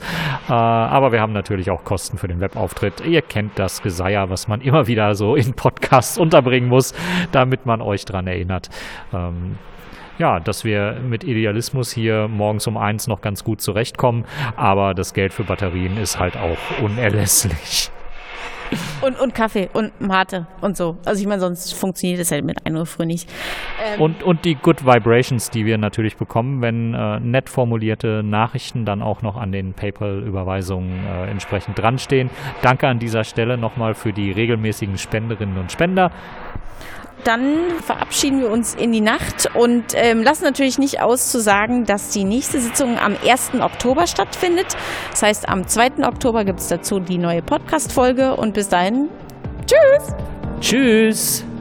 Äh, 0.49 0.53
aber 0.53 1.11
wir 1.11 1.21
haben 1.21 1.33
natürlich 1.33 1.71
auch 1.71 1.85
Kosten 1.85 2.19
für 2.19 2.29
den 2.29 2.41
Webauftritt. 2.41 3.01
Ihr 3.07 3.23
kennt 3.23 3.59
das 3.59 3.83
Geseier, 3.83 4.29
was 4.29 4.47
man 4.47 4.61
immer 4.61 4.87
wieder 4.87 5.15
so 5.15 5.37
in 5.37 5.55
Podcasts 5.55 6.19
unterbringen 6.19 6.69
muss, 6.69 6.95
damit 7.33 7.65
man 7.65 7.81
euch 7.81 8.05
dran 8.05 8.27
erinnert. 8.27 8.69
Ähm, 9.15 9.59
ja, 10.19 10.41
dass 10.41 10.65
wir 10.65 10.99
mit 11.07 11.25
Idealismus 11.25 11.93
hier 11.93 12.29
morgens 12.29 12.67
um 12.67 12.77
eins 12.77 13.07
noch 13.07 13.21
ganz 13.21 13.45
gut 13.45 13.61
zurechtkommen, 13.61 14.25
aber 14.57 14.95
das 14.95 15.13
Geld 15.13 15.33
für 15.33 15.45
Batterien 15.45 15.99
ist 15.99 16.19
halt 16.19 16.37
auch 16.37 16.59
unerlässlich. 16.83 17.91
Und, 19.01 19.21
und 19.21 19.35
Kaffee 19.35 19.69
und 19.73 20.01
Mate 20.01 20.47
und 20.61 20.77
so. 20.77 20.97
Also 21.05 21.21
ich 21.21 21.27
meine, 21.27 21.41
sonst 21.41 21.75
funktioniert 21.75 22.21
es 22.21 22.33
halt 22.33 22.45
mit 22.45 22.65
1 22.67 22.77
Uhr 22.77 22.87
früh 22.87 23.07
nicht. 23.07 23.31
Ähm 23.85 24.01
und, 24.01 24.23
und 24.23 24.45
die 24.45 24.55
Good 24.55 24.85
Vibrations, 24.85 25.51
die 25.51 25.67
wir 25.67 25.79
natürlich 25.79 26.17
bekommen, 26.17 26.63
wenn 26.63 26.95
äh, 26.95 27.21
nett 27.21 27.49
formulierte 27.49 28.23
Nachrichten 28.23 28.85
dann 28.85 29.03
auch 29.03 29.23
noch 29.23 29.37
an 29.37 29.53
den 29.53 29.75
PayPal-Überweisungen 29.75 31.05
äh, 31.07 31.31
entsprechend 31.31 31.79
dranstehen. 31.79 32.31
Danke 32.63 32.89
an 32.89 32.99
dieser 32.99 33.25
Stelle 33.25 33.59
nochmal 33.59 33.95
für 33.95 34.13
die 34.13 34.33
regelmäßigen 34.33 34.99
Spenderinnen 34.99 35.59
und 35.59 35.71
Spender 35.71 36.11
dann 37.27 37.81
verabschieden 37.85 38.41
wir 38.41 38.51
uns 38.51 38.75
in 38.75 38.93
die 38.93 39.01
Nacht 39.01 39.51
und 39.55 39.85
ähm, 39.95 40.23
lassen 40.23 40.45
natürlich 40.45 40.79
nicht 40.79 41.01
aus 41.01 41.31
zu 41.31 41.41
sagen, 41.41 41.85
dass 41.85 42.11
die 42.11 42.25
nächste 42.25 42.61
Sitzung 42.61 42.99
am 42.99 43.17
1. 43.27 43.55
Oktober 43.61 44.07
stattfindet. 44.07 44.77
Das 45.11 45.23
heißt, 45.23 45.49
am 45.49 45.67
2. 45.67 46.07
Oktober 46.07 46.45
gibt 46.45 46.61
es 46.61 46.69
dazu 46.69 47.01
die 47.01 47.19
neue 47.19 47.43
Podcast-Folge 47.43 48.37
und 48.37 48.55
bis 48.55 48.69
dahin, 48.69 49.09
tschüss! 49.67 50.15
Tschüss! 50.61 51.56